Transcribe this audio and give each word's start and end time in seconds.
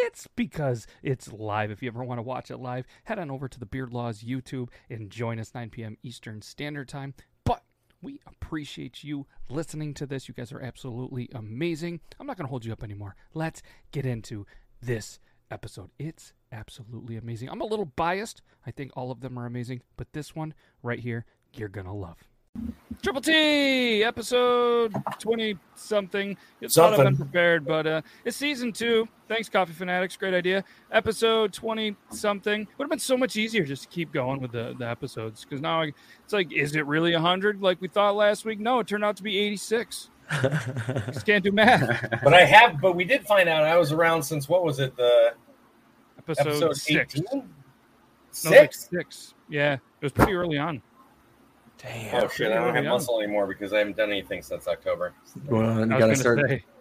it's 0.00 0.26
because 0.36 0.86
it's 1.02 1.32
live. 1.32 1.70
If 1.70 1.82
you 1.82 1.88
ever 1.88 2.04
want 2.04 2.18
to 2.18 2.22
watch 2.22 2.50
it 2.50 2.58
live, 2.58 2.86
head 3.04 3.18
on 3.18 3.30
over 3.30 3.48
to 3.48 3.58
the 3.58 3.66
Beard 3.66 3.92
Laws 3.92 4.22
YouTube 4.22 4.68
and 4.90 5.10
join 5.10 5.38
us 5.38 5.54
9 5.54 5.70
p.m. 5.70 5.96
Eastern 6.02 6.42
Standard 6.42 6.88
Time. 6.88 7.14
But 7.44 7.62
we 8.02 8.20
appreciate 8.26 9.02
you 9.02 9.26
listening 9.48 9.94
to 9.94 10.06
this. 10.06 10.28
You 10.28 10.34
guys 10.34 10.52
are 10.52 10.60
absolutely 10.60 11.28
amazing. 11.34 12.00
I'm 12.20 12.26
not 12.26 12.36
going 12.36 12.46
to 12.46 12.50
hold 12.50 12.64
you 12.64 12.72
up 12.72 12.82
anymore. 12.82 13.16
Let's 13.34 13.62
get 13.90 14.04
into 14.04 14.46
this 14.82 15.18
episode. 15.50 15.90
It's 15.98 16.32
absolutely 16.52 17.16
amazing. 17.16 17.48
I'm 17.48 17.60
a 17.60 17.66
little 17.66 17.86
biased. 17.86 18.42
I 18.66 18.70
think 18.70 18.92
all 18.94 19.10
of 19.10 19.20
them 19.20 19.38
are 19.38 19.46
amazing, 19.46 19.82
but 19.96 20.12
this 20.12 20.34
one 20.34 20.54
right 20.82 21.00
here, 21.00 21.24
you're 21.54 21.68
going 21.68 21.86
to 21.86 21.92
love. 21.92 22.18
Triple 23.02 23.20
T 23.20 24.02
episode 24.02 24.94
twenty 25.18 25.56
something. 25.74 26.36
It's 26.60 26.76
not 26.76 26.90
Something. 26.90 27.06
unprepared, 27.08 27.64
but 27.64 27.86
uh, 27.86 28.02
it's 28.24 28.36
season 28.36 28.72
two. 28.72 29.08
Thanks, 29.28 29.48
Coffee 29.48 29.72
Fanatics. 29.72 30.16
Great 30.16 30.34
idea. 30.34 30.64
Episode 30.90 31.52
twenty 31.52 31.96
something 32.10 32.66
would 32.78 32.84
have 32.84 32.90
been 32.90 32.98
so 32.98 33.16
much 33.16 33.36
easier 33.36 33.64
just 33.64 33.82
to 33.84 33.88
keep 33.88 34.12
going 34.12 34.40
with 34.40 34.52
the, 34.52 34.74
the 34.78 34.88
episodes 34.88 35.44
because 35.44 35.60
now 35.60 35.82
I, 35.82 35.92
it's 36.24 36.32
like, 36.32 36.52
is 36.52 36.74
it 36.76 36.86
really 36.86 37.12
hundred 37.12 37.60
like 37.62 37.80
we 37.80 37.88
thought 37.88 38.16
last 38.16 38.44
week? 38.44 38.58
No, 38.60 38.80
it 38.80 38.86
turned 38.86 39.04
out 39.04 39.16
to 39.16 39.22
be 39.22 39.38
eighty 39.38 39.56
six. 39.56 40.10
Just 40.42 41.24
can't 41.24 41.44
do 41.44 41.52
math. 41.52 42.10
But 42.24 42.34
I 42.34 42.44
have, 42.44 42.80
but 42.80 42.96
we 42.96 43.04
did 43.04 43.24
find 43.26 43.48
out 43.48 43.62
I 43.62 43.76
was 43.78 43.92
around 43.92 44.24
since 44.24 44.48
what 44.48 44.64
was 44.64 44.80
it? 44.80 44.96
The 44.96 45.34
Episode, 46.18 46.48
episode 46.48 46.76
six. 46.76 47.14
18? 47.14 47.24
No, 47.32 47.40
like 48.50 48.72
Six? 48.72 48.88
six. 48.90 49.34
Yeah, 49.48 49.74
it 49.74 49.80
was 50.02 50.10
pretty 50.12 50.32
early 50.32 50.58
on. 50.58 50.82
Damn. 51.78 52.24
Oh 52.24 52.28
shit! 52.28 52.50
I 52.52 52.54
don't 52.54 52.66
have 52.66 52.76
early 52.76 52.88
muscle 52.88 53.20
anymore 53.20 53.46
because 53.46 53.72
I 53.72 53.78
haven't 53.78 53.96
done 53.96 54.10
anything 54.10 54.42
since 54.42 54.66
October. 54.66 55.12
Well, 55.46 55.62
you 55.62 55.68
I 55.68 55.78
was 55.80 55.88
gotta 55.88 56.00
gonna 56.00 56.16
start. 56.16 56.40
say. 56.48 56.64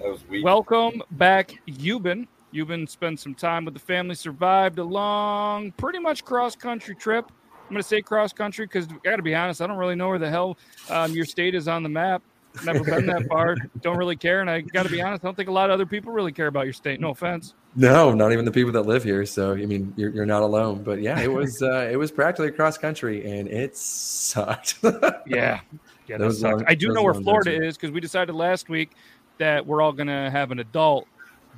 That 0.00 0.12
was 0.12 0.28
weak. 0.28 0.44
Welcome 0.44 1.02
back, 1.10 1.60
Yuban. 1.66 2.28
Yuban 2.54 2.88
spent 2.88 3.18
some 3.18 3.34
time 3.34 3.64
with 3.64 3.74
the 3.74 3.80
family, 3.80 4.14
survived 4.14 4.78
a 4.78 4.84
long, 4.84 5.72
pretty 5.72 5.98
much 5.98 6.24
cross 6.24 6.54
country 6.54 6.94
trip. 6.94 7.32
I'm 7.52 7.74
going 7.74 7.82
to 7.82 7.88
say 7.88 8.00
cross 8.00 8.32
country 8.32 8.64
because 8.64 8.86
I 8.86 8.94
got 9.02 9.16
to 9.16 9.22
be 9.22 9.34
honest, 9.34 9.60
I 9.60 9.66
don't 9.66 9.76
really 9.76 9.96
know 9.96 10.08
where 10.08 10.18
the 10.20 10.30
hell 10.30 10.56
um, 10.88 11.12
your 11.12 11.24
state 11.24 11.54
is 11.54 11.68
on 11.68 11.82
the 11.82 11.88
map. 11.88 12.22
Never 12.64 12.82
been 12.84 13.06
that 13.06 13.26
far. 13.28 13.56
Don't 13.82 13.96
really 13.96 14.16
care. 14.16 14.40
And 14.40 14.50
I 14.50 14.60
got 14.60 14.84
to 14.84 14.88
be 14.88 15.00
honest, 15.00 15.24
I 15.24 15.28
don't 15.28 15.34
think 15.36 15.48
a 15.48 15.52
lot 15.52 15.70
of 15.70 15.74
other 15.74 15.86
people 15.86 16.12
really 16.12 16.32
care 16.32 16.46
about 16.46 16.64
your 16.64 16.72
state. 16.72 17.00
No 17.00 17.10
offense. 17.10 17.54
No, 17.76 18.12
not 18.12 18.32
even 18.32 18.44
the 18.44 18.50
people 18.50 18.72
that 18.72 18.82
live 18.82 19.04
here. 19.04 19.24
So 19.26 19.52
I 19.52 19.66
mean, 19.66 19.92
you're, 19.96 20.10
you're 20.10 20.26
not 20.26 20.42
alone. 20.42 20.82
But 20.82 21.00
yeah, 21.00 21.20
it 21.20 21.32
was 21.32 21.62
uh, 21.62 21.88
it 21.90 21.96
was 21.96 22.10
practically 22.10 22.50
cross 22.50 22.78
country, 22.78 23.30
and 23.30 23.48
it 23.48 23.76
sucked. 23.76 24.78
Yeah. 25.26 25.60
Yeah, 26.06 26.16
that 26.16 26.32
sucks. 26.32 26.42
long- 26.42 26.64
I 26.66 26.74
do 26.74 26.88
know 26.92 27.02
where 27.02 27.12
Florida 27.14 27.58
days 27.58 27.70
is 27.70 27.76
because 27.76 27.90
we 27.90 28.00
decided 28.00 28.34
last 28.34 28.68
week 28.70 28.92
that 29.36 29.66
we're 29.66 29.82
all 29.82 29.92
going 29.92 30.06
to 30.06 30.30
have 30.30 30.50
an 30.50 30.58
adult 30.58 31.06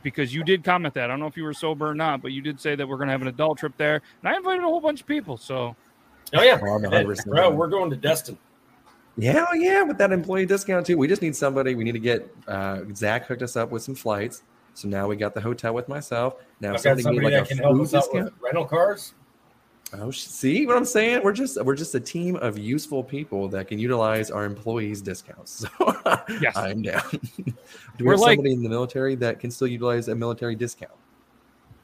because 0.03 0.35
you 0.35 0.43
did 0.43 0.65
comment 0.65 0.93
that. 0.95 1.05
I 1.05 1.07
don't 1.07 1.21
know 1.21 1.27
if 1.29 1.37
you 1.37 1.45
were 1.45 1.55
sober 1.55 1.89
or 1.89 1.95
not, 1.95 2.21
but 2.21 2.33
you 2.33 2.43
did 2.43 2.61
say 2.61 2.75
that 2.75 2.87
we're 2.87 2.97
going 2.97 3.07
to 3.09 3.13
have 3.13 3.23
an 3.23 3.29
adult 3.29 3.59
trip 3.59 3.75
there. 3.77 4.03
And 4.23 4.29
I 4.33 4.37
invited 4.37 4.65
a 4.65 4.67
whole 4.67 4.81
bunch 4.81 5.03
of 5.03 5.07
people. 5.07 5.37
So 5.37 5.77
Oh 6.35 6.43
yeah, 6.43 6.59
Oh, 6.63 6.75
I'm 6.75 6.83
Hey, 6.83 7.05
100% 7.05 7.27
bro, 7.27 7.51
we're 7.51 7.69
going 7.69 7.91
to 7.91 7.97
Destin. 7.97 8.39
Yeah, 9.17 9.45
oh, 9.51 9.55
yeah, 9.55 9.83
with 9.83 9.99
that 9.99 10.13
employee 10.13 10.47
discount 10.47 10.87
too. 10.87 10.97
We 10.97 11.09
just 11.09 11.23
need 11.23 11.37
somebody. 11.37 11.75
We 11.75 11.85
need 11.85 11.93
to 11.93 11.99
get 11.99 12.29
uh, 12.49 12.81
Zach 12.95 13.27
hooked 13.27 13.43
us 13.43 13.57
up 13.57 13.71
with 13.71 13.83
some 13.83 13.95
flights. 13.95 14.43
So 14.75 14.89
now 14.89 15.09
we 15.09 15.17
got 15.17 15.35
the 15.35 15.41
hotel 15.41 15.75
with 15.75 15.89
myself. 15.89 16.37
Now 16.61 16.69
I've 16.75 16.75
got 16.83 16.83
somebody 16.99 17.03
somebody 17.03 17.27
need 17.27 17.33
that 17.35 17.41
like 17.41 17.49
can 17.49 17.59
a 17.59 17.63
help 17.63 17.77
food 17.77 17.91
discount. 17.91 18.25
with 18.25 18.35
rental 18.41 18.65
cars. 18.65 19.15
Oh, 19.93 20.13
see 20.13 20.67
what 20.67 20.77
I'm 20.77 20.85
saying? 20.85 21.23
We're 21.25 21.33
just 21.33 21.63
we're 21.65 21.75
just 21.75 21.95
a 21.97 22.01
team 22.01 22.37
of 22.37 22.57
useful 22.57 23.03
people 23.03 23.49
that 23.49 23.67
can 23.67 23.81
utilize 23.81 24.31
our 24.31 24.45
employees' 24.45 25.03
discounts. 25.03 25.65
So 25.81 26.37
Yes. 26.41 26.57
I'm 26.57 26.83
down. 26.83 27.03
Do 27.11 27.45
we 27.99 28.05
We're 28.07 28.13
have 28.13 28.21
like- 28.21 28.37
somebody 28.37 28.53
in 28.55 28.63
the 28.63 28.69
military 28.69 29.17
that 29.17 29.41
can 29.41 29.51
still 29.51 29.67
utilize 29.67 30.07
a 30.09 30.15
military 30.15 30.55
discount? 30.55 30.93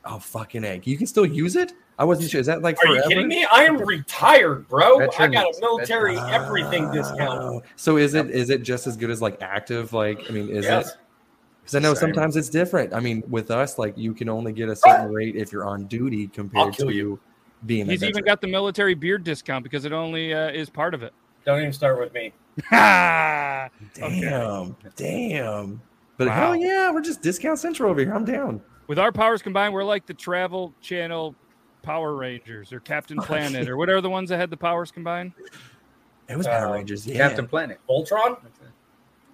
Oh 0.07 0.19
fucking 0.19 0.65
egg! 0.65 0.87
You 0.87 0.97
can 0.97 1.07
still 1.07 1.27
use 1.27 1.57
it. 1.57 1.73
I 1.99 2.05
wasn't 2.05 2.31
sure. 2.31 2.41
Is 2.41 2.47
that 2.47 2.63
like 2.63 2.77
Are 2.79 2.87
forever? 2.87 2.97
you 2.97 3.09
kidding 3.09 3.29
me? 3.29 3.45
I 3.51 3.65
am 3.65 3.79
retired, 3.79 4.69
bro. 4.69 5.01
I 5.19 5.27
got 5.29 5.47
a 5.57 5.61
military 5.61 6.15
veteran- 6.15 6.33
everything 6.35 6.91
discount. 6.93 7.43
Oh, 7.43 7.63
So 7.77 7.97
is 7.97 8.15
it 8.15 8.31
is 8.31 8.51
it 8.51 8.63
just 8.63 8.87
as 8.87 8.97
good 8.97 9.11
as 9.11 9.21
like 9.23 9.41
active? 9.43 9.93
Like 9.93 10.21
I 10.29 10.33
mean, 10.33 10.49
is 10.51 10.65
Yes. 10.65 10.91
it? 10.91 10.97
Because 11.63 11.75
I 11.75 11.79
know 11.81 11.95
Same. 11.95 12.13
sometimes 12.13 12.37
it's 12.37 12.49
different. 12.51 12.95
I 12.95 13.01
mean, 13.01 13.25
with 13.29 13.51
us, 13.51 13.79
like 13.79 13.97
you 13.99 14.15
can 14.15 14.29
only 14.29 14.53
get 14.53 14.69
a 14.69 14.77
certain 14.77 15.11
rate 15.13 15.35
if 15.37 15.51
you're 15.53 15.65
on 15.67 15.87
duty 15.87 16.29
compared 16.29 16.75
to 16.75 16.93
you. 16.93 17.19
being. 17.65 17.89
a 17.89 17.93
he's 17.93 18.05
even 18.05 18.23
got 18.25 18.41
the 18.41 18.47
military 18.47 18.95
beard 18.95 19.25
discount 19.25 19.65
because 19.65 19.85
it 19.85 19.93
only 19.93 20.33
uh, 20.35 20.51
is 20.51 20.69
part 20.71 20.95
of 20.95 21.03
it. 21.03 21.13
Don't 21.45 21.59
even 21.61 21.73
start 21.73 21.99
with 21.99 22.13
me. 22.13 22.33
Ha! 22.69 23.69
Okay. 23.99 24.21
Damn, 24.21 24.77
damn. 24.97 25.81
But 26.19 26.29
Wow. 26.29 26.35
hell 26.35 26.57
yeah, 26.57 26.93
we're 26.93 27.01
just 27.01 27.21
discount 27.23 27.59
central 27.59 27.91
over 27.91 28.01
here. 28.01 28.15
I'm 28.15 28.25
down. 28.25 28.61
With 28.89 28.99
our 28.99 29.13
powers 29.13 29.43
combined, 29.43 29.75
we're 29.75 29.85
like 29.85 30.07
the 30.07 30.15
Travel 30.15 30.73
Channel 30.81 31.35
Power 31.83 32.15
Rangers 32.15 32.73
or 32.73 32.81
Captain 32.81 33.17
Planet 33.23 33.69
or 33.69 33.77
whatever 33.77 34.01
the 34.01 34.11
ones 34.11 34.31
that 34.31 34.39
had 34.39 34.51
the 34.51 34.57
powers 34.57 34.91
combined. 34.91 35.33
It 36.29 36.37
was 36.37 36.47
Uh, 36.47 36.51
Power 36.51 36.73
Rangers. 36.75 37.07
Yeah. 37.07 37.17
Captain 37.17 37.47
Planet. 37.47 37.81
Voltron. 37.89 38.37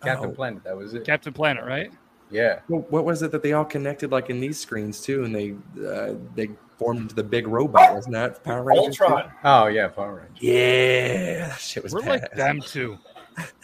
Captain 0.02 0.30
Oh. 0.30 0.34
Planet. 0.34 0.64
That 0.64 0.76
was 0.76 0.94
it. 0.94 1.04
Captain 1.04 1.32
Planet, 1.32 1.64
right? 1.64 1.90
yeah. 2.30 2.60
Well, 2.68 2.84
what 2.90 3.04
was 3.04 3.22
it 3.22 3.30
that 3.32 3.42
they 3.42 3.52
all 3.52 3.64
connected 3.64 4.10
like 4.10 4.30
in 4.30 4.40
these 4.40 4.58
screens 4.58 5.00
too, 5.00 5.24
and 5.24 5.34
they 5.34 5.54
uh, 5.86 6.14
they 6.34 6.50
formed 6.78 7.00
into 7.02 7.14
the 7.14 7.22
big 7.22 7.46
robot? 7.46 7.94
Wasn't 7.94 8.12
that 8.14 8.42
Power 8.42 8.62
Rangers? 8.64 8.96
too? 8.96 9.04
Oh 9.44 9.66
yeah, 9.66 9.88
Power 9.88 10.16
Rangers. 10.16 10.42
Yeah, 10.42 11.48
that 11.48 11.60
shit 11.60 11.82
was. 11.82 11.92
We're 11.94 12.00
like 12.00 12.30
them 12.32 12.60
too. 12.60 12.98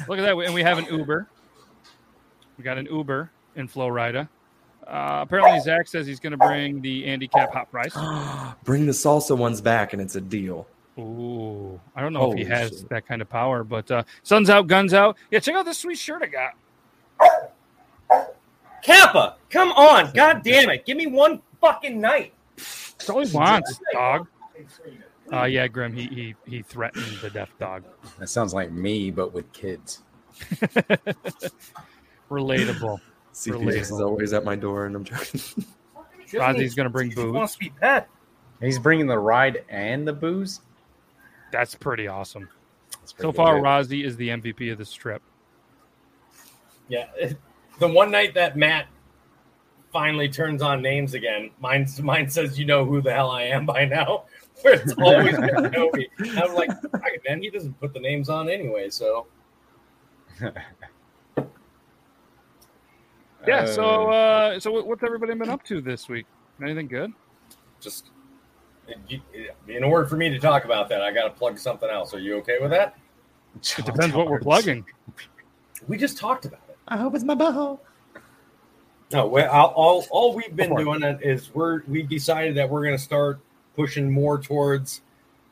Look 0.07 0.19
at 0.19 0.23
that. 0.23 0.37
And 0.39 0.55
we 0.55 0.63
have 0.63 0.79
an 0.79 0.85
Uber. 0.87 1.29
We 2.57 2.65
got 2.65 2.79
an 2.79 2.87
Uber 2.87 3.31
in 3.57 3.69
Flowrida. 3.69 4.29
Uh, 4.89 5.21
apparently, 5.23 5.61
Zach 5.61 5.87
says 5.87 6.07
he's 6.07 6.19
going 6.19 6.31
to 6.31 6.39
bring 6.39 6.81
the 6.81 7.05
Andy 7.05 7.29
Capp 7.29 7.53
hot 7.53 7.71
fries. 7.71 7.93
Bring 8.65 8.87
the 8.87 8.93
salsa 8.93 9.37
ones 9.37 9.61
back, 9.61 9.93
and 9.93 10.01
it's 10.01 10.17
a 10.17 10.21
deal. 10.21 10.67
Ooh, 10.99 11.79
I 11.95 12.01
don't 12.01 12.15
know 12.15 12.33
if 12.33 12.39
he 12.39 12.45
has 12.45 12.71
shit. 12.71 12.89
that 12.89 13.07
kind 13.07 13.21
of 13.21 13.29
power, 13.29 13.63
but 13.65 13.91
uh, 13.91 14.03
sun's 14.23 14.49
out, 14.51 14.67
guns 14.67 14.95
out. 14.95 15.17
Yeah, 15.31 15.41
check 15.41 15.55
out 15.55 15.67
this 15.67 15.79
sweet 15.79 15.99
shirt 15.99 16.23
I 16.23 16.27
got. 16.27 16.55
Kappa, 18.83 19.37
come 19.51 19.71
on. 19.73 20.11
God 20.15 20.43
damn 20.43 20.71
it. 20.71 20.87
Give 20.87 20.97
me 20.97 21.07
one 21.07 21.43
fucking 21.61 22.01
night. 22.01 22.33
That's 22.57 23.11
all 23.11 23.25
he 23.25 23.33
wants, 23.33 23.79
dog. 23.93 24.27
Uh, 25.33 25.45
yeah, 25.45 25.69
Grim, 25.69 25.93
he, 25.93 26.07
he 26.07 26.35
he 26.47 26.63
threatened 26.63 27.19
the 27.21 27.29
deaf 27.31 27.51
dog. 27.59 27.85
That 28.19 28.29
sounds 28.29 28.55
like 28.55 28.73
me, 28.73 29.11
but 29.11 29.35
with 29.35 29.53
kids. 29.53 30.03
Relatable. 32.31 33.01
CPS 33.39 33.81
is 33.81 33.93
always 33.93 34.33
at 34.33 34.45
my 34.45 34.57
door, 34.57 34.87
and 34.87 34.97
I'm 34.97 35.05
joking. 35.05 35.41
Rozzy's 36.33 36.75
going 36.75 36.85
to 36.85 36.91
bring 36.91 37.11
He 37.11 37.15
booze. 37.15 37.33
wants 37.33 37.53
to 37.55 37.59
be 37.61 37.71
pet. 37.71 38.09
He's 38.61 38.79
bringing 38.79 39.07
the 39.07 39.19
ride 39.19 39.65
and 39.69 40.07
the 40.07 40.13
booze. 40.13 40.61
That's 41.53 41.75
pretty 41.75 42.09
awesome. 42.09 42.49
That's 43.01 43.13
So 43.13 43.33
pretty 43.33 43.37
far, 43.37 43.57
good. 43.57 43.65
Rozzy 43.65 44.05
is 44.05 44.17
the 44.17 44.29
MVP 44.31 44.73
of 44.73 44.79
this 44.79 44.93
trip. 44.93 45.23
Yeah. 46.89 47.07
The 47.79 47.89
one 47.89 48.11
night 48.11 48.35
that 48.35 48.57
Matt 48.57 48.87
finally 49.93 50.29
turns 50.29 50.61
on 50.61 50.83
names 50.83 51.15
again, 51.15 51.51
mine 51.61 51.87
mine 52.03 52.29
says 52.29 52.59
you 52.59 52.67
know 52.67 52.85
who 52.85 53.01
the 53.01 53.13
hell 53.13 53.31
I 53.31 53.45
am 53.45 53.65
by 53.65 53.85
now. 53.85 54.25
Where 54.63 54.75
it's 54.75 54.93
always 54.95 55.37
been 55.39 55.71
Toby. 55.73 56.11
I'm 56.37 56.53
like, 56.55 56.69
"Fuck 56.83 57.03
man, 57.29 57.41
he 57.41 57.49
doesn't 57.49 57.79
put 57.79 57.95
the 57.95 58.01
names 58.01 58.29
on 58.29 58.49
anyway, 58.49 58.91
so 58.91 59.29
Yeah. 63.47 63.67
So 63.67 64.11
uh, 64.11 64.61
so 64.61 64.83
what's 64.83 65.03
everybody 65.03 65.35
been 65.35 65.49
up 65.49 65.63
to 65.65 65.81
this 65.81 66.09
week? 66.09 66.27
Anything 66.63 66.89
good? 66.89 67.13
just 67.81 68.11
in 69.69 69.85
order 69.85 70.07
for 70.07 70.17
me 70.17 70.31
to 70.31 70.39
talk 70.39 70.65
about 70.65 70.89
that, 70.89 71.03
I 71.03 71.13
got 71.13 71.25
to 71.25 71.31
plug 71.31 71.59
something 71.59 71.89
else. 71.89 72.15
Are 72.15 72.19
you 72.19 72.37
okay 72.39 72.57
with 72.61 72.71
that? 72.71 72.97
It 73.77 73.85
depends 73.85 74.15
what 74.15 74.29
we're 74.29 74.41
plugging. 74.41 74.85
We 75.87 75.97
just 75.99 76.19
talked 76.19 76.45
about 76.47 76.63
it. 76.69 76.77
I 76.89 76.97
hope 76.97 77.15
it's 77.15 77.23
my 77.25 77.35
butthole. 77.35 77.79
No, 79.13 79.27
we- 79.27 79.43
all, 79.43 79.69
all 79.77 80.07
all 80.11 80.35
we've 80.35 80.55
been 80.57 80.71
Go 80.71 80.77
for 80.77 80.81
it. 80.81 80.85
doing 80.85 81.03
it 81.03 81.19
is 81.23 81.55
we're 81.55 81.83
we've 81.87 82.09
decided 82.09 82.57
that 82.57 82.69
we're 82.69 82.83
going 82.83 82.97
to 82.97 83.03
start 83.03 83.39
pushing 83.77 84.11
more 84.11 84.39
towards 84.41 85.03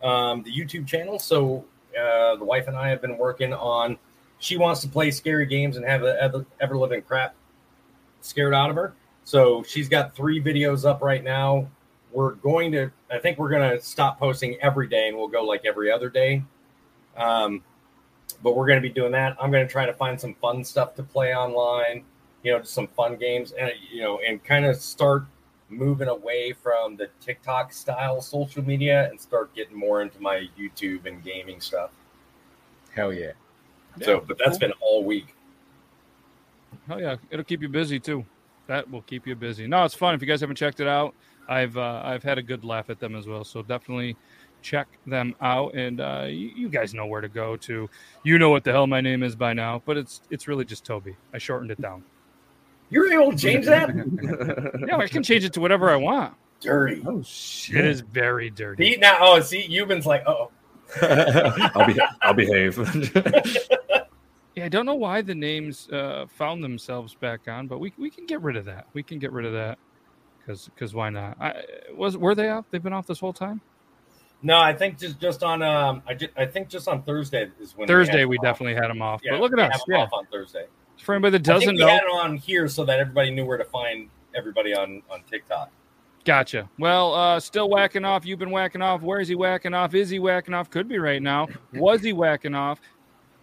um, 0.02 0.42
the 0.42 0.50
YouTube 0.52 0.86
channel. 0.86 1.18
So 1.18 1.64
uh, 1.98 2.36
the 2.36 2.44
wife 2.44 2.68
and 2.68 2.76
I 2.76 2.88
have 2.88 3.00
been 3.00 3.16
working 3.18 3.52
on. 3.52 3.98
She 4.38 4.56
wants 4.56 4.80
to 4.82 4.88
play 4.88 5.10
scary 5.10 5.46
games 5.46 5.76
and 5.76 5.86
have 5.86 6.02
the 6.02 6.20
ever, 6.20 6.44
ever 6.60 6.76
living 6.76 7.02
crap 7.02 7.34
scared 8.26 8.54
out 8.54 8.70
of 8.70 8.76
her. 8.76 8.94
So 9.24 9.62
she's 9.62 9.88
got 9.88 10.14
three 10.14 10.42
videos 10.42 10.84
up 10.84 11.02
right 11.02 11.24
now. 11.24 11.68
We're 12.12 12.32
going 12.32 12.72
to. 12.72 12.90
I 13.10 13.18
think 13.18 13.38
we're 13.38 13.50
going 13.50 13.70
to 13.70 13.82
stop 13.82 14.18
posting 14.18 14.56
every 14.60 14.88
day 14.88 15.08
and 15.08 15.16
we'll 15.16 15.28
go 15.28 15.44
like 15.44 15.64
every 15.64 15.90
other 15.90 16.08
day. 16.08 16.42
Um, 17.16 17.62
but 18.42 18.56
we're 18.56 18.66
going 18.66 18.80
to 18.80 18.86
be 18.88 18.92
doing 18.92 19.12
that. 19.12 19.36
I'm 19.40 19.50
going 19.50 19.66
to 19.66 19.70
try 19.70 19.86
to 19.86 19.92
find 19.92 20.20
some 20.20 20.34
fun 20.34 20.64
stuff 20.64 20.94
to 20.96 21.02
play 21.02 21.34
online 21.34 22.04
you 22.46 22.52
know, 22.52 22.60
just 22.60 22.74
some 22.74 22.86
fun 22.86 23.16
games 23.16 23.50
and 23.58 23.72
you 23.90 24.02
know, 24.02 24.20
and 24.26 24.42
kind 24.44 24.64
of 24.64 24.76
start 24.76 25.24
moving 25.68 26.06
away 26.06 26.52
from 26.52 26.96
the 26.96 27.08
TikTok 27.20 27.72
style 27.72 28.20
social 28.20 28.62
media 28.62 29.08
and 29.10 29.20
start 29.20 29.52
getting 29.52 29.76
more 29.76 30.00
into 30.00 30.20
my 30.20 30.48
YouTube 30.56 31.06
and 31.06 31.24
gaming 31.24 31.60
stuff. 31.60 31.90
Hell 32.94 33.12
yeah. 33.12 33.32
so, 34.00 34.20
but 34.20 34.38
that's 34.38 34.58
been 34.58 34.72
all 34.80 35.02
week. 35.02 35.34
Oh 36.90 36.98
yeah, 36.98 37.16
it'll 37.30 37.44
keep 37.44 37.62
you 37.62 37.68
busy 37.68 37.98
too. 37.98 38.24
That 38.66 38.90
will 38.90 39.02
keep 39.02 39.26
you 39.26 39.34
busy. 39.34 39.66
No, 39.66 39.84
it's 39.84 39.94
fun. 39.94 40.14
If 40.14 40.20
you 40.20 40.26
guys 40.26 40.40
haven't 40.40 40.56
checked 40.56 40.80
it 40.80 40.88
out, 40.88 41.14
I've 41.48 41.76
uh, 41.76 42.02
I've 42.04 42.22
had 42.22 42.38
a 42.38 42.42
good 42.42 42.64
laugh 42.64 42.90
at 42.90 42.98
them 42.98 43.14
as 43.14 43.26
well. 43.26 43.44
So 43.44 43.62
definitely 43.62 44.16
check 44.62 44.88
them 45.06 45.34
out. 45.40 45.74
And 45.74 46.00
uh, 46.00 46.26
you, 46.28 46.50
you 46.56 46.68
guys 46.68 46.94
know 46.94 47.06
where 47.06 47.20
to 47.20 47.28
go 47.28 47.56
to. 47.56 47.88
You 48.24 48.38
know 48.38 48.50
what 48.50 48.64
the 48.64 48.72
hell 48.72 48.86
my 48.86 49.00
name 49.00 49.22
is 49.22 49.36
by 49.36 49.52
now, 49.52 49.82
but 49.84 49.96
it's 49.96 50.22
it's 50.30 50.48
really 50.48 50.64
just 50.64 50.84
Toby. 50.84 51.16
I 51.32 51.38
shortened 51.38 51.70
it 51.70 51.80
down. 51.80 52.04
You're 52.90 53.12
able 53.12 53.32
to 53.32 53.38
change 53.38 53.66
that? 53.66 53.90
Yeah, 54.86 54.98
I 54.98 55.08
can 55.08 55.22
change 55.22 55.44
it 55.44 55.52
to 55.54 55.60
whatever 55.60 55.90
I 55.90 55.96
want. 55.96 56.34
Dirty. 56.60 57.02
Oh 57.04 57.22
shit! 57.22 57.78
It 57.78 57.86
is 57.86 58.00
very 58.00 58.50
dirty. 58.50 58.92
See 58.92 58.96
now, 58.98 59.18
oh, 59.20 59.40
see, 59.40 59.66
Yuban's 59.68 60.06
like, 60.06 60.24
oh, 60.26 60.50
I'll 61.02 61.86
be. 61.86 62.00
I'll 62.22 62.34
behave. 62.34 62.78
Yeah, 64.56 64.64
I 64.64 64.68
don't 64.70 64.86
know 64.86 64.94
why 64.94 65.20
the 65.20 65.34
names 65.34 65.86
uh, 65.90 66.24
found 66.28 66.64
themselves 66.64 67.14
back 67.14 67.46
on, 67.46 67.66
but 67.66 67.78
we 67.78 67.92
we 67.98 68.08
can 68.08 68.24
get 68.24 68.40
rid 68.40 68.56
of 68.56 68.64
that. 68.64 68.86
We 68.94 69.02
can 69.02 69.18
get 69.18 69.30
rid 69.30 69.44
of 69.44 69.52
that 69.52 69.78
because 70.38 70.70
because 70.74 70.94
why 70.94 71.10
not? 71.10 71.36
I, 71.38 71.62
was 71.94 72.16
were 72.16 72.34
they 72.34 72.48
off? 72.48 72.64
They've 72.70 72.82
been 72.82 72.94
off 72.94 73.06
this 73.06 73.20
whole 73.20 73.34
time. 73.34 73.60
no, 74.42 74.58
I 74.58 74.72
think 74.72 74.98
just 74.98 75.20
just 75.20 75.42
on 75.42 75.62
um, 75.62 76.02
I 76.06 76.14
just, 76.14 76.32
I 76.38 76.46
think 76.46 76.68
just 76.68 76.88
on 76.88 77.02
Thursday 77.02 77.50
is 77.60 77.76
when 77.76 77.86
Thursday 77.86 78.24
we 78.24 78.38
definitely 78.38 78.74
had 78.74 78.88
them 78.88 79.02
off. 79.02 79.20
Yeah, 79.22 79.32
but 79.32 79.40
look 79.42 79.52
at 79.52 79.74
us. 79.74 79.82
Yeah. 79.88 79.98
off 79.98 80.10
on 80.14 80.24
Thursday. 80.32 80.64
For 81.02 81.14
anybody 81.14 81.32
that 81.32 81.42
doesn't 81.42 81.76
know, 81.76 81.88
had 81.88 82.04
it 82.04 82.10
on 82.10 82.38
here 82.38 82.66
so 82.66 82.82
that 82.86 82.98
everybody 82.98 83.30
knew 83.30 83.44
where 83.44 83.58
to 83.58 83.64
find 83.64 84.08
everybody 84.34 84.74
on 84.74 85.02
on 85.10 85.22
TikTok. 85.30 85.70
gotcha. 86.24 86.66
Well, 86.78 87.12
uh, 87.12 87.40
still 87.40 87.68
whacking 87.68 88.06
off. 88.06 88.24
You've 88.24 88.38
been 88.38 88.50
whacking 88.50 88.80
off. 88.80 89.02
Where 89.02 89.20
is 89.20 89.28
he 89.28 89.34
whacking 89.34 89.74
off? 89.74 89.94
Is 89.94 90.08
he 90.08 90.18
whacking 90.18 90.54
off? 90.54 90.70
Could 90.70 90.88
be 90.88 90.98
right 90.98 91.22
now. 91.22 91.46
Was 91.74 92.00
he 92.00 92.14
whacking 92.14 92.54
off? 92.54 92.80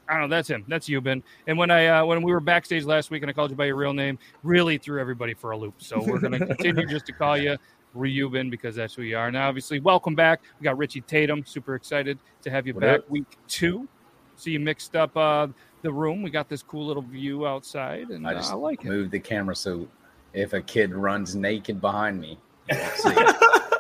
I 0.09 0.13
don't 0.13 0.29
know. 0.29 0.35
That's 0.35 0.50
him. 0.50 0.65
That's 0.67 0.89
Yuban. 0.89 1.23
And 1.47 1.57
when 1.57 1.71
I 1.71 1.88
uh, 1.88 2.05
when 2.05 2.21
we 2.21 2.31
were 2.31 2.39
backstage 2.39 2.83
last 2.83 3.09
week 3.09 3.23
and 3.23 3.29
I 3.29 3.33
called 3.33 3.51
you 3.51 3.55
by 3.55 3.65
your 3.65 3.75
real 3.75 3.94
name, 3.94 4.19
really 4.44 4.77
threw 4.77 5.00
everybody 5.00 5.33
for 5.33 5.51
a 5.51 5.57
loop. 5.57 5.75
So 5.77 6.03
we're 6.05 6.19
going 6.19 6.33
to 6.39 6.45
continue 6.45 6.85
just 6.85 7.05
to 7.05 7.13
call 7.13 7.38
you 7.38 7.57
Reubin 7.94 8.50
because 8.50 8.75
that's 8.75 8.94
who 8.95 9.03
you 9.03 9.17
are. 9.17 9.31
Now, 9.31 9.47
obviously, 9.47 9.79
welcome 9.79 10.15
back. 10.15 10.41
We 10.59 10.63
got 10.65 10.77
Ritchie 10.77 11.01
Tatum. 11.01 11.45
Super 11.45 11.75
excited 11.75 12.19
to 12.41 12.50
have 12.50 12.67
you 12.67 12.73
What 12.73 12.81
back. 12.81 13.00
up? 13.00 13.09
Week 13.09 13.38
two. 13.47 13.88
So 14.35 14.50
you 14.50 14.59
mixed 14.59 14.95
up 14.95 15.15
uh, 15.15 15.47
the 15.83 15.91
room. 15.91 16.21
We 16.21 16.31
got 16.31 16.50
this 16.50 16.63
cool 16.63 16.85
little 16.85 17.03
view 17.03 17.47
outside, 17.47 18.09
and 18.09 18.27
I 18.27 18.31
uh, 18.33 18.38
just 18.39 18.51
I 18.51 18.55
like 18.55 18.83
it. 18.83 18.88
moved 18.88 19.11
the 19.11 19.19
camera 19.19 19.55
so 19.55 19.88
if 20.33 20.53
a 20.53 20.61
kid 20.61 20.94
runs 20.94 21.35
naked 21.35 21.79
behind 21.79 22.19
me, 22.19 22.39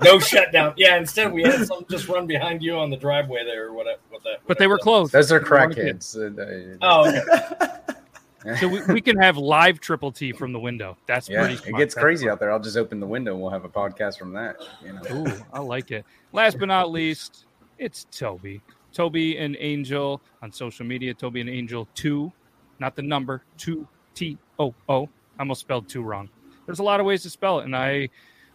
you 0.03 0.11
won't 0.11 0.23
see 0.23 0.37
it. 0.37 0.39
No 0.39 0.45
shutdown. 0.45 0.73
Yeah, 0.77 0.97
instead 0.97 1.31
we 1.31 1.43
had 1.43 1.65
some 1.65 1.85
just 1.89 2.07
run 2.07 2.27
behind 2.27 2.61
you 2.61 2.75
on 2.77 2.89
the 2.89 2.97
driveway 2.97 3.43
there 3.45 3.67
or 3.67 3.73
whatever. 3.73 3.99
What 4.09 4.23
that, 4.23 4.39
But 4.47 4.59
they 4.59 4.67
were 4.67 4.77
close. 4.77 5.11
Those 5.11 5.31
are 5.31 5.39
They 5.39 5.49
weren't 5.49 5.75
crackheads. 5.75 6.77
Oh, 6.81 7.09
okay. 7.09 8.57
so 8.59 8.67
we, 8.67 8.81
we 8.93 9.01
can 9.01 9.17
have 9.17 9.37
live 9.37 9.79
triple 9.79 10.11
T 10.11 10.31
from 10.31 10.51
the 10.51 10.59
window. 10.59 10.97
That's 11.05 11.29
yeah, 11.29 11.45
pretty. 11.45 11.69
it 11.69 11.77
gets 11.77 11.95
crazy 11.95 12.29
out 12.29 12.39
there. 12.39 12.51
I'll 12.51 12.59
just 12.59 12.77
open 12.77 12.99
the 12.99 13.07
window 13.07 13.33
and 13.33 13.41
we'll 13.41 13.51
have 13.51 13.65
a 13.65 13.69
podcast 13.69 14.17
from 14.17 14.33
that. 14.33 14.57
You 14.83 14.93
know, 14.93 15.01
Ooh, 15.27 15.45
I 15.53 15.59
like 15.59 15.91
it. 15.91 16.05
Last 16.31 16.59
but 16.59 16.67
not 16.67 16.91
least, 16.91 17.45
it's 17.77 18.05
Toby. 18.11 18.61
Toby 18.91 19.37
and 19.37 19.57
Angel 19.59 20.21
on 20.41 20.51
social 20.51 20.85
media. 20.85 21.13
Toby 21.13 21.41
and 21.41 21.49
Angel 21.49 21.87
two, 21.95 22.31
not 22.79 22.95
the 22.95 23.01
number 23.01 23.43
two 23.57 23.87
T 24.13 24.37
O 24.59 24.73
O. 24.89 25.09
I 25.37 25.41
almost 25.41 25.61
spelled 25.61 25.87
two 25.89 26.03
wrong. 26.03 26.29
There's 26.65 26.79
a 26.79 26.83
lot 26.83 26.99
of 26.99 27.05
ways 27.05 27.23
to 27.23 27.29
spell 27.29 27.59
it, 27.59 27.65
and 27.65 27.75
I 27.75 28.09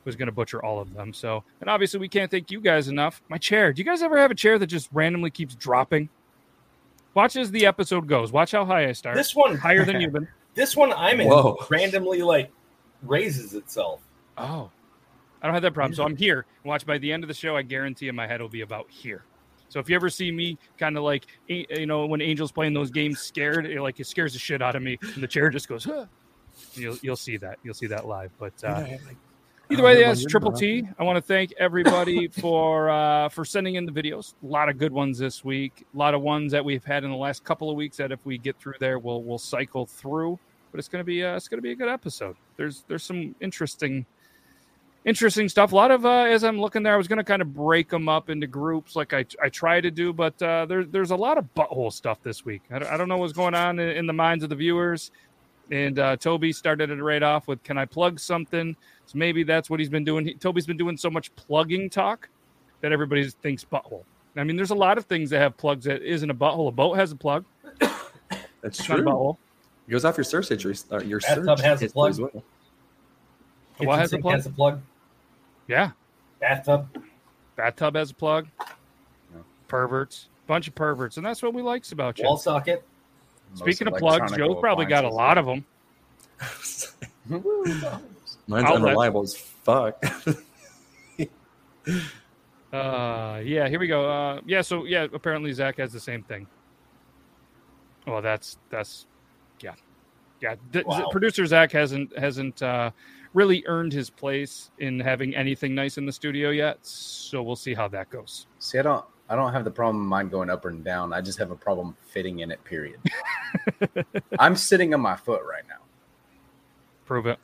was 0.09 0.17
going 0.17 0.27
to 0.27 0.33
butcher 0.33 0.65
all 0.65 0.81
of 0.81 0.93
them. 0.95 1.13
So, 1.13 1.45
and 1.61 1.71
obviously, 1.71 2.01
we 2.01 2.09
can't 2.09 2.31
thank 2.31 2.51
you 2.51 2.61
guys 2.61 2.89
enough. 2.89 3.23
My 3.29 3.39
chair. 3.39 3.73
Do 3.73 3.81
you 3.81 3.85
guys 3.85 4.03
ever 4.03 4.19
have 4.19 4.31
a 4.31 4.35
chair 4.35 4.59
that 4.59 4.67
just 4.67 4.89
randomly 4.93 5.31
keeps 5.31 5.55
dropping? 5.55 6.09
Watch 7.15 7.37
as 7.37 7.51
the 7.51 7.67
episode 7.67 8.07
goes. 8.09 8.33
Watch 8.33 8.53
how 8.53 8.65
high 8.65 8.89
I 8.89 8.93
start. 8.93 9.17
this 9.17 9.35
one, 9.35 9.57
higher 9.57 9.85
than 9.85 10.01
you've 10.01 10.13
been. 10.13 10.27
this 10.55 10.77
one 10.77 10.93
I'm 10.93 11.21
in 11.21 11.29
Whoa. 11.29 11.57
randomly 11.71 12.23
like 12.23 12.51
raises 13.03 13.55
itself. 13.55 14.01
Oh, 14.37 14.71
I 15.43 15.47
don't 15.47 15.55
have 15.55 15.63
that 15.63 15.75
problem. 15.75 15.95
So 15.95 16.05
I'm 16.05 16.17
here. 16.17 16.47
Watch 16.65 16.87
by 16.87 16.99
the 16.99 17.13
end 17.13 17.25
of 17.25 17.29
the 17.29 17.35
show, 17.35 17.57
I 17.57 17.63
guarantee 17.63 18.07
you 18.07 18.13
my 18.13 18.27
head 18.27 18.41
will 18.41 18.49
be 18.49 18.63
about 18.63 18.87
here. 18.91 19.25
So 19.69 19.81
if 19.81 19.89
you 19.91 19.97
ever 19.97 20.09
see 20.09 20.33
me 20.33 20.57
kind 20.79 20.97
of 20.97 21.03
like, 21.05 21.27
you 21.47 21.87
know, 21.87 22.07
when 22.07 22.23
Angel's 22.23 22.53
playing 22.53 22.73
those 22.73 22.91
games 22.91 23.19
scared, 23.21 23.67
it, 23.67 23.81
like 23.83 24.01
it 24.01 24.07
scares 24.07 24.33
the 24.33 24.39
shit 24.39 24.63
out 24.63 24.75
of 24.77 24.83
me, 24.83 24.99
and 25.15 25.23
the 25.23 25.29
chair 25.29 25.51
just 25.51 25.69
goes, 25.69 25.85
huh. 25.85 26.07
You'll 26.75 26.97
you'll 27.03 27.17
see 27.17 27.37
that. 27.37 27.59
You'll 27.63 27.75
see 27.75 27.87
that 27.87 28.07
live. 28.09 28.33
But 28.39 28.53
uh, 28.65 28.85
either 29.71 29.83
way, 29.83 30.03
that's 30.03 30.25
Triple 30.25 30.53
T. 30.53 30.87
I 30.99 31.03
want 31.03 31.17
to 31.17 31.23
thank 31.23 31.53
everybody 31.59 32.29
for 32.41 32.91
uh, 32.91 33.29
for 33.29 33.45
sending 33.45 33.77
in 33.77 33.85
the 33.85 33.93
videos. 33.93 34.35
A 34.43 34.47
lot 34.47 34.69
of 34.69 34.79
good 34.79 34.93
ones 34.93 35.19
this 35.19 35.45
week. 35.45 35.87
A 35.95 35.97
lot 35.97 36.15
of 36.15 36.23
ones 36.23 36.53
that 36.53 36.65
we've 36.65 36.85
had 36.85 37.05
in 37.05 37.11
the 37.11 37.17
last 37.17 37.45
couple 37.45 37.71
of 37.71 37.77
weeks 37.77 37.97
that 37.99 38.13
if 38.13 38.25
we 38.25 38.39
get 38.39 38.59
through 38.59 38.75
there, 38.81 38.99
we'll 38.99 39.23
we'll 39.23 39.39
cycle 39.39 39.87
through. 39.87 40.39
But 40.71 40.79
it's 40.79 40.89
gonna 40.89 41.05
be 41.05 41.25
uh, 41.25 41.37
it's 41.37 41.49
gonna 41.49 41.63
be 41.63 41.73
a 41.73 41.77
good 41.77 41.89
episode. 41.89 42.37
There's 42.57 42.85
there's 42.89 43.05
some 43.05 43.35
interesting 43.41 44.07
interesting 45.05 45.49
stuff. 45.49 45.73
A 45.73 45.77
lot 45.77 45.91
of 45.91 46.05
uh, 46.05 46.25
as 46.25 46.45
I'm 46.45 46.61
looking 46.61 46.83
there, 46.83 46.95
I 46.95 46.97
was 46.97 47.09
going 47.09 47.19
to 47.19 47.25
kind 47.25 47.43
of 47.43 47.55
break 47.55 47.89
them 47.89 48.09
up 48.09 48.31
into 48.31 48.47
groups 48.47 48.95
like 48.95 49.15
I, 49.15 49.25
I 49.43 49.49
try 49.49 49.81
to 49.81 49.91
do, 49.91 50.13
but 50.13 50.41
uh, 50.43 50.67
there, 50.67 50.85
there's 50.85 51.11
a 51.11 51.17
lot 51.17 51.39
of 51.39 51.47
butthole 51.55 51.93
stuff 51.93 52.23
this 52.23 52.45
week. 52.45 52.63
I 52.71 52.79
don't, 52.79 52.91
I 52.91 52.97
don't 52.97 53.09
know 53.09 53.17
what's 53.17 53.33
going 53.33 53.55
on 53.55 53.79
in, 53.79 53.89
in 53.97 54.07
the 54.07 54.13
minds 54.13 54.45
of 54.45 54.51
the 54.51 54.57
viewers. 54.57 55.11
And 55.71 55.99
uh, 55.99 56.17
Toby 56.17 56.53
started 56.53 56.91
it 56.91 57.03
right 57.03 57.23
off 57.23 57.47
with, 57.47 57.63
"Can 57.63 57.77
I 57.77 57.85
plug 57.85 58.19
something?" 58.19 58.75
So 59.09 59.17
maybe 59.17 59.43
that's 59.43 59.71
what 59.71 59.81
he's 59.81 59.89
been 59.89 60.05
doing. 60.05 60.27
He, 60.27 60.35
Toby's 60.35 60.67
been 60.67 60.77
doing 60.77 60.99
so 60.99 61.09
much 61.09 61.35
plugging 61.35 61.89
talk 61.89 62.29
that 62.83 62.93
everybody 62.93 63.27
thinks 63.31 63.65
butthole. 63.65 64.05
I 64.37 64.45
mean, 64.45 64.55
there's 64.55 64.71
a 64.71 64.75
lot 64.75 64.99
of 64.99 65.07
things 65.07 65.31
that 65.31 65.39
have 65.41 65.57
plugs 65.57 65.87
that 65.87 66.03
isn't 66.03 66.29
a 66.29 66.35
butthole. 66.35 66.69
A 66.69 66.73
boat 66.73 66.93
has 66.93 67.11
a 67.11 67.17
plug. 67.17 67.47
That's 67.81 67.99
It's 68.63 68.87
not 68.87 68.99
a 68.99 69.03
true. 69.03 69.11
butthole. 69.11 69.37
It 69.89 69.93
goes 69.93 70.05
off 70.05 70.19
your 70.19 70.25
search 70.25 70.49
history. 70.49 70.77
Uh, 70.93 71.01
your 71.01 71.21
Bathtub 71.21 71.47
search 71.47 71.61
has 71.63 71.83
a 71.83 71.89
plug. 71.89 72.11
as 72.11 72.21
well. 72.21 72.45
What 73.79 73.99
has 73.99 74.13
a 74.13 74.19
plug? 74.19 74.35
Has 74.35 74.45
a 74.47 74.51
plug. 74.51 74.83
Yeah. 75.69 75.93
Bathtub. 76.39 76.87
Bathtub 77.57 77.97
has 77.97 78.11
a 78.11 78.15
plug. 78.15 78.47
Perverts. 79.69 80.29
Bunch 80.47 80.69
of 80.69 80.75
perverts. 80.75 81.17
And 81.17 81.25
that's 81.25 81.43
what 81.43 81.55
we 81.55 81.63
likes 81.63 81.93
about 81.93 82.19
you. 82.19 82.27
Wall 82.27 82.37
socket. 82.37 82.85
Speaking 83.55 83.87
Most 83.87 83.95
of 83.95 83.99
plugs, 84.01 84.33
electronic 84.33 84.55
Joe's 84.55 84.61
probably 84.61 84.85
got 84.85 85.05
a 85.07 85.09
lot 85.09 85.39
of 85.39 85.47
them. 85.47 85.65
Mine's 88.49 88.65
Outlet. 88.65 88.83
unreliable 88.83 89.23
as 89.23 89.37
fuck. 89.37 90.03
Uh, 92.71 93.41
yeah, 93.45 93.67
here 93.67 93.81
we 93.81 93.87
go. 93.87 94.11
Uh, 94.11 94.41
yeah, 94.45 94.61
so 94.61 94.85
yeah, 94.85 95.07
apparently 95.15 95.53
Zach 95.55 95.79
has 95.79 95.91
the 95.91 96.01
same 96.01 96.23
thing. 96.23 96.47
Well, 98.07 98.21
that's 98.21 98.59
that's 98.69 99.07
yeah, 99.63 99.73
yeah. 100.43 100.57
The, 100.73 100.83
the 100.83 101.09
producer 101.11 101.47
Zach 101.47 101.73
hasn't 101.73 102.17
hasn't 102.19 102.63
uh, 102.63 102.91
really 103.35 103.63
earned 103.67 103.93
his 103.93 104.11
place 104.11 104.71
in 104.79 105.01
having 105.01 105.35
anything 105.35 105.75
nice 105.75 105.99
in 105.99 106.07
the 106.07 106.13
studio 106.13 106.51
yet. 106.51 106.79
So 106.83 107.43
we'll 107.43 107.57
see 107.57 107.75
how 107.75 107.89
that 107.89 108.11
goes. 108.11 108.47
See, 108.59 108.79
I 108.79 108.83
don't, 108.83 109.05
I 109.29 109.37
don't 109.37 109.53
have 109.53 109.65
the 109.65 109.71
problem 109.71 110.03
of 110.03 110.09
mine 110.09 110.29
going 110.29 110.51
up 110.51 110.65
and 110.65 110.85
down. 110.85 111.13
I 111.13 111.21
just 111.21 111.39
have 111.39 111.51
a 111.51 111.57
problem 111.57 111.97
fitting 112.07 112.41
in 112.41 112.51
it. 112.51 112.63
Period. 112.65 113.01
I'm 114.39 114.57
sitting 114.57 114.93
on 114.95 115.01
my 115.01 115.17
foot 115.17 115.43
right 115.49 115.65
now. 115.69 115.85
Prove 117.07 117.27
it. 117.27 117.39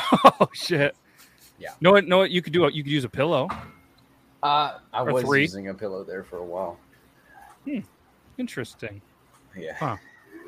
oh 0.40 0.48
shit! 0.52 0.96
Yeah. 1.58 1.70
No, 1.80 1.92
what? 1.92 2.06
No. 2.06 2.22
You 2.24 2.42
could 2.42 2.52
do. 2.52 2.68
You 2.72 2.82
could 2.82 2.92
use 2.92 3.04
a 3.04 3.08
pillow. 3.08 3.48
Uh, 4.42 4.78
I 4.92 5.02
Or 5.02 5.12
was 5.12 5.24
three. 5.24 5.42
using 5.42 5.68
a 5.68 5.74
pillow 5.74 6.04
there 6.04 6.22
for 6.22 6.38
a 6.38 6.44
while. 6.44 6.78
Interesting. 8.38 9.00
Yeah. 9.56 9.74
Huh. 9.78 9.96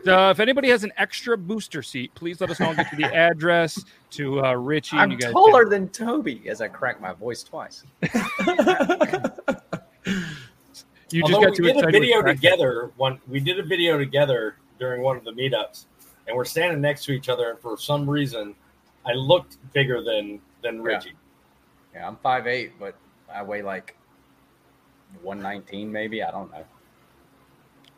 Uh, 0.07 0.31
if 0.31 0.38
anybody 0.38 0.69
has 0.69 0.85
an 0.85 0.93
extra 0.97 1.37
booster 1.37 1.83
seat, 1.83 2.14
please 2.14 2.40
let 2.40 2.50
us 2.50 2.61
know. 2.61 2.67
I'll 2.67 2.75
get 2.76 2.93
you 2.93 2.99
the 2.99 3.12
address 3.17 3.83
to 4.11 4.45
uh, 4.45 4.52
Ritchie. 4.55 4.97
I'm 4.97 5.11
you 5.11 5.17
guys 5.19 5.33
taller 5.33 5.62
can- 5.64 5.71
than 5.71 5.88
Toby 5.88 6.49
as 6.49 6.61
I 6.61 6.69
crack 6.69 7.00
my 7.00 7.12
voice 7.12 7.43
twice. 7.43 7.83
You 11.11 11.23
just 11.23 11.33
Although 11.35 11.47
got 11.47 11.50
we 11.52 11.57
too 11.57 11.62
did 11.73 11.85
a 11.85 11.90
video 11.90 12.21
together. 12.23 12.90
One 12.97 13.19
we 13.28 13.40
did 13.40 13.59
a 13.59 13.62
video 13.62 13.97
together 13.97 14.57
during 14.78 15.00
one 15.02 15.17
of 15.17 15.25
the 15.25 15.33
meetups, 15.33 15.87
and 16.26 16.37
we're 16.37 16.45
standing 16.45 16.83
next 16.83 17.05
to 17.07 17.12
each 17.12 17.31
other. 17.31 17.50
And 17.50 17.59
for 17.61 17.78
some 17.78 18.09
reason, 18.09 18.55
I 19.09 19.12
looked 19.12 19.57
bigger 19.73 20.03
than 20.03 20.41
than 20.62 20.83
Ritchie. 20.83 21.15
Yeah, 21.95 22.07
I'm 22.07 22.17
five 22.17 22.47
eight, 22.47 22.73
but 22.79 22.95
I 23.33 23.43
weigh 23.43 23.62
like 23.62 23.97
119 25.23 25.91
maybe. 25.91 26.23
I 26.23 26.31
don't 26.31 26.50
know. 26.53 26.65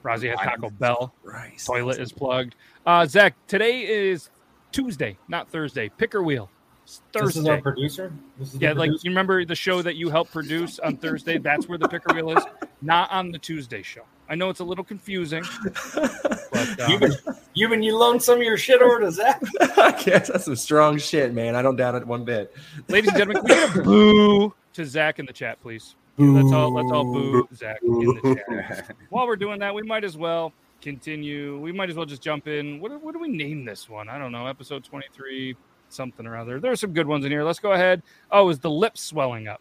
Rosie 0.03 0.29
has 0.29 0.39
Taco 0.39 0.71
Bell. 0.71 1.13
Rice. 1.23 1.67
Toilet 1.67 1.99
is 2.01 2.13
plugged. 2.13 2.55
Uh, 2.87 3.05
Zach, 3.05 3.35
today 3.47 3.83
is 3.83 4.31
Tuesday, 4.73 5.19
not 5.29 5.51
Thursday. 5.51 5.91
Picker 5.91 6.23
wheel. 6.23 6.49
It's 6.85 7.03
This 7.13 7.37
is 7.37 7.47
our 7.47 7.57
Thursday. 7.57 7.61
producer. 7.61 8.13
This 8.39 8.55
is 8.55 8.61
Yeah, 8.61 8.71
like 8.71 8.89
producer? 8.89 9.01
you 9.05 9.11
remember 9.11 9.45
the 9.45 9.55
show 9.55 9.83
that 9.83 9.97
you 9.97 10.09
helped 10.09 10.33
produce 10.33 10.79
on 10.79 10.97
Thursday? 10.97 11.37
That's 11.39 11.69
where 11.69 11.77
the 11.77 11.89
picker 11.89 12.15
wheel 12.15 12.37
is, 12.39 12.45
not 12.81 13.11
on 13.13 13.31
the 13.31 13.39
Tuesday 13.39 13.83
show. 13.83 14.05
I 14.31 14.37
know 14.37 14.49
it's 14.49 14.61
a 14.61 14.65
little 14.65 14.85
confusing, 14.85 15.43
but 15.95 16.81
um, 16.81 16.91
you 16.91 16.99
been 17.01 17.13
you've 17.53 17.71
been 17.71 17.83
you 17.83 17.97
loaned 17.97 18.23
some 18.23 18.39
of 18.39 18.45
your 18.45 18.57
shit 18.57 18.81
over 18.81 19.01
to 19.01 19.11
Zach. 19.11 19.43
I 19.61 19.91
guess 19.91 20.29
that's 20.29 20.45
some 20.45 20.55
strong 20.55 20.99
shit, 20.99 21.35
man. 21.35 21.57
I 21.57 21.63
don't 21.63 21.75
doubt 21.75 21.97
it 21.97 22.07
one 22.07 22.25
bit. 22.25 22.57
ladies 22.87 23.09
and 23.09 23.19
gentlemen, 23.19 23.45
can 23.45 23.59
we 23.59 23.75
get 23.75 23.77
a 23.77 23.83
boo 23.85 24.55
to 24.75 24.87
Zach 24.87 25.19
in 25.19 25.27
the 25.27 25.33
chat, 25.33 25.61
please? 25.61 25.97
Let's 26.17 26.53
all 26.53 26.73
let's 26.73 26.93
all 26.93 27.03
boo 27.03 27.49
Zach 27.53 27.81
in 27.83 27.91
the 27.91 28.43
chat. 28.49 28.97
While 29.09 29.27
we're 29.27 29.35
doing 29.35 29.59
that, 29.59 29.75
we 29.75 29.83
might 29.83 30.05
as 30.05 30.17
well 30.17 30.53
continue. 30.81 31.59
We 31.59 31.73
might 31.73 31.91
as 31.91 31.97
well 31.97 32.07
just 32.07 32.23
jump 32.23 32.47
in. 32.47 32.79
What, 32.79 33.03
what 33.03 33.13
do 33.13 33.19
we 33.19 33.29
name 33.29 33.65
this 33.65 33.89
one? 33.89 34.09
I 34.09 34.17
don't 34.17 34.31
know. 34.31 34.47
Episode 34.47 34.85
23, 34.85 35.57
something 35.89 36.25
or 36.25 36.37
other. 36.37 36.61
There's 36.61 36.81
some 36.81 36.93
good 36.93 37.09
ones 37.09 37.25
in 37.25 37.33
here. 37.33 37.43
Let's 37.43 37.59
go 37.59 37.73
ahead. 37.73 38.01
Oh, 38.31 38.49
is 38.49 38.61
the 38.61 38.71
lip 38.71 38.97
swelling 38.97 39.49
up? 39.49 39.61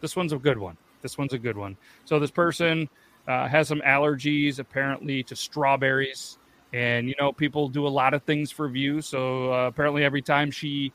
This 0.00 0.16
one's 0.16 0.32
a 0.32 0.38
good 0.38 0.58
one. 0.58 0.78
This 1.02 1.18
one's 1.18 1.34
a 1.34 1.38
good 1.38 1.56
one. 1.56 1.76
So 2.06 2.18
this 2.18 2.30
person 2.30 2.88
uh, 3.28 3.46
has 3.46 3.68
some 3.68 3.80
allergies 3.82 4.58
apparently 4.58 5.22
to 5.22 5.36
strawberries. 5.36 6.38
And, 6.72 7.08
you 7.08 7.14
know, 7.20 7.30
people 7.32 7.68
do 7.68 7.86
a 7.86 7.88
lot 7.88 8.14
of 8.14 8.22
things 8.22 8.50
for 8.50 8.68
views. 8.68 9.06
So 9.06 9.52
uh, 9.52 9.68
apparently 9.68 10.02
every 10.02 10.22
time 10.22 10.50
she 10.50 10.92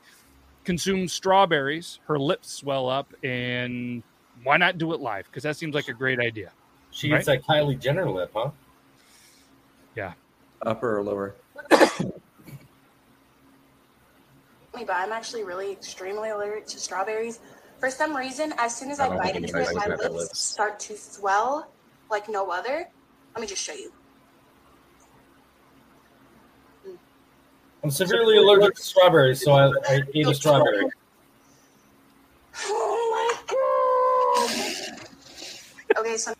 consumes 0.64 1.12
strawberries, 1.12 2.00
her 2.06 2.18
lips 2.18 2.52
swell 2.52 2.88
up. 2.88 3.14
And 3.22 4.02
why 4.42 4.56
not 4.56 4.78
do 4.78 4.92
it 4.92 5.00
live? 5.00 5.26
Because 5.26 5.44
that 5.44 5.56
seems 5.56 5.74
like 5.74 5.88
a 5.88 5.92
great 5.92 6.18
idea. 6.18 6.50
She 6.90 7.08
gets 7.08 7.26
that 7.26 7.44
Kylie 7.44 7.78
Jenner 7.78 8.08
lip, 8.10 8.32
huh? 8.34 8.50
Yeah. 9.96 10.12
Upper 10.62 10.98
or 10.98 11.02
lower? 11.02 11.34
me, 11.70 12.10
but 14.74 14.90
I'm 14.90 15.12
actually 15.12 15.44
really 15.44 15.70
extremely 15.70 16.30
allergic 16.30 16.66
to 16.68 16.78
strawberries. 16.78 17.38
For 17.78 17.90
some 17.90 18.16
reason, 18.16 18.54
as 18.58 18.74
soon 18.74 18.90
as 18.90 18.98
I, 18.98 19.08
I 19.08 19.16
bite 19.16 19.36
into 19.36 19.60
it, 19.60 19.68
my 19.74 19.86
lips, 19.86 20.08
lips. 20.08 20.38
start 20.38 20.80
to 20.80 20.96
swell 20.96 21.68
like 22.10 22.28
no 22.28 22.50
other. 22.50 22.88
Let 23.34 23.40
me 23.40 23.46
just 23.46 23.62
show 23.62 23.72
you. 23.74 23.92
I'm 27.82 27.90
severely 27.90 28.38
allergic 28.38 28.76
to 28.76 28.82
strawberries, 28.82 29.42
so 29.44 29.52
I, 29.52 29.66
I 29.88 30.00
ate 30.14 30.26
a 30.26 30.34
strawberry. 30.34 30.86
Oh 32.66 33.36
my 33.46 34.46
god! 34.48 34.98
Okay, 35.98 36.16
so 36.16 36.32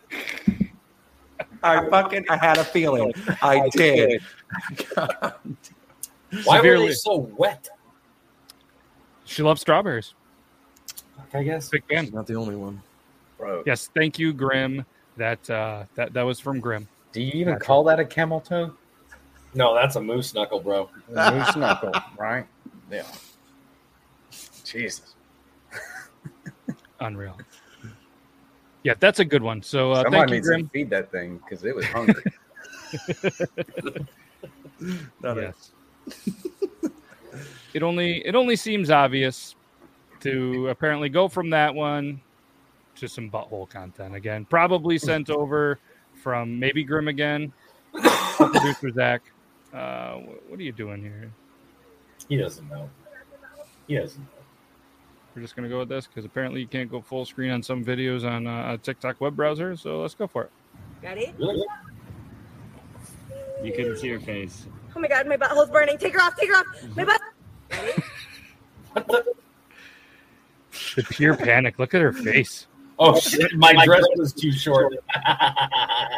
I 1.62 1.86
fucking 1.90 2.24
I 2.30 2.36
had 2.36 2.56
a 2.58 2.64
feeling. 2.64 3.12
I 3.42 3.68
did. 3.70 4.22
Why 4.96 5.32
were 6.30 6.56
Severely. 6.56 6.86
they 6.88 6.92
so 6.94 7.16
wet? 7.36 7.68
She 9.24 9.42
loves 9.42 9.60
strawberries. 9.60 10.14
I 11.32 11.42
guess. 11.42 11.68
Big 11.68 11.84
fan. 11.88 12.04
She's 12.06 12.14
not 12.14 12.26
the 12.26 12.34
only 12.36 12.56
one. 12.56 12.80
Bro, 13.38 13.64
Yes, 13.66 13.90
thank 13.94 14.18
you, 14.18 14.32
Grim. 14.32 14.84
That 15.16 15.48
uh, 15.48 15.84
that 15.94 16.12
that 16.14 16.22
was 16.22 16.40
from 16.40 16.60
Grim. 16.60 16.88
do 17.12 17.22
you 17.22 17.32
even 17.34 17.58
call 17.58 17.84
that 17.84 18.00
a 18.00 18.04
camel 18.04 18.40
toe? 18.40 18.72
No, 19.54 19.72
that's 19.74 19.94
a 19.96 20.00
moose 20.00 20.34
knuckle, 20.34 20.58
bro. 20.60 20.90
Moose 21.08 21.54
knuckle, 21.56 21.92
right? 22.18 22.46
Yeah. 22.90 23.04
Jesus. 24.64 25.14
Unreal. 27.00 27.38
Yeah, 28.82 28.94
that's 28.98 29.20
a 29.20 29.24
good 29.24 29.42
one. 29.42 29.62
So 29.62 29.92
uh, 29.92 30.02
Somebody 30.02 30.16
thank 30.18 30.28
you, 30.30 30.34
needs 30.36 30.48
Grim. 30.48 30.62
to 30.64 30.68
feed 30.70 30.90
that 30.90 31.10
thing 31.12 31.38
because 31.38 31.64
it 31.64 31.74
was 31.74 31.86
hungry. 31.86 32.22
Not 35.22 35.36
Yes. 35.36 35.70
it 37.72 37.82
only 37.82 38.24
it 38.26 38.34
only 38.34 38.56
seems 38.56 38.90
obvious 38.90 39.54
to 40.20 40.68
apparently 40.68 41.08
go 41.08 41.28
from 41.28 41.50
that 41.50 41.74
one 41.74 42.20
to 42.96 43.08
some 43.08 43.30
butthole 43.30 43.68
content 43.68 44.14
again. 44.14 44.44
Probably 44.44 44.98
sent 44.98 45.30
over 45.30 45.78
from 46.14 46.58
maybe 46.58 46.84
Grim 46.84 47.08
again, 47.08 47.52
producer 47.92 48.90
Zach. 48.92 49.22
Uh, 49.72 50.14
what 50.48 50.58
are 50.58 50.62
you 50.62 50.72
doing 50.72 51.02
here? 51.02 51.32
He 52.28 52.36
doesn't 52.36 52.68
know. 52.68 52.88
He 53.86 53.96
doesn't 53.96 54.22
know. 54.22 54.28
We're 55.34 55.42
just 55.42 55.56
gonna 55.56 55.68
go 55.68 55.80
with 55.80 55.88
this 55.88 56.06
because 56.06 56.24
apparently 56.24 56.60
you 56.60 56.68
can't 56.68 56.90
go 56.90 57.00
full 57.00 57.24
screen 57.24 57.50
on 57.50 57.62
some 57.62 57.84
videos 57.84 58.24
on 58.24 58.46
uh, 58.46 58.74
a 58.74 58.78
TikTok 58.78 59.20
web 59.20 59.34
browser. 59.34 59.76
So 59.76 60.00
let's 60.00 60.14
go 60.14 60.28
for 60.28 60.44
it. 60.44 60.50
ready? 61.02 61.34
Really? 61.38 61.66
You 63.62 63.72
couldn't 63.72 63.96
see 63.98 64.10
her 64.10 64.20
face. 64.20 64.66
Oh 64.94 65.00
my 65.00 65.08
god, 65.08 65.26
my 65.26 65.36
butthole's 65.36 65.70
burning. 65.70 65.98
Take 65.98 66.14
her 66.14 66.20
off. 66.20 66.36
Take 66.36 66.50
her 66.50 66.56
off. 66.56 66.66
My 66.96 67.04
butt. 67.04 67.20
The 70.96 71.02
pure 71.02 71.36
panic. 71.36 71.78
Look 71.78 71.94
at 71.94 72.00
her 72.00 72.12
face. 72.12 72.66
Oh 72.98 73.18
shit! 73.18 73.54
My 73.54 73.84
dress 73.84 74.04
was 74.16 74.32
too 74.32 74.52
short. 74.52 74.94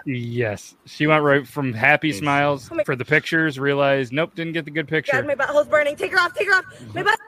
Yes, 0.04 0.76
she 0.85 1.06
went 1.09 1.25
right 1.25 1.47
from 1.47 1.73
happy 1.73 2.12
smiles 2.12 2.68
Oh 2.71 2.78
for 2.85 2.95
the 2.95 3.04
pictures. 3.04 3.59
Realized 3.59 4.12
nope, 4.12 4.35
didn't 4.37 4.52
get 4.52 4.64
the 4.64 4.71
good 4.71 4.87
picture. 4.87 5.12
God, 5.12 5.26
my 5.26 5.35
butthole's 5.35 5.66
burning. 5.66 5.97
Take 5.97 6.12
her 6.12 6.18
off. 6.18 6.33
Take 6.35 6.47
her 6.47 6.54
off. 6.54 6.64
My 6.95 7.02
butt. 7.02 7.18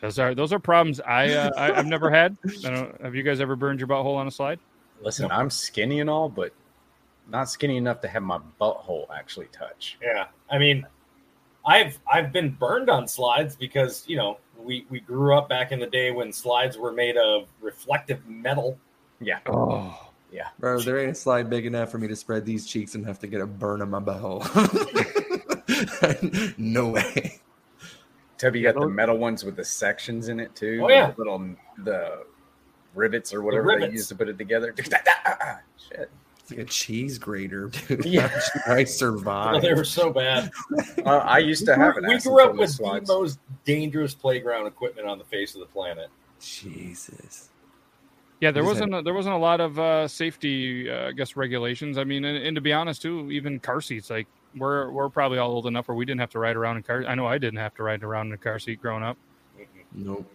Those 0.00 0.18
are 0.18 0.34
those 0.34 0.52
are 0.52 0.58
problems 0.58 1.00
I, 1.00 1.30
uh, 1.30 1.50
I 1.56 1.72
I've 1.78 1.86
never 1.86 2.10
had. 2.10 2.36
I 2.64 2.70
don't. 2.70 3.00
Have 3.00 3.14
you 3.14 3.22
guys 3.22 3.40
ever 3.40 3.56
burned 3.56 3.80
your 3.80 3.88
butthole 3.88 4.16
on 4.16 4.26
a 4.26 4.30
slide? 4.30 4.58
Listen, 5.02 5.30
I'm 5.30 5.48
skinny 5.48 6.00
and 6.00 6.10
all, 6.10 6.28
but 6.28 6.52
not 7.28 7.48
skinny 7.48 7.76
enough 7.76 8.00
to 8.02 8.08
have 8.08 8.22
my 8.22 8.38
butthole 8.60 9.06
actually 9.14 9.48
touch. 9.52 9.98
Yeah, 10.02 10.26
I 10.50 10.58
mean, 10.58 10.86
I've 11.64 11.98
I've 12.10 12.32
been 12.32 12.50
burned 12.50 12.90
on 12.90 13.06
slides 13.08 13.56
because 13.56 14.04
you 14.06 14.16
know 14.16 14.38
we 14.64 14.86
we 14.90 15.00
grew 15.00 15.36
up 15.36 15.48
back 15.48 15.72
in 15.72 15.78
the 15.80 15.86
day 15.86 16.10
when 16.10 16.32
slides 16.32 16.76
were 16.78 16.92
made 16.92 17.16
of 17.16 17.48
reflective 17.60 18.26
metal. 18.26 18.78
Yeah. 19.20 19.38
Oh, 19.46 20.10
Yeah. 20.32 20.48
Bro, 20.58 20.80
there 20.80 20.98
ain't 20.98 21.12
a 21.12 21.14
slide 21.14 21.50
big 21.50 21.66
enough 21.66 21.90
for 21.90 21.98
me 21.98 22.08
to 22.08 22.16
spread 22.16 22.46
these 22.46 22.66
cheeks 22.66 22.94
and 22.94 23.04
have 23.06 23.18
to 23.20 23.26
get 23.26 23.40
a 23.40 23.46
burn 23.46 23.82
on 23.82 23.90
my 23.90 24.00
butthole. 24.00 24.40
no 26.58 26.88
way. 26.88 27.40
Toby, 28.38 28.60
you 28.60 28.72
got 28.72 28.80
the 28.80 28.88
metal 28.88 29.18
ones 29.18 29.44
with 29.44 29.56
the 29.56 29.64
sections 29.64 30.28
in 30.28 30.40
it 30.40 30.54
too. 30.54 30.80
Oh, 30.82 30.88
yeah. 30.88 31.10
The 31.10 31.18
little 31.18 31.54
the 31.84 32.24
rivets 32.94 33.34
or 33.34 33.42
whatever 33.42 33.66
they 33.68 33.74
rivets. 33.74 33.92
use 33.92 34.08
to 34.08 34.14
put 34.14 34.28
it 34.28 34.38
together. 34.38 34.74
Shit. 34.78 36.10
It's 36.50 36.58
like 36.58 36.66
a 36.66 36.70
cheese 36.70 37.18
grater, 37.18 37.68
dude. 37.68 38.04
Yeah. 38.04 38.30
I 38.66 38.84
survived. 38.84 39.52
Well, 39.52 39.60
they 39.70 39.74
were 39.74 39.84
so 39.84 40.10
bad. 40.10 40.50
Uh, 41.04 41.18
I 41.18 41.38
used 41.38 41.64
to 41.66 41.76
have 41.76 41.96
an 41.96 42.06
we 42.06 42.18
grew 42.18 42.40
up 42.42 42.52
toilet 42.52 42.58
with 42.58 42.76
the 42.76 43.04
most 43.06 43.38
dangerous 43.64 44.14
playground 44.14 44.66
equipment 44.66 45.06
on 45.06 45.18
the 45.18 45.24
face 45.24 45.54
of 45.54 45.60
the 45.60 45.66
planet. 45.66 46.08
Jesus. 46.40 47.50
Yeah, 48.40 48.50
there 48.50 48.64
wasn't 48.64 48.94
a, 48.94 49.02
there 49.02 49.12
wasn't 49.12 49.34
a 49.34 49.38
lot 49.38 49.60
of 49.60 49.78
uh, 49.78 50.08
safety, 50.08 50.90
uh, 50.90 51.08
I 51.08 51.12
guess, 51.12 51.36
regulations. 51.36 51.98
I 51.98 52.04
mean, 52.04 52.24
and, 52.24 52.42
and 52.42 52.54
to 52.54 52.62
be 52.62 52.72
honest, 52.72 53.02
too, 53.02 53.30
even 53.30 53.60
car 53.60 53.82
seats. 53.82 54.08
Like 54.08 54.26
we're 54.56 54.90
we're 54.90 55.10
probably 55.10 55.36
all 55.36 55.50
old 55.50 55.66
enough 55.66 55.88
where 55.88 55.94
we 55.94 56.06
didn't 56.06 56.20
have 56.20 56.30
to 56.30 56.38
ride 56.38 56.56
around 56.56 56.78
in 56.78 56.82
car. 56.82 57.04
I 57.06 57.14
know 57.14 57.26
I 57.26 57.36
didn't 57.36 57.58
have 57.58 57.74
to 57.74 57.82
ride 57.82 58.02
around 58.02 58.28
in 58.28 58.32
a 58.32 58.38
car 58.38 58.58
seat 58.58 58.80
growing 58.80 59.02
up. 59.02 59.18
Nope. 59.92 60.26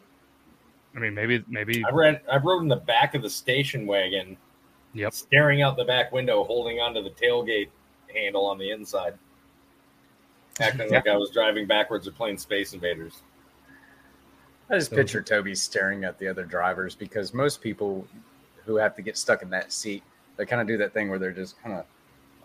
I 0.95 0.99
mean, 0.99 1.13
maybe 1.13 1.43
maybe. 1.47 1.83
I 1.83 1.89
read 1.91 2.21
I 2.31 2.37
rode 2.37 2.61
in 2.61 2.67
the 2.67 2.75
back 2.75 3.15
of 3.15 3.21
the 3.21 3.29
station 3.29 3.87
wagon, 3.87 4.37
Yep. 4.95 5.13
staring 5.13 5.61
out 5.61 5.75
the 5.77 5.83
back 5.85 6.11
window, 6.11 6.43
holding 6.45 6.79
onto 6.79 7.03
the 7.03 7.09
tailgate 7.11 7.69
handle 8.13 8.45
on 8.45 8.57
the 8.57 8.71
inside, 8.71 9.17
acting 10.59 10.89
like 10.89 11.07
I 11.07 11.17
was 11.17 11.29
driving 11.31 11.67
backwards 11.67 12.07
or 12.07 12.11
playing 12.11 12.37
Space 12.37 12.73
Invaders. 12.73 13.19
I 14.69 14.77
just 14.77 14.89
So- 14.91 14.95
picture 14.95 15.21
Toby 15.21 15.53
staring 15.53 16.03
at 16.05 16.17
the 16.17 16.27
other 16.27 16.45
drivers 16.45 16.95
because 16.95 17.33
most 17.33 17.61
people 17.61 18.07
who 18.65 18.77
have 18.77 18.95
to 18.95 19.01
get 19.03 19.17
stuck 19.17 19.41
in 19.43 19.49
that 19.51 19.71
seat, 19.71 20.01
they 20.37 20.45
kind 20.45 20.61
of 20.61 20.67
do 20.67 20.77
that 20.77 20.93
thing 20.93 21.09
where 21.09 21.19
they're 21.19 21.31
just 21.31 21.61
kind 21.61 21.75
of, 21.75 21.85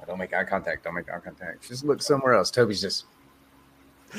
"Oh, 0.00 0.04
don't 0.06 0.18
make 0.18 0.34
eye 0.34 0.44
contact, 0.44 0.84
don't 0.84 0.94
make 0.94 1.10
eye 1.10 1.18
contact, 1.20 1.66
just 1.68 1.84
look 1.84 2.02
somewhere 2.02 2.34
else. 2.34 2.50
Toby's 2.50 2.80
just, 2.82 3.04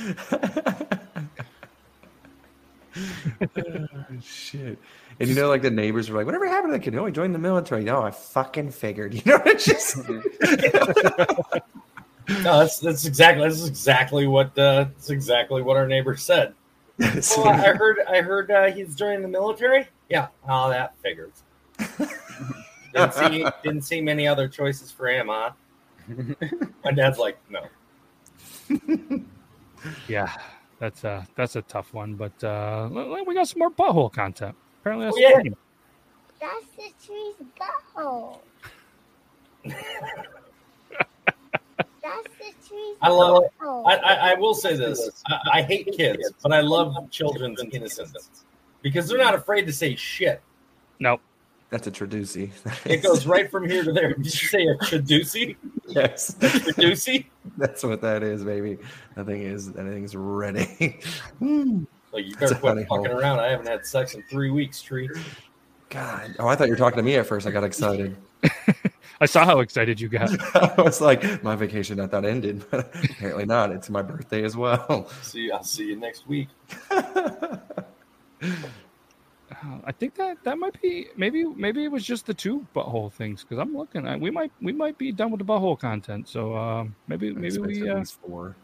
Shit. 4.24 4.80
And 5.20 5.30
you 5.30 5.36
know, 5.36 5.50
like 5.50 5.62
the 5.62 5.72
neighbors 5.72 6.10
were 6.10 6.18
like, 6.18 6.26
whatever 6.26 6.48
happened 6.48 6.74
to 6.74 6.80
that 6.80 6.84
kid? 6.84 6.96
Oh, 6.96 7.06
he 7.06 7.12
joined 7.12 7.36
the 7.36 7.40
military. 7.40 7.84
No, 7.84 8.02
I 8.02 8.12
fucking 8.12 8.72
figured. 8.72 9.14
You 9.22 9.22
know, 9.26 9.42
it's 9.46 9.66
just 9.66 9.98
No, 12.44 12.60
that's 12.60 12.80
that's 12.80 13.06
exactly 13.06 13.48
that's 13.48 13.68
exactly 13.68 14.28
what 14.28 14.58
uh, 14.58 14.86
that's 14.86 15.10
exactly 15.10 15.62
what 15.62 15.78
our 15.78 15.88
neighbor 15.88 16.16
said. 16.16 16.54
Oh, 17.02 17.44
I 17.44 17.74
heard 17.74 17.98
I 18.08 18.22
heard 18.22 18.52
uh, 18.52 18.72
he's 18.72 18.96
joining 18.96 19.22
the 19.22 19.28
military. 19.28 19.88
Yeah, 20.10 20.28
oh, 20.48 20.70
that 20.70 20.96
figures. 20.98 21.44
didn't 22.94 23.14
see 23.14 23.46
didn't 23.64 23.82
see 23.82 24.02
many 24.02 24.28
other 24.28 24.48
choices 24.48 24.92
for 24.92 25.08
him, 25.08 25.28
huh? 25.30 25.52
My 26.84 26.92
dad's 26.92 27.18
like, 27.18 27.38
no. 27.50 27.66
Yeah, 30.08 30.32
that's 30.82 31.06
uh 31.06 31.24
that's 31.38 31.56
a 31.56 31.62
tough 31.62 31.94
one. 31.94 32.16
But 32.16 32.34
uh, 32.44 32.90
l- 32.92 33.16
l- 33.16 33.26
we 33.26 33.36
got 33.36 33.48
some 33.48 33.60
more 33.60 33.70
butthole 33.72 34.12
content. 34.12 34.56
Apparently, 34.82 35.06
that's 35.06 35.16
Oh, 35.16 35.20
yeah. 35.22 35.32
funny. 35.32 35.52
That's 36.42 36.66
the 36.76 37.06
tree's 37.06 37.36
butthole. 37.60 38.40
That's 42.04 42.28
the 42.40 42.68
tree's 42.68 42.98
I 43.04 43.10
love 43.10 43.44
it. 43.44 43.52
butthole. 43.62 43.84
I, 43.88 43.96
I, 43.96 44.32
I 44.32 44.34
will 44.34 44.56
say 44.56 44.76
this: 44.76 45.24
I, 45.28 45.60
I 45.60 45.62
hate 45.62 45.92
kids, 45.96 46.34
but 46.42 46.52
I 46.52 46.62
love 46.62 46.96
children's 47.12 47.62
innocence 47.72 48.32
because 48.82 49.08
they're 49.08 49.20
not 49.20 49.36
afraid 49.36 49.68
to 49.68 49.72
say 49.74 49.96
shit. 49.96 50.42
Nope. 51.00 51.22
That's 51.72 51.88
a 51.88 51.92
traducey. 51.92 52.52
It 52.86 53.02
goes 53.02 53.26
right 53.26 53.50
from 53.50 53.68
here 53.68 53.84
to 53.84 53.92
there. 53.94 54.14
Did 54.14 54.26
you 54.26 54.48
say 54.48 54.68
a 54.68 54.76
traducey? 54.78 55.56
yes. 55.88 56.30
A 56.42 56.48
traducey? 56.48 57.26
That's 57.58 57.84
what 57.84 58.02
that 58.02 58.22
is, 58.24 58.44
baby. 58.44 58.78
That 59.16 59.26
thing 59.26 59.42
is 59.42 59.72
that 59.74 59.84
thing's 59.86 60.16
ready. 60.16 61.00
Hmm. 61.40 61.84
Like 62.12 62.26
you 62.26 62.36
better 62.36 62.56
quit 62.56 62.76
fucking 62.76 62.86
hole. 62.88 63.08
around. 63.08 63.40
I 63.40 63.50
haven't 63.50 63.68
had 63.68 63.86
sex 63.86 64.14
in 64.14 64.22
three 64.24 64.52
weeks, 64.52 64.82
tree. 64.82 65.10
God. 65.90 66.36
Oh, 66.40 66.48
I 66.48 66.56
thought 66.56 66.68
you 66.68 66.74
were 66.74 66.78
talking 66.78 66.98
to 66.98 67.04
me 67.04 67.16
at 67.16 67.26
first. 67.26 67.48
I 67.48 67.52
got 67.52 67.64
excited. 67.64 68.18
I 69.22 69.26
saw 69.26 69.46
how 69.46 69.62
excited 69.62 70.00
you 70.02 70.10
got. 70.10 70.30
I 70.56 70.82
was 70.82 71.00
like, 71.00 71.42
my 71.42 71.56
vacation 71.56 72.00
I 72.02 72.08
thought 72.08 72.26
ended, 72.26 72.66
but 72.70 72.94
apparently 72.96 73.46
not. 73.46 73.72
It's 73.72 73.90
my 73.90 74.02
birthday 74.02 74.44
as 74.44 74.58
well. 74.58 75.10
See, 75.22 75.50
I'll 75.52 75.64
see 75.64 75.88
you 75.88 75.96
next 75.96 76.28
week. 76.28 76.50
Uh, 79.52 79.80
I 79.84 79.92
think 79.92 80.16
that 80.16 80.38
that 80.44 80.58
might 80.58 80.82
be 80.82 81.08
maybe 81.18 81.44
maybe 81.44 81.84
it 81.84 81.92
was 81.92 82.06
just 82.06 82.26
the 82.26 82.34
two 82.34 82.66
butthole 82.74 83.12
things 83.12 83.44
because 83.44 83.60
I'm 83.60 83.76
looking 83.76 84.08
at 84.08 84.20
we 84.20 84.32
might 84.32 84.52
we 84.62 84.72
might 84.72 84.98
be 84.98 85.12
done 85.12 85.30
with 85.30 85.40
the 85.40 85.46
butthole 85.46 85.78
content. 85.78 86.30
So 86.30 86.56
um, 86.56 86.96
maybe 87.08 87.34
maybe 87.34 87.58
we 87.58 87.90
at 87.90 87.98
uh, 87.98 88.04
four. 88.06 88.56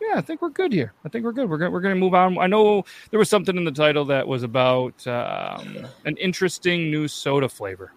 yeah 0.00 0.14
I 0.16 0.20
think 0.20 0.42
we're 0.42 0.50
good 0.50 0.72
here. 0.72 0.92
I 1.04 1.08
think 1.08 1.24
we're 1.24 1.32
good. 1.32 1.48
We're 1.48 1.58
gonna 1.58 1.70
we're 1.70 1.80
gonna 1.80 1.94
move 1.94 2.14
on. 2.14 2.38
I 2.38 2.48
know 2.48 2.84
there 3.10 3.18
was 3.18 3.28
something 3.28 3.56
in 3.56 3.64
the 3.64 3.72
title 3.72 4.04
that 4.06 4.26
was 4.26 4.42
about 4.42 5.06
um, 5.06 5.86
an 6.04 6.16
interesting 6.16 6.90
new 6.90 7.06
soda 7.06 7.48
flavor. 7.48 7.92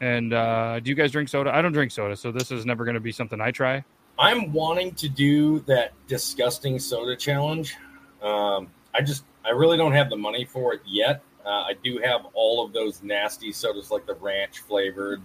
And 0.00 0.32
uh, 0.32 0.80
do 0.80 0.90
you 0.90 0.94
guys 0.94 1.10
drink 1.10 1.28
soda? 1.28 1.54
I 1.54 1.60
don't 1.60 1.72
drink 1.72 1.90
soda, 1.90 2.16
so 2.16 2.30
this 2.30 2.52
is 2.52 2.64
never 2.64 2.84
going 2.84 2.94
to 2.94 3.00
be 3.00 3.12
something 3.12 3.40
I 3.40 3.50
try. 3.50 3.84
I'm 4.18 4.52
wanting 4.52 4.94
to 4.96 5.08
do 5.08 5.60
that 5.60 5.92
disgusting 6.06 6.78
soda 6.78 7.16
challenge. 7.16 7.76
Um, 8.22 8.68
I 8.94 9.00
just, 9.00 9.24
I 9.48 9.52
really 9.52 9.76
don't 9.78 9.92
have 9.92 10.10
the 10.10 10.16
money 10.16 10.44
for 10.44 10.74
it 10.74 10.80
yet. 10.86 11.22
Uh, 11.44 11.48
I 11.62 11.72
do 11.82 11.98
have 11.98 12.26
all 12.34 12.64
of 12.64 12.72
those 12.74 13.02
nasty 13.02 13.52
sodas, 13.52 13.90
like 13.90 14.04
the 14.06 14.14
ranch 14.16 14.58
flavored 14.60 15.22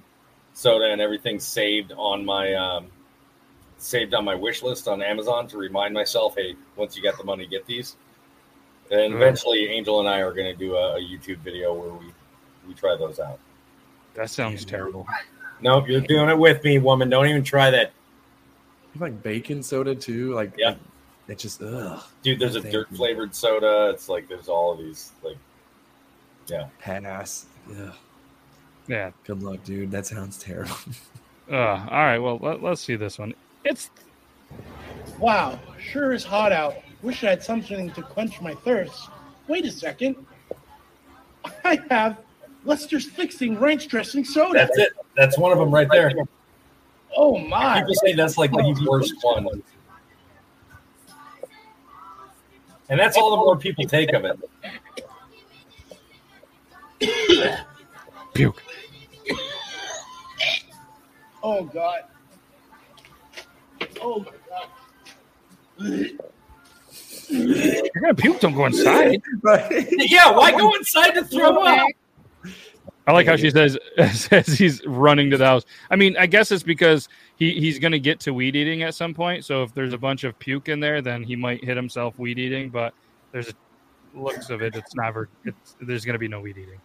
soda 0.53 0.85
and 0.85 1.01
everything, 1.01 1.39
saved 1.39 1.91
on 1.97 2.23
my 2.23 2.53
um, 2.53 2.87
saved 3.77 4.13
on 4.13 4.23
my 4.23 4.35
wish 4.35 4.63
list 4.63 4.87
on 4.87 5.01
Amazon 5.01 5.47
to 5.49 5.57
remind 5.57 5.93
myself, 5.93 6.35
hey, 6.37 6.55
once 6.77 6.95
you 6.95 7.03
got 7.03 7.17
the 7.17 7.23
money, 7.25 7.45
get 7.45 7.65
these. 7.65 7.97
And 8.91 9.13
Mm. 9.13 9.17
eventually, 9.17 9.67
Angel 9.67 9.99
and 9.99 10.07
I 10.07 10.19
are 10.19 10.31
going 10.33 10.51
to 10.51 10.57
do 10.57 10.75
a, 10.75 10.95
a 10.95 10.99
YouTube 10.99 11.39
video 11.39 11.73
where 11.73 11.93
we 11.93 12.05
we 12.67 12.73
try 12.73 12.95
those 12.95 13.19
out. 13.19 13.39
That 14.13 14.29
sounds 14.29 14.63
terrible. 14.63 15.05
Nope, 15.59 15.89
you're 15.89 15.99
doing 16.01 16.29
it 16.29 16.37
with 16.37 16.63
me, 16.63 16.79
woman. 16.79 17.09
Don't 17.09 17.27
even 17.27 17.43
try 17.43 17.69
that. 17.71 17.91
You 18.93 19.01
like 19.01 19.21
bacon 19.23 19.61
soda 19.63 19.95
too? 19.95 20.33
Like, 20.33 20.53
Yeah. 20.57 20.75
It 21.27 21.37
just 21.39 21.61
ugh. 21.61 22.03
Dude, 22.21 22.39
there's 22.39 22.55
a 22.55 22.61
Thank 22.61 22.73
dirt 22.73 22.87
you. 22.91 22.97
flavored 22.97 23.33
soda. 23.33 23.89
It's 23.93 24.09
like 24.09 24.27
there's 24.27 24.49
all 24.49 24.73
of 24.73 24.79
these 24.79 25.11
like 25.23 25.37
yeah. 26.47 26.67
Pass. 26.79 27.45
Ugh. 27.71 27.93
Yeah. 28.87 29.11
Good 29.23 29.41
luck, 29.41 29.63
dude. 29.63 29.91
That 29.91 30.05
sounds 30.05 30.37
terrible. 30.37 30.75
Uh, 31.51 31.55
all 31.57 31.87
right. 31.89 32.19
Well, 32.19 32.39
let, 32.41 32.63
let's 32.63 32.79
see 32.79 32.95
this 32.95 33.19
one. 33.19 33.33
It's 33.65 33.89
Wow, 35.19 35.59
sure 35.79 36.13
is 36.13 36.23
hot 36.23 36.51
out. 36.51 36.75
Wish 37.01 37.23
I 37.23 37.31
had 37.31 37.43
something 37.43 37.91
to 37.91 38.01
quench 38.01 38.41
my 38.41 38.53
thirst. 38.53 39.09
Wait 39.47 39.65
a 39.65 39.71
second. 39.71 40.15
I 41.65 41.81
have 41.89 42.17
Lester's 42.65 43.05
Fixins 43.05 43.57
Ranch 43.57 43.87
Dressing 43.87 44.23
Soda. 44.23 44.59
That's 44.59 44.77
it. 44.77 44.93
That's 45.15 45.37
one 45.37 45.51
of 45.51 45.57
them 45.57 45.69
right 45.69 45.87
there. 45.91 46.13
Oh 47.15 47.37
my. 47.37 47.81
People 47.81 47.95
say 47.95 48.13
that's 48.13 48.37
like 48.37 48.51
the 48.51 48.85
worst 48.89 49.13
one. 49.21 49.61
And 52.93 52.99
that's 52.99 53.17
all 53.17 53.31
the 53.31 53.37
more 53.37 53.57
people 53.57 53.85
take 53.85 54.13
of 54.13 54.23
it. 54.23 54.39
puke. 58.35 58.61
Oh 61.41 61.63
god. 61.63 62.01
Oh 63.99 64.19
my 64.19 64.31
god. 64.47 64.67
You're 67.29 67.89
gonna 67.99 68.13
puke. 68.13 68.39
Don't 68.39 68.53
go 68.53 68.67
inside. 68.67 69.23
Yeah, 69.89 70.29
why 70.29 70.51
go 70.51 70.71
inside 70.75 71.15
to 71.15 71.25
throw 71.25 71.63
up? 71.63 71.87
I 73.05 73.11
like 73.11 73.27
how 73.27 73.35
she 73.35 73.49
says 73.49 73.77
says 74.13 74.47
he's 74.47 74.85
running 74.85 75.29
to 75.31 75.37
the 75.37 75.45
house. 75.45 75.65
I 75.89 75.95
mean, 75.95 76.15
I 76.17 76.25
guess 76.25 76.51
it's 76.51 76.63
because 76.63 77.09
he, 77.35 77.59
he's 77.59 77.79
going 77.79 77.91
to 77.91 77.99
get 77.99 78.19
to 78.21 78.33
weed 78.33 78.55
eating 78.55 78.83
at 78.83 78.95
some 78.95 79.13
point. 79.13 79.43
So 79.45 79.63
if 79.63 79.73
there's 79.73 79.93
a 79.93 79.97
bunch 79.97 80.23
of 80.23 80.37
puke 80.39 80.69
in 80.69 80.79
there, 80.79 81.01
then 81.01 81.23
he 81.23 81.35
might 81.35 81.63
hit 81.63 81.75
himself 81.75 82.17
weed 82.17 82.39
eating. 82.39 82.69
But 82.69 82.93
there's 83.31 83.49
a, 83.49 83.53
looks 84.15 84.49
of 84.49 84.61
it, 84.61 84.75
it's 84.75 84.95
never. 84.95 85.27
It's 85.43 85.75
there's 85.81 86.05
going 86.05 86.13
to 86.13 86.19
be 86.19 86.27
no 86.27 86.39
weed 86.39 86.57
eating. 86.57 86.79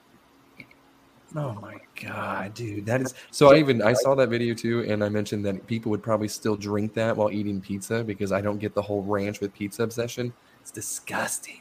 Oh 1.37 1.53
my 1.61 1.77
god, 2.03 2.55
dude, 2.55 2.87
that 2.87 3.03
is 3.03 3.15
so. 3.31 3.53
I 3.53 3.59
even 3.59 3.83
I 3.83 3.93
saw 3.93 4.15
that 4.15 4.31
video 4.31 4.55
too, 4.55 4.85
and 4.89 5.05
I 5.05 5.11
mentioned 5.11 5.45
that 5.45 5.67
people 5.67 5.91
would 5.91 6.03
probably 6.03 6.29
still 6.29 6.57
drink 6.57 6.95
that 6.95 7.15
while 7.15 7.31
eating 7.31 7.61
pizza 7.61 8.03
because 8.03 8.33
I 8.33 8.41
don't 8.41 8.57
get 8.57 8.75
the 8.75 8.81
whole 8.81 9.03
ranch 9.03 9.41
with 9.41 9.53
pizza 9.53 9.83
obsession. 9.83 10.33
It's 10.63 10.71
disgusting. 10.71 11.61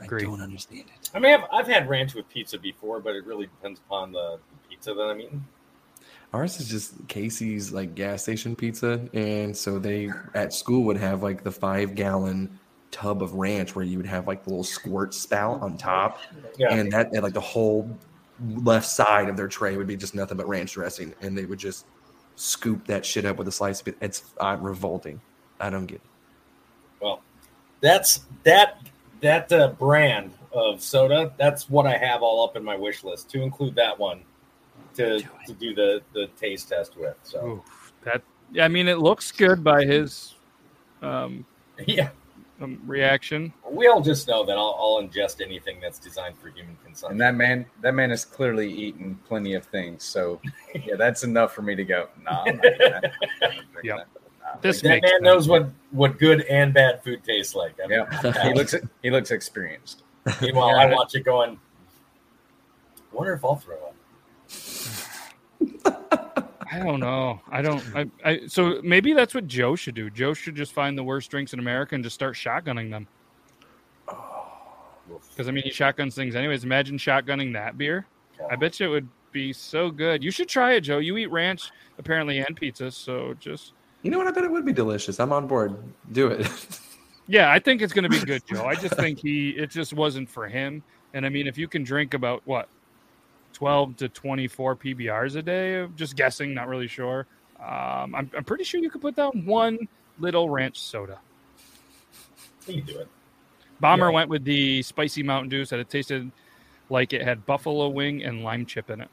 I 0.00 0.04
Agreed. 0.04 0.24
don't 0.24 0.40
understand 0.40 0.84
it. 0.94 1.10
I 1.14 1.18
mean, 1.18 1.34
I've, 1.34 1.44
I've 1.52 1.66
had 1.66 1.88
ranch 1.88 2.14
with 2.14 2.28
pizza 2.28 2.58
before, 2.58 3.00
but 3.00 3.16
it 3.16 3.26
really 3.26 3.46
depends 3.46 3.80
upon 3.80 4.12
the 4.12 4.38
pizza 4.68 4.94
that 4.94 5.02
I'm 5.02 5.20
eating. 5.20 5.44
Ours 6.32 6.60
is 6.60 6.68
just 6.68 7.08
Casey's 7.08 7.72
like 7.72 7.94
gas 7.94 8.22
station 8.22 8.54
pizza, 8.54 9.08
and 9.14 9.56
so 9.56 9.78
they 9.78 10.10
at 10.34 10.52
school 10.52 10.84
would 10.84 10.98
have 10.98 11.22
like 11.22 11.42
the 11.42 11.50
five 11.50 11.94
gallon 11.94 12.58
tub 12.90 13.22
of 13.22 13.32
ranch 13.34 13.74
where 13.74 13.84
you 13.84 13.96
would 13.96 14.06
have 14.06 14.26
like 14.26 14.44
the 14.44 14.50
little 14.50 14.62
squirt 14.64 15.14
spout 15.14 15.60
on 15.62 15.76
top, 15.78 16.18
Yeah. 16.58 16.72
and 16.74 16.92
that 16.92 17.12
and 17.12 17.22
like 17.22 17.32
the 17.32 17.40
whole 17.40 17.90
left 18.62 18.86
side 18.86 19.28
of 19.28 19.36
their 19.36 19.48
tray 19.48 19.76
would 19.76 19.86
be 19.86 19.96
just 19.96 20.14
nothing 20.14 20.36
but 20.36 20.46
ranch 20.46 20.72
dressing, 20.74 21.14
and 21.22 21.36
they 21.36 21.46
would 21.46 21.58
just 21.58 21.86
scoop 22.36 22.86
that 22.86 23.04
shit 23.06 23.24
up 23.24 23.36
with 23.38 23.48
a 23.48 23.52
slice 23.52 23.80
of 23.80 23.88
it. 23.88 23.96
It's 24.02 24.22
uh, 24.38 24.56
revolting. 24.60 25.20
I 25.58 25.70
don't 25.70 25.86
get 25.86 25.96
it. 25.96 26.02
Well, 27.00 27.22
that's 27.80 28.26
that 28.44 28.78
that 29.20 29.52
uh, 29.52 29.68
brand 29.68 30.32
of 30.52 30.82
soda. 30.82 31.32
That's 31.38 31.68
what 31.68 31.86
I 31.86 31.96
have 31.96 32.22
all 32.22 32.44
up 32.44 32.56
in 32.56 32.64
my 32.64 32.76
wish 32.76 33.04
list 33.04 33.30
to 33.30 33.42
include 33.42 33.74
that 33.76 33.98
one. 33.98 34.22
to 34.94 35.22
to 35.46 35.52
do 35.54 35.74
the 35.74 36.02
the 36.12 36.26
taste 36.38 36.68
test 36.68 36.96
with. 36.96 37.16
So 37.22 37.44
Ooh, 37.46 37.62
that 38.04 38.22
yeah, 38.52 38.64
I 38.64 38.68
mean, 38.68 38.88
it 38.88 38.98
looks 38.98 39.30
good 39.32 39.62
by 39.62 39.84
his 39.84 40.34
um, 41.02 41.44
yeah, 41.86 42.08
um, 42.60 42.80
reaction. 42.86 43.52
we 43.70 43.86
all 43.86 44.00
just 44.00 44.26
know 44.26 44.44
that 44.44 44.56
I'll, 44.56 44.74
I'll 44.80 45.02
ingest 45.02 45.40
anything 45.40 45.78
that's 45.80 45.98
designed 45.98 46.36
for 46.38 46.48
human 46.48 46.76
consumption. 46.84 47.12
And 47.12 47.20
that 47.20 47.34
man, 47.36 47.66
that 47.82 47.94
man 47.94 48.10
has 48.10 48.24
clearly 48.24 48.72
eaten 48.72 49.18
plenty 49.28 49.54
of 49.54 49.64
things. 49.66 50.02
So 50.04 50.40
yeah, 50.74 50.96
that's 50.96 51.22
enough 51.24 51.54
for 51.54 51.62
me 51.62 51.74
to 51.76 51.84
go. 51.84 52.08
Nah, 52.22 52.44
I'm 52.46 52.56
not 52.56 52.64
that. 52.64 53.04
I'm 53.42 53.56
not 53.74 53.84
Yep. 53.84 53.96
that. 53.98 54.08
Nah. 54.54 54.60
This 54.60 54.80
that 54.82 54.88
man 54.88 55.02
sense. 55.02 55.22
knows 55.22 55.48
what 55.48 55.70
what 55.90 56.18
good 56.18 56.42
and 56.42 56.72
bad 56.74 57.02
food 57.02 57.22
tastes 57.24 57.54
like. 57.54 57.74
I 57.82 57.86
mean, 57.86 58.06
Yeah, 58.22 58.42
he 58.48 58.54
looks 58.54 58.74
he 59.02 59.10
looks 59.10 59.30
experienced. 59.30 60.02
Meanwhile, 60.40 60.76
I 60.76 60.86
watch 60.86 61.14
it 61.14 61.24
going. 61.24 61.58
I 63.12 63.16
wonder 63.16 63.32
if 63.32 63.44
I'll 63.44 63.56
throw 63.56 63.76
up. 63.76 63.94
I 66.70 66.80
don't 66.80 67.00
know. 67.00 67.40
I 67.50 67.62
don't. 67.62 67.82
I, 67.96 68.10
I. 68.24 68.40
So 68.46 68.80
maybe 68.82 69.14
that's 69.14 69.34
what 69.34 69.46
Joe 69.46 69.74
should 69.74 69.94
do. 69.94 70.10
Joe 70.10 70.34
should 70.34 70.54
just 70.54 70.72
find 70.72 70.98
the 70.98 71.02
worst 71.02 71.30
drinks 71.30 71.54
in 71.54 71.58
America 71.58 71.94
and 71.94 72.04
just 72.04 72.14
start 72.14 72.34
shotgunning 72.34 72.90
them. 72.90 73.06
Oh. 74.06 74.46
Because 75.30 75.48
I 75.48 75.50
mean, 75.50 75.64
he 75.64 75.70
shotguns 75.70 76.14
things 76.14 76.36
anyways. 76.36 76.64
Imagine 76.64 76.98
shotgunning 76.98 77.54
that 77.54 77.78
beer. 77.78 78.06
I 78.50 78.56
bet 78.56 78.78
you 78.78 78.86
it 78.86 78.90
would 78.90 79.08
be 79.32 79.52
so 79.52 79.90
good. 79.90 80.22
You 80.22 80.30
should 80.30 80.48
try 80.48 80.74
it, 80.74 80.82
Joe. 80.82 80.98
You 80.98 81.16
eat 81.16 81.26
ranch 81.26 81.70
apparently 81.98 82.38
and 82.38 82.54
pizza, 82.54 82.90
so 82.90 83.34
just 83.40 83.72
You 84.02 84.10
know 84.10 84.18
what? 84.18 84.26
I 84.26 84.30
bet 84.30 84.44
it 84.44 84.50
would 84.50 84.64
be 84.64 84.72
delicious. 84.72 85.18
I'm 85.20 85.32
on 85.32 85.46
board. 85.46 85.76
Do 86.12 86.28
it. 86.28 86.46
yeah, 87.26 87.50
I 87.50 87.58
think 87.58 87.82
it's 87.82 87.92
going 87.92 88.04
to 88.04 88.08
be 88.08 88.24
good, 88.24 88.42
Joe. 88.46 88.64
I 88.64 88.74
just 88.74 88.94
think 88.96 89.18
he 89.18 89.50
it 89.50 89.70
just 89.70 89.92
wasn't 89.92 90.28
for 90.28 90.46
him. 90.48 90.82
And 91.14 91.26
I 91.26 91.28
mean, 91.28 91.46
if 91.46 91.58
you 91.58 91.66
can 91.68 91.82
drink 91.82 92.14
about 92.14 92.42
what 92.44 92.68
twelve 93.52 93.96
to 93.96 94.08
twenty 94.08 94.46
four 94.46 94.76
PBRs 94.76 95.36
a 95.36 95.42
day, 95.42 95.86
just 95.96 96.16
guessing, 96.16 96.54
not 96.54 96.68
really 96.68 96.86
sure. 96.88 97.26
Um, 97.58 98.14
I'm, 98.14 98.30
I'm 98.36 98.44
pretty 98.44 98.62
sure 98.62 98.80
you 98.80 98.88
could 98.88 99.00
put 99.00 99.16
down 99.16 99.44
one 99.44 99.78
little 100.20 100.48
ranch 100.48 100.78
soda. 100.80 101.18
You 102.68 102.82
do 102.82 102.98
it. 103.00 103.08
Bomber 103.80 104.06
Yeah. 104.08 104.12
went 104.12 104.30
with 104.30 104.44
the 104.44 104.82
spicy 104.82 105.22
Mountain 105.22 105.48
Dew, 105.48 105.64
said 105.64 105.80
it 105.80 105.88
tasted 105.90 106.30
like 106.90 107.12
it 107.12 107.22
had 107.22 107.44
buffalo 107.46 107.88
wing 107.88 108.22
and 108.22 108.44
lime 108.44 108.64
chip 108.64 108.90
in 108.90 109.00
it. 109.00 109.08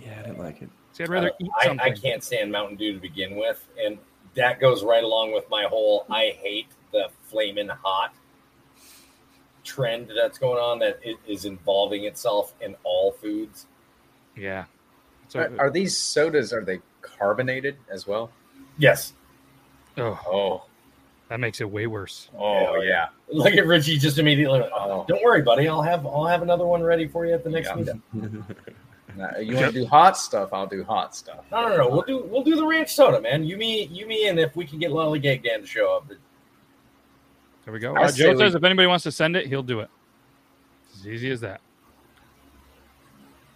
yeah, 0.00 0.18
I 0.18 0.22
didn't 0.22 0.38
like 0.38 0.62
it. 0.62 0.70
See, 0.92 1.02
I'd 1.04 1.08
rather 1.10 1.32
eat 1.40 1.50
I, 1.60 1.66
something. 1.66 1.92
I 1.92 1.94
can't 1.96 2.22
stand 2.22 2.50
Mountain 2.52 2.76
Dew 2.76 2.94
to 2.94 3.00
begin 3.00 3.36
with, 3.36 3.66
and 3.82 3.98
that 4.34 4.60
goes 4.60 4.82
right 4.84 5.04
along 5.04 5.32
with 5.32 5.48
my 5.50 5.64
whole 5.64 6.06
I 6.10 6.36
hate 6.40 6.68
the 6.92 7.08
flaming 7.24 7.68
hot 7.68 8.14
trend 9.64 10.10
that's 10.16 10.38
going 10.38 10.58
on 10.58 10.78
that 10.80 10.98
it 11.02 11.16
is 11.26 11.44
involving 11.44 12.04
itself 12.04 12.52
in 12.60 12.74
all 12.84 13.12
foods. 13.12 13.66
Yeah. 14.36 14.64
So, 15.28 15.40
Are, 15.40 15.50
are 15.66 15.70
these 15.70 15.96
sodas? 15.96 16.52
Are 16.52 16.64
they 16.64 16.80
carbonated 17.00 17.76
as 17.90 18.06
well? 18.06 18.30
Yes. 18.78 19.12
oh, 19.98 20.18
Oh, 20.26 20.64
that 21.28 21.38
makes 21.40 21.60
it 21.60 21.70
way 21.70 21.86
worse. 21.86 22.28
oh 22.38 22.82
yeah. 22.82 23.08
Look 23.30 23.54
at 23.54 23.66
Ritchie 23.66 23.98
just 23.98 24.18
immediately. 24.18 24.60
like, 24.60 24.70
oh, 24.74 24.90
oh. 24.90 25.04
Don't 25.08 25.22
worry, 25.22 25.40
buddy. 25.42 25.68
I'll 25.68 25.80
have 25.82 26.04
I'll 26.06 26.26
have 26.26 26.42
another 26.42 26.66
one 26.66 26.82
ready 26.82 27.06
for 27.08 27.24
you 27.24 27.32
at 27.34 27.44
the 27.44 27.50
next 27.50 27.68
Yeah. 27.68 27.74
meeting. 27.76 28.02
Now, 29.16 29.36
you 29.38 29.54
want 29.56 29.66
to 29.66 29.72
do 29.72 29.86
hot 29.86 30.16
stuff? 30.16 30.52
I'll 30.52 30.66
do 30.66 30.82
hot 30.84 31.14
stuff. 31.14 31.44
No, 31.50 31.68
no, 31.68 31.76
no. 31.76 31.88
We'll 31.88 32.02
do 32.02 32.18
we'll 32.26 32.42
do 32.44 32.56
the 32.56 32.66
ranch 32.66 32.94
soda, 32.94 33.20
man. 33.20 33.44
You 33.44 33.56
me 33.56 33.84
you 33.86 34.06
me, 34.06 34.28
and 34.28 34.38
if 34.38 34.54
we 34.56 34.66
can 34.66 34.78
get 34.78 34.90
Lollygag 34.90 35.42
Dan 35.44 35.60
to 35.60 35.66
show 35.66 35.96
up, 35.96 36.08
There 37.64 37.72
we 37.72 37.78
go. 37.78 37.94
I 37.94 38.04
Uh, 38.04 38.08
say 38.08 38.24
Joe 38.24 38.32
we- 38.32 38.38
says 38.38 38.54
if 38.54 38.64
anybody 38.64 38.86
wants 38.86 39.04
to 39.04 39.12
send 39.12 39.36
it, 39.36 39.46
he'll 39.46 39.62
do 39.62 39.80
it. 39.80 39.88
It's 40.90 41.00
as 41.00 41.06
easy 41.08 41.30
as 41.30 41.40
that. 41.40 41.60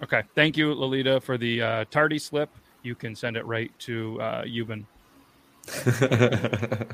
Okay. 0.03 0.23
Thank 0.35 0.57
you, 0.57 0.75
Lolita, 0.75 1.21
for 1.21 1.39
the 1.39 1.63
uh, 1.63 1.85
tardy 1.91 2.19
slip. 2.19 2.51
You 2.83 2.95
can 2.95 3.17
send 3.17 3.37
it 3.37 3.45
right 3.47 3.73
to 3.81 4.21
uh, 4.21 4.43
Yuban. 4.45 4.85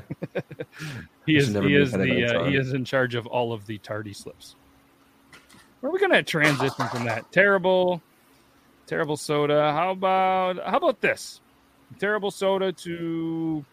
He 1.25 1.37
is 1.37 1.47
he 1.53 1.75
is 1.75 1.91
the 1.91 2.25
uh, 2.41 2.45
he 2.45 2.57
is 2.57 2.73
in 2.73 2.83
charge 2.83 3.15
of 3.15 3.25
all 3.27 3.53
of 3.53 3.65
the 3.67 3.77
tardy 3.77 4.11
slips. 4.13 4.55
Where 5.79 5.89
are 5.89 5.93
we 5.93 5.99
gonna 5.99 6.23
transition 6.23 6.87
from 6.89 7.05
that? 7.05 7.31
Terrible, 7.31 8.01
terrible 8.87 9.17
soda. 9.17 9.71
How 9.71 9.91
about 9.91 10.63
how 10.65 10.77
about 10.77 11.01
this? 11.01 11.41
Terrible 11.99 12.31
soda 12.31 12.71
to 12.71 13.63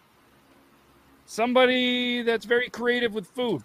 somebody 1.27 2.23
that's 2.23 2.45
very 2.45 2.69
creative 2.69 3.15
with 3.15 3.27
food. 3.29 3.63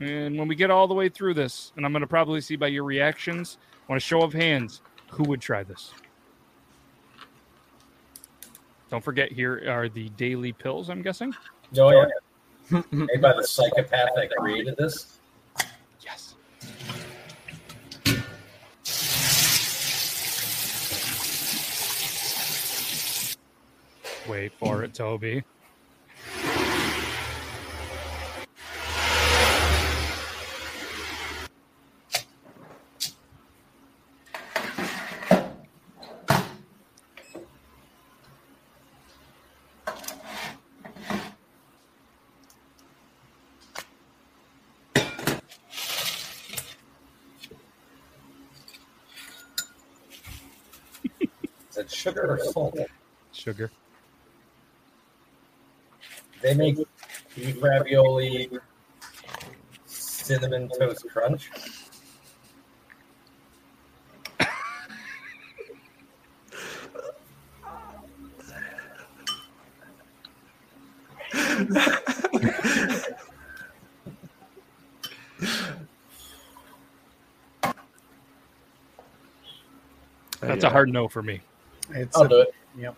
And 0.00 0.38
when 0.38 0.46
we 0.46 0.54
get 0.54 0.70
all 0.70 0.86
the 0.86 0.94
way 0.94 1.08
through 1.08 1.34
this, 1.34 1.72
and 1.76 1.84
I'm 1.84 1.92
gonna 1.92 2.06
probably 2.06 2.40
see 2.40 2.56
by 2.56 2.68
your 2.68 2.84
reactions, 2.84 3.58
I 3.88 3.92
want 3.92 4.02
a 4.02 4.04
show 4.04 4.22
of 4.22 4.32
hands, 4.32 4.80
who 5.10 5.24
would 5.24 5.40
try 5.40 5.62
this? 5.62 5.92
Don't 8.90 9.04
forget, 9.04 9.30
here 9.30 9.62
are 9.68 9.88
the 9.88 10.08
daily 10.10 10.52
pills. 10.52 10.88
I'm 10.88 11.02
guessing. 11.02 11.34
oh 11.78 11.90
yeah, 11.90 12.82
made 12.90 13.20
by 13.20 13.34
the 13.34 13.44
psychopath 13.44 14.10
that 14.14 14.30
created 14.36 14.76
this. 14.76 15.17
Wait 24.28 24.52
for 24.52 24.84
it, 24.84 24.92
Toby. 24.92 25.42
Is 51.70 51.76
it 51.78 51.90
sugar 51.90 52.26
or 52.26 52.38
salt? 52.52 52.76
Sugar. 53.32 53.70
They 56.48 56.54
make 56.54 56.78
beef 57.36 57.62
ravioli, 57.62 58.48
cinnamon 59.84 60.70
toast 60.78 61.06
crunch. 61.10 61.50
That's 80.40 80.64
a 80.64 80.70
hard 80.70 80.92
no 80.92 81.08
for 81.08 81.22
me. 81.22 81.40
It's 81.90 82.16
I'll 82.16 82.24
a- 82.24 82.28
do 82.28 82.40
it. 82.40 82.54
Yep. 82.78 82.96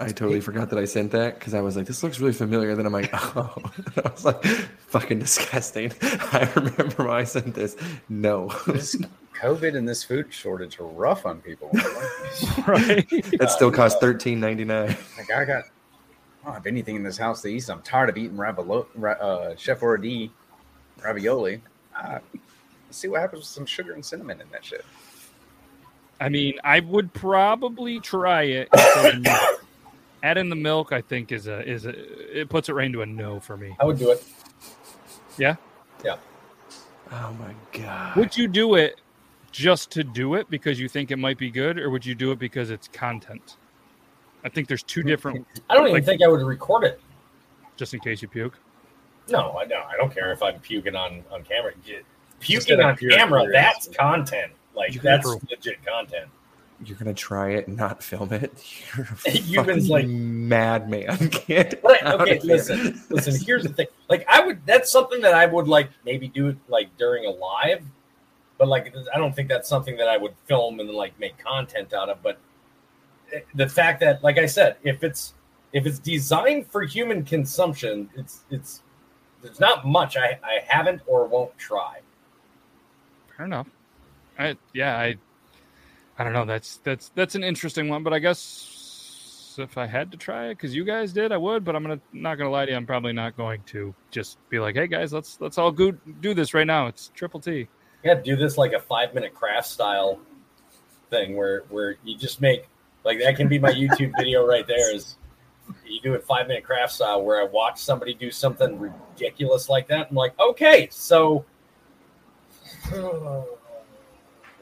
I 0.00 0.06
totally 0.08 0.40
forgot 0.40 0.70
that 0.70 0.78
I 0.78 0.86
sent 0.86 1.10
that 1.12 1.38
because 1.38 1.52
I 1.52 1.60
was 1.60 1.76
like, 1.76 1.86
this 1.86 2.02
looks 2.02 2.18
really 2.20 2.32
familiar. 2.32 2.74
Then 2.74 2.86
I'm 2.86 2.92
like, 2.92 3.10
oh, 3.36 3.54
I 4.02 4.10
was 4.10 4.24
like, 4.24 4.42
fucking 4.44 5.18
disgusting. 5.18 5.92
I 6.02 6.50
remember 6.56 7.04
when 7.04 7.10
I 7.10 7.24
sent 7.24 7.54
this. 7.54 7.76
No, 8.08 8.48
This 8.66 8.96
COVID 9.34 9.76
and 9.76 9.86
this 9.88 10.02
food 10.02 10.32
shortage 10.32 10.80
are 10.80 10.86
rough 10.86 11.26
on 11.26 11.40
people. 11.40 11.70
Right? 12.66 13.08
that 13.38 13.50
still 13.50 13.70
costs 13.72 13.98
thirteen 14.00 14.38
ninety 14.38 14.64
nine. 14.64 14.96
Like 15.18 15.30
I 15.32 15.44
got, 15.44 15.64
I 15.64 16.44
don't 16.44 16.54
have 16.54 16.66
anything 16.66 16.94
in 16.96 17.02
this 17.02 17.16
house 17.18 17.42
to 17.42 17.48
eat. 17.48 17.68
I'm 17.68 17.82
tired 17.82 18.08
of 18.08 18.16
eating 18.16 18.36
ravolo- 18.36 18.86
ra- 18.94 19.12
uh, 19.12 19.56
Chef 19.56 19.80
Boyardee 19.80 20.30
ravioli. 21.02 21.60
Uh, 21.96 22.20
let's 22.32 22.98
see 22.98 23.08
what 23.08 23.20
happens 23.20 23.40
with 23.40 23.48
some 23.48 23.66
sugar 23.66 23.92
and 23.94 24.04
cinnamon 24.04 24.40
in 24.40 24.48
that 24.52 24.64
shit. 24.64 24.84
I 26.20 26.28
mean, 26.28 26.54
I 26.62 26.80
would 26.80 27.12
probably 27.14 27.98
try 27.98 28.42
it. 28.42 28.68
instead 30.22 30.38
of 30.38 30.46
milk. 30.46 30.48
Adding 30.48 30.48
the 30.50 30.56
milk, 30.56 30.92
I 30.92 31.00
think, 31.00 31.32
is 31.32 31.46
a 31.46 31.68
is 31.68 31.86
a 31.86 32.40
it 32.40 32.48
puts 32.48 32.68
it 32.68 32.74
right 32.74 32.86
into 32.86 33.02
a 33.02 33.06
no 33.06 33.40
for 33.40 33.56
me. 33.56 33.74
I 33.80 33.84
would 33.84 33.98
do 33.98 34.10
it. 34.10 34.24
Yeah. 35.38 35.56
Yeah. 36.04 36.16
Oh 37.12 37.34
my 37.38 37.54
god. 37.72 38.16
Would 38.16 38.36
you 38.36 38.48
do 38.48 38.74
it 38.76 39.00
just 39.52 39.90
to 39.92 40.04
do 40.04 40.34
it 40.34 40.48
because 40.50 40.78
you 40.78 40.88
think 40.88 41.10
it 41.10 41.16
might 41.16 41.38
be 41.38 41.50
good, 41.50 41.78
or 41.78 41.90
would 41.90 42.06
you 42.06 42.14
do 42.14 42.30
it 42.32 42.38
because 42.38 42.70
it's 42.70 42.88
content? 42.88 43.56
I 44.44 44.48
think 44.48 44.68
there's 44.68 44.82
two 44.82 45.02
different. 45.02 45.46
I 45.68 45.74
don't 45.74 45.84
even 45.84 45.94
Like- 45.94 46.04
think 46.04 46.22
I 46.22 46.28
would 46.28 46.42
record 46.42 46.84
it. 46.84 47.00
Just 47.76 47.94
in 47.94 48.00
case 48.00 48.22
you 48.22 48.28
puke. 48.28 48.58
No, 49.28 49.56
I 49.58 49.64
know. 49.64 49.82
I 49.88 49.96
don't 49.96 50.12
care 50.12 50.32
if 50.32 50.42
I'm 50.42 50.60
puking 50.60 50.96
on 50.96 51.24
on 51.30 51.42
camera. 51.44 51.72
Puking 52.40 52.80
on 52.80 52.96
camera, 52.96 53.46
that's 53.52 53.88
content. 53.88 54.52
Like 54.74 55.00
that's 55.02 55.26
legit 55.26 55.84
content. 55.84 56.28
You're 56.84 56.96
gonna 56.96 57.12
try 57.14 57.50
it 57.50 57.68
and 57.68 57.76
not 57.76 58.02
film 58.02 58.32
it? 58.32 58.52
You're 58.96 59.06
a 59.26 59.30
You've 59.38 59.66
been 59.66 59.76
fucking 59.80 59.88
like- 59.88 60.06
madman. 60.08 61.28
Get 61.46 61.82
But 61.82 62.02
okay, 62.06 62.36
of 62.36 62.42
here. 62.42 62.54
listen, 62.54 63.02
listen. 63.10 63.44
Here's 63.44 63.64
the 63.64 63.68
thing. 63.68 63.86
Like, 64.08 64.24
I 64.28 64.40
would. 64.44 64.64
That's 64.66 64.90
something 64.90 65.20
that 65.20 65.34
I 65.34 65.46
would 65.46 65.68
like 65.68 65.90
maybe 66.04 66.28
do 66.28 66.48
it 66.48 66.56
like 66.68 66.96
during 66.96 67.26
a 67.26 67.30
live, 67.30 67.84
but 68.58 68.68
like 68.68 68.94
I 69.14 69.18
don't 69.18 69.34
think 69.36 69.48
that's 69.48 69.68
something 69.68 69.96
that 69.98 70.08
I 70.08 70.16
would 70.16 70.34
film 70.46 70.80
and 70.80 70.88
like 70.90 71.18
make 71.20 71.36
content 71.38 71.92
out 71.92 72.08
of. 72.08 72.22
But 72.22 72.38
eh, 73.32 73.40
the 73.54 73.68
fact 73.68 74.00
that, 74.00 74.22
like 74.24 74.38
I 74.38 74.46
said, 74.46 74.76
if 74.82 75.04
it's 75.04 75.34
if 75.72 75.84
it's 75.86 75.98
designed 75.98 76.66
for 76.66 76.82
human 76.82 77.24
consumption, 77.24 78.08
it's 78.16 78.40
it's 78.50 78.82
there's 79.42 79.60
not 79.60 79.86
much 79.86 80.16
I, 80.16 80.38
I 80.42 80.60
haven't 80.66 81.02
or 81.06 81.26
won't 81.26 81.56
try. 81.58 82.00
Fair 83.36 83.46
enough. 83.46 83.68
I 84.38 84.56
yeah, 84.72 84.98
I 84.98 85.16
I 86.20 86.22
don't 86.22 86.34
know. 86.34 86.44
That's 86.44 86.76
that's 86.84 87.10
that's 87.14 87.34
an 87.34 87.42
interesting 87.42 87.88
one, 87.88 88.02
but 88.02 88.12
I 88.12 88.18
guess 88.18 89.54
if 89.58 89.78
I 89.78 89.86
had 89.86 90.12
to 90.12 90.18
try 90.18 90.48
it 90.48 90.56
because 90.56 90.74
you 90.74 90.84
guys 90.84 91.14
did, 91.14 91.32
I 91.32 91.38
would. 91.38 91.64
But 91.64 91.74
I'm 91.74 91.82
gonna 91.82 91.98
not 92.12 92.34
gonna 92.34 92.50
lie 92.50 92.66
to 92.66 92.72
you, 92.72 92.76
I'm 92.76 92.84
probably 92.84 93.14
not 93.14 93.38
going 93.38 93.62
to 93.68 93.94
just 94.10 94.36
be 94.50 94.60
like, 94.60 94.74
hey 94.74 94.86
guys, 94.86 95.14
let's 95.14 95.40
let's 95.40 95.56
all 95.56 95.72
go 95.72 95.92
do 96.20 96.34
this 96.34 96.52
right 96.52 96.66
now. 96.66 96.88
It's 96.88 97.10
triple 97.14 97.40
T. 97.40 97.68
Yeah, 98.04 98.16
do 98.16 98.36
this 98.36 98.58
like 98.58 98.74
a 98.74 98.78
five 98.78 99.14
minute 99.14 99.32
craft 99.32 99.68
style 99.68 100.20
thing 101.08 101.36
where 101.36 101.64
where 101.70 101.96
you 102.04 102.18
just 102.18 102.42
make 102.42 102.68
like 103.02 103.18
that 103.20 103.36
can 103.36 103.48
be 103.48 103.58
my 103.58 103.72
YouTube 103.72 104.12
video 104.18 104.46
right 104.46 104.66
there 104.66 104.94
is 104.94 105.16
you 105.86 106.02
do 106.02 106.12
it 106.12 106.22
five 106.24 106.48
minute 106.48 106.64
craft 106.64 106.92
style 106.92 107.22
where 107.22 107.40
I 107.40 107.44
watch 107.44 107.80
somebody 107.80 108.12
do 108.12 108.30
something 108.30 108.78
ridiculous 108.78 109.70
like 109.70 109.88
that. 109.88 110.08
I'm 110.10 110.16
like, 110.16 110.38
okay, 110.38 110.86
so 110.90 111.46
uh, 112.92 113.40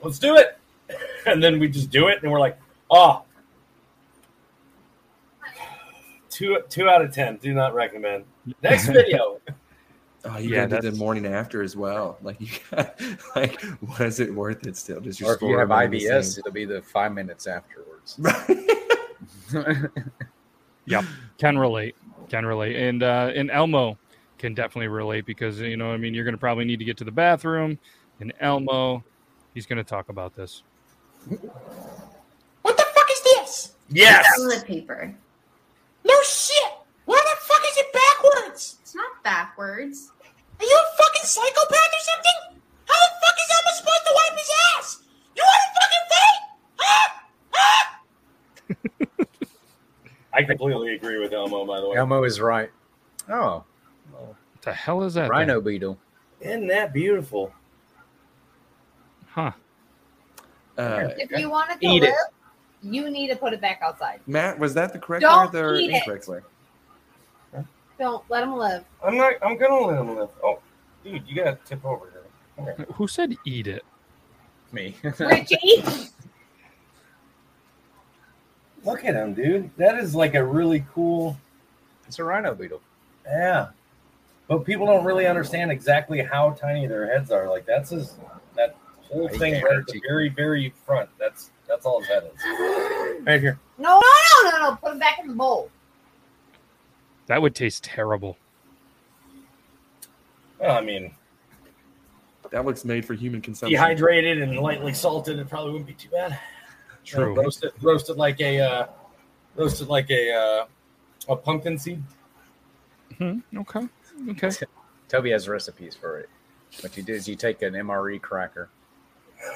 let's 0.05 0.21
do 0.21 0.37
it. 0.37 0.58
And 1.27 1.43
then 1.43 1.59
we 1.59 1.69
just 1.69 1.91
do 1.91 2.09
it 2.09 2.23
and 2.23 2.33
we're 2.33 2.41
like, 2.41 2.59
oh 2.91 3.23
two 6.39 6.59
two 6.69 6.89
out 6.89 7.03
of 7.03 7.13
ten. 7.13 7.37
Do 7.37 7.53
not 7.53 7.75
recommend. 7.75 8.25
Next 8.63 8.87
video. 8.93 9.41
Oh, 10.25 10.39
you 10.39 10.51
Yeah, 10.51 10.67
gotta 10.67 10.83
do 10.83 10.91
the 10.93 10.97
morning 10.97 11.27
after 11.27 11.63
as 11.63 11.77
well. 11.77 12.19
Like 12.23 12.41
you 12.41 12.49
got 12.71 13.01
like 13.37 13.61
was 13.99 14.21
it 14.21 14.33
worth 14.33 14.67
it 14.67 14.77
still? 14.77 15.01
Does 15.01 15.21
your 15.21 15.31
Or 15.31 15.35
if 15.35 15.43
you 15.43 15.59
have 15.59 15.69
IBS, 15.69 16.39
it'll 16.39 16.53
be 16.53 16.65
the 16.65 16.81
five 16.83 17.13
minutes 17.13 17.47
afterwards. 17.47 18.19
Yep, 20.87 21.05
can 21.37 21.59
relate, 21.59 21.97
can 22.31 22.47
relate, 22.47 22.77
and 22.77 23.03
uh, 23.03 23.31
and 23.35 23.51
Elmo 23.51 23.99
can 24.39 24.55
definitely 24.55 24.89
relate 24.89 25.27
because 25.27 25.61
you 25.61 25.77
know, 25.77 25.93
I 25.93 25.99
mean, 25.99 26.15
you're 26.15 26.25
gonna 26.25 26.39
probably 26.39 26.65
need 26.65 26.79
to 26.79 26.85
get 26.85 26.97
to 26.99 27.05
the 27.05 27.13
bathroom, 27.13 27.79
and 28.21 28.33
Elmo, 28.41 29.05
he's 29.53 29.67
gonna 29.67 29.85
talk 29.85 30.09
about 30.09 30.35
this. 30.35 30.63
What 32.63 32.77
the 32.77 32.87
fuck 32.95 33.09
is 33.13 33.23
this? 33.23 33.73
Yes. 33.91 34.27
Toilet 34.37 34.65
paper. 34.67 35.15
No 36.05 36.15
shit. 36.25 36.73
Why 37.07 37.17
the 37.23 37.37
fuck 37.47 37.63
is 37.71 37.77
it 37.79 37.87
backwards? 37.93 38.77
It's 38.83 38.95
not 38.95 39.23
backwards. 39.25 40.13
Are 40.61 40.65
you 40.65 40.77
a 40.77 40.97
fucking 41.03 41.23
psychopath 41.25 41.71
or 41.71 42.03
something? 42.03 42.61
How 42.87 42.95
the 42.95 43.11
fuck 43.21 43.37
is 43.39 43.51
Elmo 43.57 43.71
supposed 43.77 44.05
to 44.07 44.13
wipe 44.15 44.39
his 44.39 44.51
ass? 44.77 45.03
You 45.37 45.43
want 45.45 45.63
a 45.65 45.73
fucking 45.81 46.07
fight? 46.11 46.41
Huh? 46.79 47.09
Huh? 47.53 49.25
I 50.35 50.43
completely 50.45 50.95
agree 50.95 51.19
with 51.19 51.33
Elmo, 51.33 51.65
by 51.65 51.81
the 51.81 51.89
way. 51.89 51.97
Elmo 51.97 52.25
is 52.25 52.41
right. 52.41 52.71
Oh, 53.31 53.65
What 54.13 54.37
the 54.63 54.73
hell 54.73 55.03
is 55.05 55.15
that? 55.15 55.31
rhino 55.31 55.57
thing? 55.57 55.65
beetle. 55.65 55.99
Isn't 56.41 56.67
that 56.69 56.93
beautiful? 56.93 57.53
Huh? 59.29 59.53
Uh, 60.79 61.09
If 61.19 61.31
you 61.33 61.51
want 61.51 61.71
it 61.73 61.81
to 61.81 61.87
Eat 61.87 62.03
live, 62.03 62.11
it. 62.11 62.17
you 62.83 63.11
need 63.11 63.29
to 63.29 63.37
put 63.37 63.53
it 63.53 63.61
back 63.61 63.81
outside. 63.83 64.21
Matt, 64.27 64.59
was 64.59 64.73
that 64.75 64.93
the 64.93 64.99
correct 64.99 65.23
Don't 65.23 65.53
word 65.53 65.65
or 65.65 65.75
eat 65.77 65.91
it. 65.91 65.95
incorrect 65.97 66.29
way? 66.29 66.41
Don't 67.99 68.23
let 68.31 68.43
them 68.43 68.55
live. 68.57 68.85
I'm 69.05 69.17
not. 69.17 69.35
I'm 69.43 69.57
gonna 69.59 69.87
let 69.87 69.99
him 69.99 70.17
live. 70.17 70.29
Oh, 70.45 70.61
dude, 71.03 71.23
you 71.27 71.35
gotta 71.35 71.59
tip 71.65 71.85
over 71.85 72.07
here. 72.13 72.73
Okay. 72.75 72.85
Who 72.95 73.09
said 73.09 73.37
eat 73.45 73.67
it? 73.67 73.85
Me. 74.71 74.95
Ritchie, 75.19 75.57
Look 78.85 79.05
at 79.05 79.15
him, 79.15 79.35
dude. 79.35 79.71
That 79.77 79.99
is 79.99 80.15
like 80.15 80.35
a 80.35 80.45
really 80.45 80.85
cool. 80.95 81.37
it's 82.07 82.19
a 82.21 82.25
rhino 82.25 82.55
beetle. 82.55 82.81
Yeah, 83.27 83.71
but 84.47 84.65
people 84.65 84.87
don't 84.87 85.05
really 85.05 85.27
understand 85.27 85.73
exactly 85.73 86.23
how 86.23 86.51
tiny 86.53 86.87
their 86.87 87.07
heads 87.07 87.33
are. 87.33 87.49
Like 87.49 87.67
that's 87.67 87.91
his. 87.91 88.15
That 89.09 89.15
whole 89.15 89.29
thing 89.29 89.63
right 89.63 89.77
at 89.79 89.87
the 89.87 89.95
you. 89.95 90.03
very, 90.09 90.29
very 90.29 90.73
front. 90.85 91.09
That's 91.19 91.51
that's 91.67 91.85
all 91.87 92.01
his 92.01 92.09
head 92.09 92.25
is. 92.35 93.25
Right 93.27 93.41
here. 93.41 93.59
no, 93.79 94.01
no, 94.01 94.51
no, 94.51 94.51
no, 94.51 94.71
no. 94.71 94.77
Put 94.77 94.95
it 94.95 95.01
back 95.01 95.19
in 95.21 95.29
the 95.29 95.35
bowl. 95.35 95.71
That 97.27 97.43
would 97.43 97.55
taste 97.55 97.85
terrible. 97.85 98.37
Well, 100.59 100.77
I 100.77 100.81
mean, 100.81 101.13
That 102.51 102.65
looks 102.65 102.85
made 102.85 103.05
for 103.05 103.15
human 103.15 103.41
consumption. 103.41 103.73
dehydrated 103.79 104.41
and 104.41 104.59
lightly 104.59 104.95
salted, 104.95 105.39
it 105.39 105.49
probably 105.49 105.73
wouldn't 105.73 105.87
be 105.87 105.95
too 105.95 106.09
bad. 106.09 106.39
True. 107.05 107.33
Uh, 107.33 107.43
roasted, 107.43 107.73
roasted 107.83 108.17
like 108.17 108.41
a, 108.41 108.61
uh, 108.61 108.87
roasted 109.57 109.89
like 109.89 110.11
a, 110.11 110.33
uh, 110.33 110.67
a 111.29 111.37
pumpkin 111.37 111.79
seed. 111.79 112.03
Hmm, 113.19 113.39
okay. 113.59 113.87
Okay. 114.31 114.51
Toby 115.09 115.31
has 115.31 115.49
recipes 115.49 115.95
for 115.95 116.19
it. 116.19 116.29
What 116.81 116.97
you 116.97 117.03
do 117.03 117.13
is 117.13 117.29
you 117.29 117.37
take 117.37 117.63
an 117.63 117.75
MRE 117.75 118.21
cracker 118.21 118.69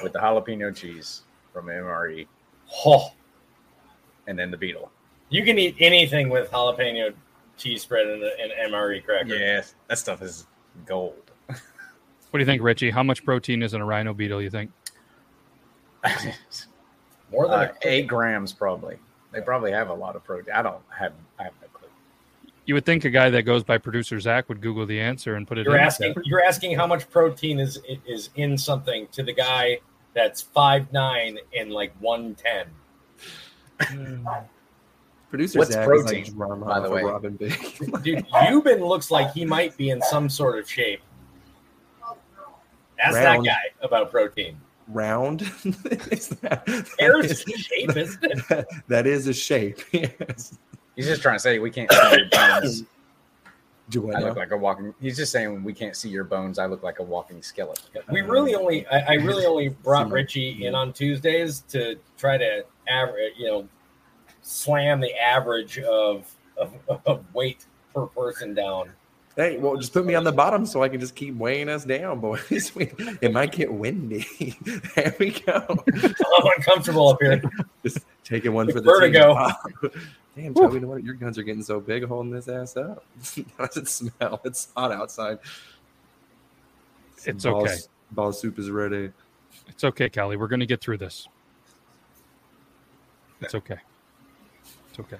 with 0.01 0.13
the 0.13 0.19
jalapeno 0.19 0.75
cheese 0.75 1.23
from 1.51 1.65
MRE 1.67 2.27
Oh, 2.85 3.11
and 4.27 4.37
then 4.39 4.49
the 4.51 4.57
beetle. 4.57 4.91
you 5.29 5.43
can 5.43 5.59
eat 5.59 5.75
anything 5.79 6.29
with 6.29 6.49
jalapeno 6.51 7.13
cheese 7.57 7.81
spread 7.83 8.07
and 8.07 8.23
an 8.23 8.71
MRE 8.71 9.03
cracker. 9.03 9.35
Yes, 9.35 9.75
that 9.87 9.97
stuff 9.99 10.21
is 10.21 10.47
gold. 10.85 11.15
What 12.31 12.39
do 12.39 12.39
you 12.39 12.45
think, 12.47 12.63
Ritchie? 12.63 12.89
How 12.89 13.03
much 13.03 13.23
protein 13.23 13.61
is 13.61 13.75
in 13.75 13.81
a 13.81 13.85
rhino 13.85 14.11
beetle? 14.11 14.41
You 14.41 14.49
think? 14.49 14.71
More 17.31 17.47
than 17.47 17.59
Uh, 17.59 17.73
a 17.83 17.87
eight 17.87 18.07
grams 18.07 18.51
probably. 18.53 18.97
They 19.31 19.41
probably 19.41 19.71
have 19.71 19.89
a 19.89 19.93
lot 19.93 20.15
of 20.15 20.23
protein. 20.23 20.53
I 20.53 20.61
don't 20.63 20.81
have. 20.97 21.13
I 21.39 21.43
have 21.43 21.53
no 21.61 21.62
clue. 21.62 21.62
You 22.65 22.73
would 22.75 22.85
think 22.85 23.03
a 23.03 23.09
guy 23.09 23.29
that 23.29 23.43
goes 23.43 23.63
by 23.63 23.77
producer 23.77 24.19
Zach 24.19 24.47
would 24.49 24.61
Google 24.61 24.85
the 24.85 24.99
answer 24.99 25.35
and 25.35 25.47
put 25.47 25.57
it 25.57 25.65
You're 25.65 25.75
in. 25.75 25.81
asking. 25.81 26.15
You're 26.23 26.43
asking 26.43 26.77
how 26.77 26.87
much 26.87 27.09
protein 27.09 27.59
is 27.59 27.79
is 28.05 28.29
in 28.35 28.57
something 28.57 29.07
to 29.11 29.23
the 29.23 29.33
guy 29.33 29.79
that's 30.13 30.41
five 30.41 30.91
nine 30.93 31.39
and 31.57 31.71
like 31.71 31.93
one 31.99 32.35
ten. 32.35 32.67
Hmm. 33.81 34.25
Producer 35.29 35.59
What's 35.59 35.71
Zach 35.71 35.87
protein, 35.87 36.21
is 36.23 36.27
like 36.29 36.35
drama 36.37 36.65
by 36.65 36.79
the 36.79 36.89
way? 36.89 37.03
Robin 37.03 37.35
Big. 37.35 37.51
Dude, 38.03 38.25
Yuban 38.27 38.87
looks 38.87 39.09
like 39.09 39.33
he 39.33 39.43
might 39.45 39.75
be 39.77 39.89
in 39.89 40.01
some 40.03 40.29
sort 40.29 40.59
of 40.59 40.69
shape. 40.69 41.01
Ask 42.99 43.15
Round. 43.15 43.45
that 43.45 43.49
guy 43.49 43.85
about 43.85 44.11
protein. 44.11 44.57
Round. 44.87 45.41
Is 46.11 46.29
that- 46.29 46.63
Hair's 46.99 47.43
that 47.43 47.53
a 47.53 47.57
shape, 47.57 47.97
isn't 47.97 48.23
it? 48.51 48.65
that 48.87 49.07
is 49.07 49.27
a 49.27 49.33
shape. 49.33 49.79
Yes. 49.91 50.57
He's 50.95 51.07
just 51.07 51.21
trying 51.21 51.35
to 51.35 51.39
say 51.39 51.59
we 51.59 51.71
can't 51.71 51.91
see 51.91 52.17
your 52.17 52.29
bones. 52.29 52.83
Do 53.89 54.11
I 54.11 54.19
I 54.19 54.19
look 54.21 54.37
like 54.37 54.51
a 54.51 54.57
walking. 54.57 54.93
He's 55.01 55.17
just 55.17 55.31
saying 55.31 55.61
we 55.63 55.73
can't 55.73 55.95
see 55.95 56.07
your 56.09 56.23
bones. 56.23 56.57
I 56.57 56.67
look 56.67 56.83
like 56.83 56.99
a 56.99 57.03
walking 57.03 57.41
skeleton. 57.41 58.01
We 58.09 58.21
really 58.21 58.55
only, 58.55 58.87
I, 58.87 58.99
I 58.99 59.13
really 59.15 59.45
only 59.45 59.69
brought 59.69 60.09
Ritchie 60.09 60.65
in 60.65 60.73
on 60.73 60.93
Tuesdays 60.93 61.61
to 61.69 61.99
try 62.17 62.37
to 62.37 62.63
average, 62.87 63.33
you 63.37 63.47
know, 63.47 63.67
slam 64.41 65.01
the 65.01 65.13
average 65.19 65.79
of, 65.79 66.33
of, 66.57 66.73
of 67.05 67.25
weight 67.33 67.65
per 67.93 68.05
person 68.07 68.53
down. 68.53 68.91
Hey, 69.35 69.57
well, 69.57 69.75
just 69.77 69.93
put 69.93 70.05
me 70.05 70.13
on 70.13 70.23
the 70.23 70.31
bottom 70.31 70.63
so 70.65 70.83
I 70.83 70.89
can 70.89 70.99
just 70.99 71.15
keep 71.15 71.35
weighing 71.35 71.67
us 71.67 71.83
down, 71.85 72.19
boys. 72.19 72.71
It 72.77 73.33
might 73.33 73.51
get 73.51 73.71
windy. 73.71 74.27
there 74.95 75.15
we 75.19 75.31
go. 75.31 75.65
I'm 75.93 76.51
uncomfortable 76.57 77.09
up 77.09 77.17
here. 77.19 77.41
Just 77.83 77.99
taking 78.23 78.53
one 78.53 78.71
for 78.71 78.79
the 78.79 78.81
Vertigo. 78.81 79.51
team. 79.81 79.91
Damn, 80.35 80.53
Toby, 80.53 80.75
you 80.75 80.79
know 80.81 80.87
what? 80.87 81.03
Your 81.03 81.13
guns 81.13 81.37
are 81.37 81.43
getting 81.43 81.61
so 81.61 81.79
big 81.79 82.05
holding 82.05 82.31
this 82.31 82.47
ass 82.47 82.75
up. 82.75 83.05
How 83.57 83.67
does 83.67 83.77
it 83.77 83.87
smell? 83.87 84.41
It's 84.43 84.69
hot 84.75 84.91
outside. 84.91 85.39
It's 87.25 87.43
Ball- 87.43 87.61
okay. 87.61 87.75
Ball 88.11 88.33
soup 88.33 88.57
is 88.57 88.71
ready. 88.71 89.11
It's 89.67 89.83
okay, 89.83 90.09
Kelly. 90.09 90.35
We're 90.37 90.47
going 90.47 90.59
to 90.59 90.65
get 90.65 90.81
through 90.81 90.97
this. 90.97 91.27
It's 93.41 93.55
okay. 93.55 93.77
It's 94.89 94.99
okay. 94.99 95.17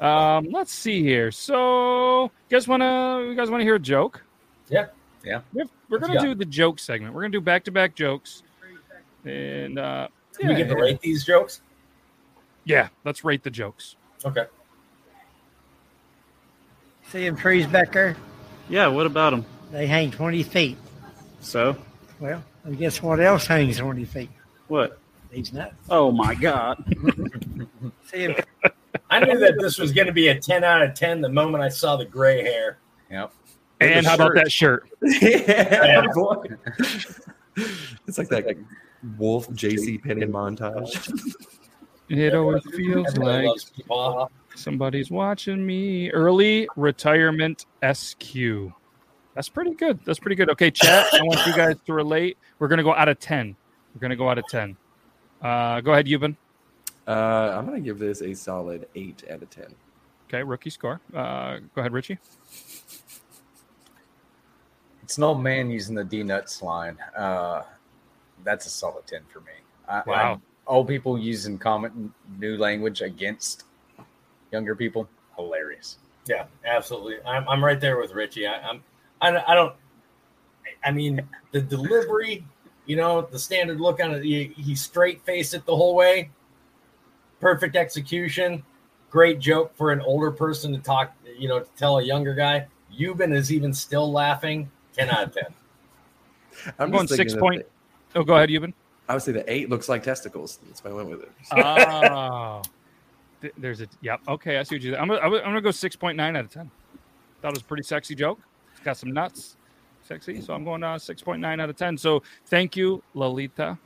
Um, 0.00 0.48
let's 0.50 0.72
see 0.72 1.02
here. 1.02 1.30
So, 1.30 2.24
you 2.24 2.30
guys 2.48 2.68
want 2.68 2.82
to? 2.82 3.26
You 3.28 3.34
guys 3.34 3.50
want 3.50 3.60
to 3.60 3.64
hear 3.64 3.74
a 3.74 3.80
joke? 3.80 4.22
Yeah. 4.70 4.86
Yeah. 5.24 5.40
We're, 5.52 5.64
we're 5.88 5.98
gonna 5.98 6.20
do 6.20 6.34
the 6.34 6.44
joke 6.44 6.78
segment. 6.78 7.14
We're 7.14 7.22
going 7.22 7.32
to 7.32 7.38
do 7.38 7.42
back 7.44 7.64
to 7.64 7.72
back 7.72 7.94
jokes, 7.94 8.42
and 9.24 9.78
uh, 9.78 10.08
Do 10.40 10.48
we 10.48 10.54
get 10.54 10.68
to 10.68 10.76
rate 10.76 11.00
these 11.00 11.24
jokes? 11.24 11.60
Yeah, 12.64 12.88
let's 13.04 13.24
rate 13.24 13.42
the 13.42 13.50
jokes. 13.50 13.96
Okay. 14.24 14.46
See 17.08 17.24
them 17.24 17.36
trees 17.36 17.66
back 17.66 17.92
there? 17.92 18.16
Yeah, 18.68 18.88
what 18.88 19.06
about 19.06 19.30
them? 19.30 19.44
They 19.72 19.86
hang 19.86 20.10
20 20.10 20.42
feet. 20.42 20.76
So, 21.40 21.76
Well, 22.20 22.42
and 22.64 22.76
guess 22.76 23.02
what 23.02 23.20
else 23.20 23.46
hangs 23.46 23.78
20 23.78 24.04
feet? 24.04 24.30
what? 24.68 24.98
These 25.30 25.52
nuts. 25.52 25.74
Oh 25.90 26.10
my 26.10 26.34
God. 26.34 26.82
See 28.06 28.24
'em- 28.24 28.34
I 29.10 29.20
knew 29.20 29.38
that 29.38 29.56
this 29.58 29.78
was 29.78 29.92
going 29.92 30.06
to 30.06 30.12
be 30.12 30.28
a 30.28 30.38
10 30.40 30.64
out 30.64 30.80
of 30.82 30.94
10 30.94 31.20
the 31.20 31.28
moment 31.28 31.62
I 31.62 31.68
saw 31.68 31.96
the 31.96 32.04
gray 32.06 32.42
hair. 32.42 32.78
Yep. 33.10 33.32
And 33.80 34.06
how 34.06 34.14
about 34.14 34.34
that 34.34 34.50
shirt? 34.50 34.88
yeah, 35.02 36.02
boy. 36.14 36.44
It's 38.06 38.16
like 38.18 38.28
that 38.30 38.56
wolf 39.18 39.48
JC 39.50 40.02
Penney 40.02 40.26
montage. 40.26 41.12
It 42.08 42.34
always 42.34 42.62
feels 42.74 43.16
like 43.18 43.50
somebody's 44.54 45.10
watching 45.10 45.64
me. 45.64 46.10
Early 46.10 46.68
retirement 46.76 47.66
SQ. 47.92 48.72
That's 49.34 49.48
pretty 49.48 49.74
good. 49.74 50.00
That's 50.04 50.18
pretty 50.18 50.36
good. 50.36 50.50
Okay, 50.50 50.70
chat. 50.70 51.06
I 51.12 51.22
want 51.22 51.46
you 51.46 51.54
guys 51.54 51.76
to 51.86 51.92
relate. 51.92 52.38
We're 52.58 52.68
gonna 52.68 52.82
go 52.82 52.94
out 52.94 53.08
of 53.08 53.20
ten. 53.20 53.56
We're 53.94 54.00
gonna 54.00 54.16
go 54.16 54.28
out 54.28 54.38
of 54.38 54.46
ten. 54.48 54.76
Uh, 55.42 55.80
go 55.80 55.92
ahead, 55.92 56.06
Yuban. 56.06 56.36
Uh, 57.06 57.54
I'm 57.56 57.66
gonna 57.66 57.80
give 57.80 57.98
this 57.98 58.20
a 58.22 58.34
solid 58.34 58.88
eight 58.94 59.22
out 59.30 59.42
of 59.42 59.50
ten. 59.50 59.74
Okay, 60.28 60.42
rookie 60.42 60.70
score. 60.70 61.00
Uh, 61.14 61.58
go 61.74 61.80
ahead, 61.80 61.92
Ritchie. 61.92 62.18
It's 65.02 65.16
an 65.16 65.24
old 65.24 65.42
man 65.42 65.70
using 65.70 65.94
the 65.94 66.04
D 66.04 66.22
nuts 66.22 66.62
line. 66.62 66.98
Uh, 67.16 67.62
that's 68.44 68.66
a 68.66 68.70
solid 68.70 69.06
10 69.06 69.22
for 69.28 69.40
me. 69.40 69.52
I, 69.88 70.02
Wow. 70.06 70.40
I- 70.68 70.72
old 70.72 70.88
people 70.88 71.18
using 71.18 71.58
common 71.58 72.12
new 72.38 72.56
language 72.56 73.00
against 73.00 73.64
younger 74.52 74.74
people, 74.74 75.08
hilarious. 75.36 75.98
Yeah, 76.26 76.44
absolutely. 76.64 77.16
I'm, 77.26 77.48
I'm 77.48 77.64
right 77.64 77.80
there 77.80 77.98
with 77.98 78.12
Ritchie. 78.12 78.46
I, 78.46 78.58
I'm 78.60 78.82
I, 79.20 79.30
don't- 79.30 79.48
I 79.48 79.54
don't. 79.54 79.74
I 80.84 80.90
mean, 80.92 81.20
the 81.52 81.60
delivery, 81.60 82.46
you 82.86 82.96
know, 82.96 83.22
the 83.22 83.38
standard 83.38 83.80
look 83.80 84.00
on 84.02 84.12
it. 84.14 84.22
He, 84.22 84.52
he 84.56 84.74
straight 84.74 85.22
faced 85.24 85.54
it 85.54 85.64
the 85.66 85.74
whole 85.74 85.94
way. 85.94 86.30
Perfect 87.40 87.74
execution. 87.76 88.62
Great 89.10 89.38
joke 89.40 89.74
for 89.76 89.90
an 89.90 90.00
older 90.02 90.30
person 90.30 90.72
to 90.72 90.78
talk. 90.78 91.14
You 91.36 91.48
know, 91.48 91.60
to 91.60 91.68
tell 91.76 91.98
a 91.98 92.02
younger 92.02 92.34
guy. 92.34 92.66
Yuban 92.96 93.34
is 93.34 93.52
even 93.52 93.72
still 93.72 94.10
laughing. 94.12 94.70
Ten 94.92 95.08
out 95.10 95.24
of 95.24 95.34
ten. 95.34 95.44
I'm 96.78 96.90
just 96.90 96.92
going 96.92 97.08
six 97.08 97.32
that 97.34 97.40
point. 97.40 97.66
Oh, 98.14 98.22
go 98.22 98.36
ahead, 98.36 98.50
Yuban. 98.50 98.72
I 99.08 99.14
would 99.14 99.22
say 99.22 99.32
the 99.32 99.50
eight 99.50 99.70
looks 99.70 99.88
like 99.88 100.02
testicles. 100.02 100.58
That's 100.66 100.84
why 100.84 100.90
I 100.90 100.94
went 100.94 101.08
with 101.10 101.22
it. 101.22 101.32
Oh, 101.52 102.62
there's 103.56 103.80
a 103.80 103.86
yep. 104.02 104.20
Okay, 104.26 104.58
I 104.58 104.64
see 104.64 104.74
what 104.74 104.82
you. 104.82 104.96
I'm 104.96 105.02
I'm 105.02 105.18
gonna- 105.18 105.36
I'm 105.38 105.42
gonna 105.44 105.60
go 105.60 105.70
six 105.70 105.94
point 105.94 106.16
nine 106.16 106.34
out 106.36 106.44
of 106.44 106.50
ten. 106.50 106.70
Thought 107.40 107.48
it 107.48 107.54
was 107.54 107.62
a 107.62 107.66
pretty 107.66 107.84
sexy 107.84 108.14
joke. 108.16 108.40
It's 108.72 108.80
got 108.80 108.96
some 108.96 109.12
nuts, 109.12 109.56
sexy. 110.02 110.40
So 110.40 110.52
I'm 110.54 110.64
going 110.64 110.82
uh, 110.82 110.98
six 110.98 111.22
point 111.22 111.40
nine 111.40 111.60
out 111.60 111.70
of 111.70 111.76
ten. 111.76 111.96
So 111.96 112.22
thank 112.46 112.76
you, 112.76 113.02
Lolita. 113.14 113.78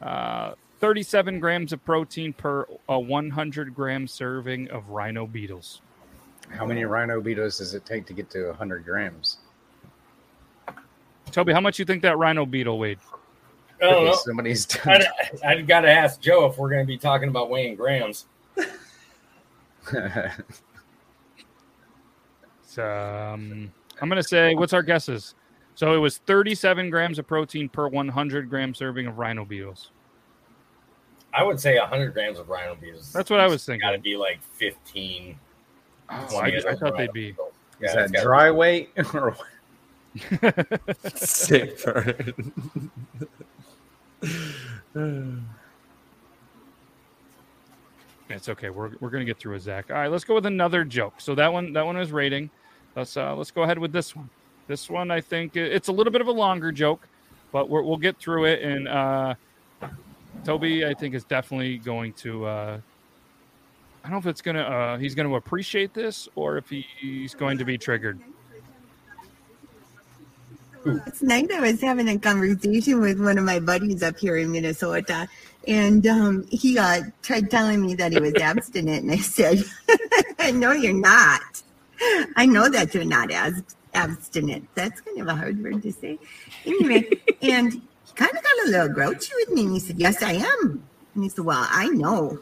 Uh, 0.00 0.54
37 0.80 1.40
grams 1.40 1.72
of 1.72 1.82
protein 1.84 2.32
per 2.32 2.66
a 2.88 2.98
100 3.00 3.74
gram 3.74 4.06
serving 4.06 4.70
of 4.70 4.90
rhino 4.90 5.26
beetles. 5.26 5.80
How 6.50 6.66
many 6.66 6.84
rhino 6.84 7.20
beetles 7.22 7.58
does 7.58 7.72
it 7.74 7.86
take 7.86 8.04
to 8.06 8.12
get 8.12 8.28
to 8.30 8.48
100 8.48 8.84
grams? 8.84 9.38
Toby, 11.30 11.52
how 11.54 11.60
much 11.60 11.78
you 11.78 11.84
think 11.84 12.02
that 12.02 12.18
rhino 12.18 12.44
beetle 12.44 12.78
weighed? 12.78 12.98
I 13.88 13.92
don't 13.92 14.04
know. 14.06 14.14
Somebody's 14.14 14.66
done. 14.66 15.02
I, 15.44 15.48
I 15.52 15.60
got 15.62 15.80
to 15.82 15.90
ask 15.90 16.20
Joe 16.20 16.46
if 16.46 16.58
we're 16.58 16.70
going 16.70 16.82
to 16.82 16.86
be 16.86 16.98
talking 16.98 17.28
about 17.28 17.50
weighing 17.50 17.76
grams. 17.76 18.26
So, 22.74 22.82
um, 23.32 23.70
I'm 24.02 24.08
gonna 24.08 24.20
say, 24.20 24.56
what's 24.56 24.72
our 24.72 24.82
guesses? 24.82 25.36
So 25.76 25.94
it 25.94 25.98
was 25.98 26.18
37 26.18 26.90
grams 26.90 27.20
of 27.20 27.26
protein 27.26 27.68
per 27.68 27.86
100 27.86 28.50
gram 28.50 28.74
serving 28.74 29.06
of 29.06 29.18
rhino 29.18 29.44
beetles. 29.44 29.92
I 31.32 31.44
would 31.44 31.60
say 31.60 31.78
100 31.78 32.12
grams 32.12 32.40
of 32.40 32.48
rhino 32.48 32.74
beetles. 32.74 33.12
That's 33.12 33.30
what 33.30 33.38
I 33.38 33.46
was 33.46 33.64
thinking. 33.64 33.86
Got 33.86 33.92
to 33.92 33.98
be 33.98 34.16
like 34.16 34.40
15. 34.54 35.38
Oh, 36.10 36.36
I, 36.36 36.46
I 36.46 36.74
thought 36.74 36.96
they'd 36.96 37.12
be. 37.12 37.30
beetles. 37.30 37.52
Is 37.80 37.94
that 37.94 38.12
gotta 38.12 38.24
dry 38.24 38.50
weight 38.50 38.90
or 39.14 39.36
what? 39.36 41.16
Sick 41.16 41.80
burn. 41.84 42.90
It's 48.30 48.48
okay. 48.48 48.70
We're, 48.70 48.92
we're 49.00 49.10
gonna 49.10 49.24
get 49.24 49.38
through 49.38 49.54
a 49.54 49.60
Zach. 49.60 49.90
All 49.90 49.96
right, 49.96 50.10
let's 50.10 50.24
go 50.24 50.34
with 50.34 50.46
another 50.46 50.84
joke. 50.84 51.14
So 51.18 51.34
that 51.34 51.52
one 51.52 51.72
that 51.74 51.84
one 51.84 51.96
is 51.96 52.10
rating. 52.10 52.50
Let's 52.96 53.16
uh, 53.16 53.34
let's 53.36 53.50
go 53.50 53.62
ahead 53.62 53.78
with 53.78 53.92
this 53.92 54.16
one. 54.16 54.30
This 54.66 54.88
one 54.88 55.10
I 55.10 55.20
think 55.20 55.56
it's 55.56 55.88
a 55.88 55.92
little 55.92 56.12
bit 56.12 56.20
of 56.20 56.28
a 56.28 56.32
longer 56.32 56.72
joke, 56.72 57.06
but 57.52 57.68
we're, 57.68 57.82
we'll 57.82 57.98
get 57.98 58.18
through 58.18 58.46
it. 58.46 58.62
And 58.62 58.88
uh, 58.88 59.34
Toby, 60.44 60.86
I 60.86 60.94
think 60.94 61.14
is 61.14 61.24
definitely 61.24 61.78
going 61.78 62.12
to. 62.14 62.46
Uh, 62.46 62.80
I 64.02 64.08
don't 64.08 64.12
know 64.12 64.18
if 64.18 64.26
it's 64.26 64.42
gonna 64.42 64.60
uh, 64.60 64.98
he's 64.98 65.14
going 65.14 65.28
to 65.28 65.36
appreciate 65.36 65.94
this 65.94 66.28
or 66.34 66.56
if 66.56 66.68
he, 66.68 66.86
he's 66.98 67.34
going 67.34 67.58
to 67.58 67.64
be 67.64 67.78
triggered. 67.78 68.20
Last 70.84 71.22
night 71.22 71.50
I 71.50 71.60
was 71.60 71.80
having 71.80 72.08
a 72.08 72.18
conversation 72.18 73.00
with 73.00 73.18
one 73.18 73.38
of 73.38 73.44
my 73.44 73.58
buddies 73.58 74.02
up 74.02 74.18
here 74.18 74.36
in 74.36 74.52
Minnesota, 74.52 75.26
and 75.66 76.06
um, 76.06 76.46
he 76.50 76.78
uh, 76.78 77.04
tried 77.22 77.50
telling 77.50 77.80
me 77.80 77.94
that 77.94 78.12
he 78.12 78.20
was 78.20 78.34
abstinent, 78.34 79.04
and 79.04 79.12
I 79.12 79.16
said, 79.16 79.64
"No, 80.54 80.72
you're 80.72 80.92
not. 80.92 81.62
I 82.36 82.44
know 82.44 82.68
that 82.68 82.92
you're 82.92 83.06
not 83.06 83.30
as 83.30 83.62
abstinent. 83.94 84.68
That's 84.74 85.00
kind 85.00 85.22
of 85.22 85.28
a 85.28 85.34
hard 85.34 85.62
word 85.62 85.82
to 85.84 85.92
say." 85.92 86.18
Anyway, 86.66 87.08
and 87.42 87.72
he 87.72 88.12
kind 88.14 88.32
of 88.36 88.42
got 88.42 88.66
a 88.66 88.70
little 88.70 88.88
grouchy 88.88 89.32
with 89.36 89.52
me, 89.52 89.62
and 89.62 89.72
he 89.72 89.80
said, 89.80 89.98
"Yes, 89.98 90.22
I 90.22 90.32
am." 90.32 90.86
And 91.14 91.24
he 91.24 91.30
said, 91.30 91.46
"Well, 91.46 91.66
I 91.66 91.88
know, 91.88 92.40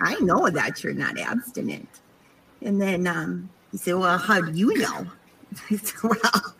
I 0.00 0.14
know 0.20 0.48
that 0.48 0.82
you're 0.82 0.94
not 0.94 1.18
abstinent." 1.18 1.90
And 2.62 2.80
then 2.80 3.06
um, 3.06 3.50
he 3.70 3.76
said, 3.76 3.96
"Well, 3.96 4.16
how 4.16 4.40
do 4.40 4.50
you 4.50 4.78
know?" 4.78 5.06
I 5.70 5.76
said, 5.76 6.02
"Well." 6.02 6.54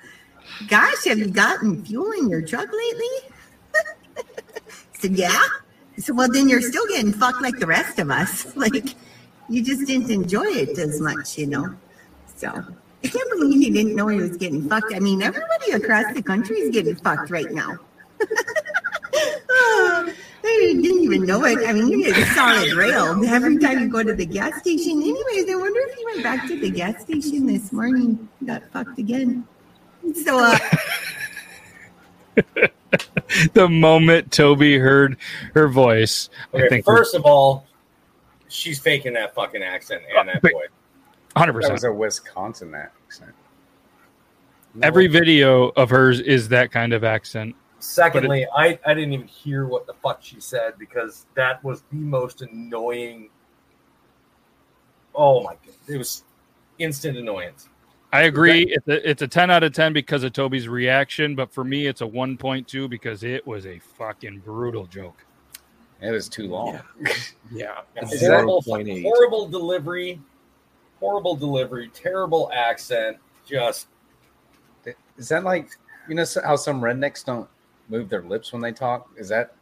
Gosh, 0.69 1.05
have 1.05 1.19
you 1.19 1.29
gotten 1.29 1.85
fuel 1.85 2.13
in 2.13 2.29
your 2.29 2.43
truck 2.43 2.69
lately? 2.73 3.35
I 4.17 4.23
said, 4.99 5.13
Yeah. 5.13 5.43
Said, 5.99 6.17
Well, 6.17 6.31
then 6.31 6.49
you're 6.49 6.61
still 6.61 6.87
getting 6.89 7.13
fucked 7.13 7.43
like 7.43 7.59
the 7.59 7.67
rest 7.67 7.99
of 7.99 8.11
us. 8.11 8.55
Like, 8.57 8.95
you 9.49 9.63
just 9.63 9.87
didn't 9.87 10.11
enjoy 10.11 10.47
it 10.47 10.79
as 10.79 11.01
much, 11.01 11.37
you 11.37 11.47
know? 11.47 11.75
So, 12.37 12.49
I 12.49 13.09
can't 13.09 13.31
believe 13.31 13.61
he 13.61 13.71
didn't 13.71 13.97
know 13.97 14.09
he 14.09 14.19
was 14.19 14.37
getting 14.37 14.69
fucked. 14.69 14.95
I 14.95 15.01
mean, 15.01 15.23
everybody 15.23 15.73
across 15.73 16.13
the 16.15 16.23
country 16.23 16.57
is 16.59 16.71
getting 16.71 16.95
fucked 16.97 17.31
right 17.31 17.51
now. 17.51 17.79
Oh, 19.55 20.13
I 20.45 20.73
didn't 20.73 20.85
even 20.85 21.27
know 21.27 21.45
it. 21.45 21.59
I 21.69 21.73
mean, 21.73 21.89
you 21.89 22.05
get 22.05 22.17
a 22.17 22.27
solid 22.35 22.73
railed 22.73 23.25
every 23.27 23.59
time 23.59 23.81
you 23.81 23.89
go 23.89 24.03
to 24.03 24.15
the 24.15 24.27
gas 24.27 24.59
station. 24.61 25.03
Anyways, 25.03 25.51
I 25.51 25.57
wonder 25.57 25.81
if 25.81 25.95
he 25.95 26.05
went 26.07 26.23
back 26.23 26.47
to 26.49 26.59
the 26.59 26.71
gas 26.71 27.03
station 27.03 27.47
this 27.47 27.73
morning, 27.73 28.29
got 28.45 28.63
fucked 28.73 28.99
again. 28.99 29.47
So, 30.25 30.39
uh, 30.45 30.59
the 33.55 33.69
moment 33.69 34.33
Toby 34.33 34.79
heard 34.79 35.17
her 35.55 35.69
voice, 35.69 36.29
I 36.55 36.69
think 36.69 36.85
first 36.85 37.15
of 37.15 37.25
all, 37.25 37.67
she's 38.49 38.79
faking 38.79 39.15
that 39.15 39.35
fucking 39.35 39.63
accent 39.63 40.03
and 40.17 40.29
that 40.29 40.43
voice. 40.43 40.53
boy. 40.53 40.65
hundred 41.37 41.53
That 41.55 41.57
percent. 41.59 41.73
was 41.75 41.85
a 41.85 41.93
Wisconsin 41.93 42.75
accent. 42.75 43.33
Every 44.83 45.07
video 45.07 45.69
of 45.71 45.91
hers 45.91 46.21
is 46.21 46.49
that 46.49 46.73
kind 46.73 46.93
of 46.93 47.05
accent. 47.05 47.55
Secondly, 47.79 48.47
I, 48.57 48.79
I 48.87 48.95
didn't 48.95 49.13
even 49.13 49.27
hear 49.27 49.67
what 49.67 49.87
the 49.87 49.93
fuck 49.95 50.23
she 50.23 50.41
said 50.41 50.75
because 50.79 51.27
that 51.35 51.63
was 51.65 51.83
the 51.91 51.97
most 51.97 52.41
annoying. 52.43 53.29
Oh 55.15 55.43
my 55.43 55.53
god, 55.55 55.75
it 55.89 55.99
was 55.99 56.25
instant 56.79 57.19
annoyance. 57.19 57.69
I 58.13 58.23
agree. 58.23 58.65
It's 58.69 58.87
a, 58.89 59.09
it's 59.11 59.23
a 59.23 59.29
10 59.29 59.51
out 59.51 59.63
of 59.63 59.73
10 59.73 59.95
because 59.95 60.23
of 60.23 60.35
Toby's 60.35 60.69
reaction, 60.69 61.35
but 61.35 61.53
for 61.53 61.65
me, 61.65 61.87
it's 61.87 62.03
a 62.03 62.07
1.2 62.07 62.89
because 62.91 63.25
it 63.25 63.47
was 63.47 63.67
a 63.67 63.79
fucking 63.79 64.41
brutal 64.41 64.87
joke. 64.87 65.25
It 66.03 66.11
was 66.11 66.29
too 66.29 66.49
long. 66.49 66.81
Yeah. 67.51 67.81
And 67.97 68.13
Is 68.13 68.27
horrible, 68.27 68.63
horrible 68.63 69.49
delivery, 69.49 70.21
horrible 71.01 71.37
delivery, 71.37 71.91
terrible 71.95 72.51
accent. 72.53 73.19
Just 73.47 73.89
Is 75.17 75.29
that 75.29 75.45
like 75.45 75.71
you 76.09 76.15
know 76.15 76.25
how 76.45 76.57
some 76.57 76.81
rednecks 76.81 77.25
don't 77.25 77.49
move 77.89 78.09
their 78.09 78.23
lips 78.23 78.53
when 78.53 78.61
they 78.63 78.73
talk? 78.73 79.11
Is 79.17 79.29
that 79.29 79.55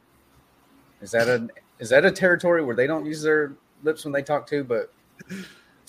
is 1.02 1.10
that 1.10 1.28
a 1.28 1.48
is 1.78 1.90
that 1.90 2.04
a 2.04 2.10
territory 2.10 2.62
where 2.64 2.76
they 2.76 2.86
don't 2.86 3.04
use 3.04 3.22
their 3.22 3.52
lips 3.82 4.04
when 4.04 4.12
they 4.12 4.22
talk 4.22 4.46
too, 4.46 4.64
but 4.64 4.92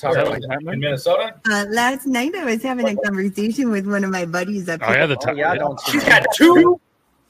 talk 0.01 0.17
Is 0.17 0.27
like 0.29 0.41
like 0.47 0.73
in 0.73 0.79
Minnesota. 0.79 1.33
uh, 1.49 1.65
last 1.69 2.05
night 2.07 2.33
I 2.35 2.43
was 2.45 2.61
having 2.63 2.87
a 2.87 2.95
conversation 2.95 3.71
with 3.71 3.85
one 3.87 4.03
of 4.03 4.09
my 4.09 4.25
buddies 4.25 4.67
up 4.67 4.81
Oh, 4.83 4.87
here. 4.87 4.97
yeah, 5.01 5.05
the 5.05 5.17
Oh, 5.27 5.33
yeah, 5.33 5.55
don't 5.55 5.79
She's 5.87 6.03
got 6.03 6.25
two 6.35 6.79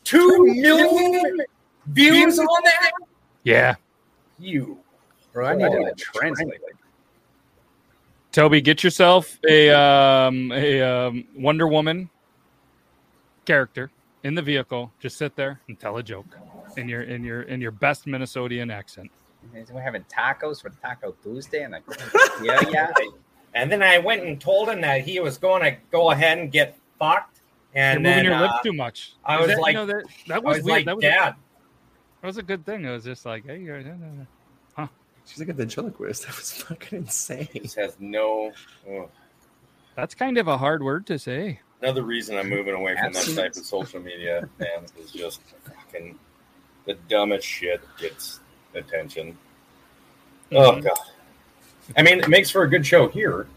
two 0.04 0.46
million 0.56 1.38
views 1.88 2.40
on 2.40 2.48
that. 2.64 2.92
Yeah. 3.44 3.76
You, 4.40 4.80
Bro, 5.34 5.48
I 5.48 5.56
needed 5.56 5.98
to 5.98 6.04
translate. 6.16 6.60
Toby, 8.32 8.62
get 8.62 8.84
yourself 8.84 9.38
a 9.48 9.70
um, 9.70 10.52
a 10.54 10.82
um, 10.82 11.26
Wonder 11.36 11.68
Woman 11.68 12.10
character 13.46 13.92
in 14.24 14.36
the 14.36 14.42
vehicle. 14.42 14.92
Just 15.00 15.18
sit 15.18 15.36
there 15.36 15.60
and 15.68 15.78
tell 15.80 15.98
a 15.98 16.04
joke 16.04 16.26
in 16.78 16.88
your 16.88 17.02
in 17.04 17.24
your 17.24 17.42
in 17.44 17.60
your 17.60 17.72
best 17.72 18.06
Minnesotian 18.06 18.72
accent. 18.74 19.12
We're 19.72 19.82
having 19.82 20.06
tacos 20.06 20.62
for 20.62 20.70
Taco 20.70 21.16
Tuesday, 21.24 21.64
and 21.64 21.76
I, 21.76 21.80
yeah, 22.44 22.62
yeah. 22.70 22.92
And 23.54 23.72
then 23.72 23.84
I 23.84 23.98
went 23.98 24.24
and 24.24 24.40
told 24.40 24.70
him 24.70 24.82
that 24.82 25.02
he 25.02 25.20
was 25.20 25.38
going 25.38 25.62
to 25.64 25.76
go 25.92 26.12
ahead 26.12 26.38
and 26.38 26.52
get 26.52 26.78
fucked. 26.98 27.42
And 27.74 28.02
You're 28.04 28.12
moving 28.12 28.26
then, 28.30 28.34
your 28.34 28.42
lips 28.42 28.54
uh, 28.60 28.64
too 28.64 28.74
much. 28.74 29.14
I 29.26 29.38
was 29.38 29.48
that, 29.48 29.58
you 29.58 29.62
like- 29.62 29.76
know, 29.76 29.86
that, 29.86 30.04
that 30.28 30.44
was, 30.44 30.58
was 30.58 30.66
like, 30.66 30.86
that 30.86 30.96
was 30.96 31.04
Dad. 31.04 31.34
A, 31.34 31.36
that 32.22 32.28
was 32.28 32.38
a 32.38 32.44
good 32.44 32.66
thing. 32.66 32.86
It 32.86 32.92
was 32.92 33.04
just 33.04 33.26
like, 33.26 33.46
hey, 33.46 33.60
you're, 33.60 33.84
huh? 34.76 34.88
She's 35.26 35.40
like 35.40 35.50
a 35.50 35.54
ventriloquist. 35.54 36.24
That 36.28 36.38
was 36.38 36.52
fucking 36.52 37.00
insane. 37.00 37.50
Just 37.54 37.76
has 37.76 37.96
no. 38.00 38.52
oh. 38.90 39.10
That's 39.96 40.16
kind 40.16 40.38
of 40.38 40.48
a 40.48 40.58
hard 40.58 40.84
word 40.84 41.06
to 41.08 41.20
say. 41.20 41.60
Another 41.82 42.04
reason 42.04 42.38
I'm 42.38 42.50
moving 42.50 42.76
away 42.76 42.96
from 42.96 43.14
that 43.14 43.36
type 43.36 43.56
of 43.56 43.66
social 43.66 44.00
media, 44.00 44.48
man, 44.60 44.86
is 45.00 45.12
just 45.12 45.42
fucking 45.64 46.18
the 46.86 46.94
dumbest 47.10 47.48
shit 47.48 47.82
gets 48.00 48.40
attention. 48.76 49.38
Oh 50.52 50.74
Mhm. 50.74 50.84
god. 50.84 50.98
I 51.98 52.04
mean, 52.04 52.20
it 52.20 52.28
makes 52.30 52.50
for 52.50 52.64
a 52.64 52.70
good 52.70 52.86
show 52.86 53.08
here. 53.08 53.48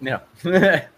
Yeah. 0.00 0.20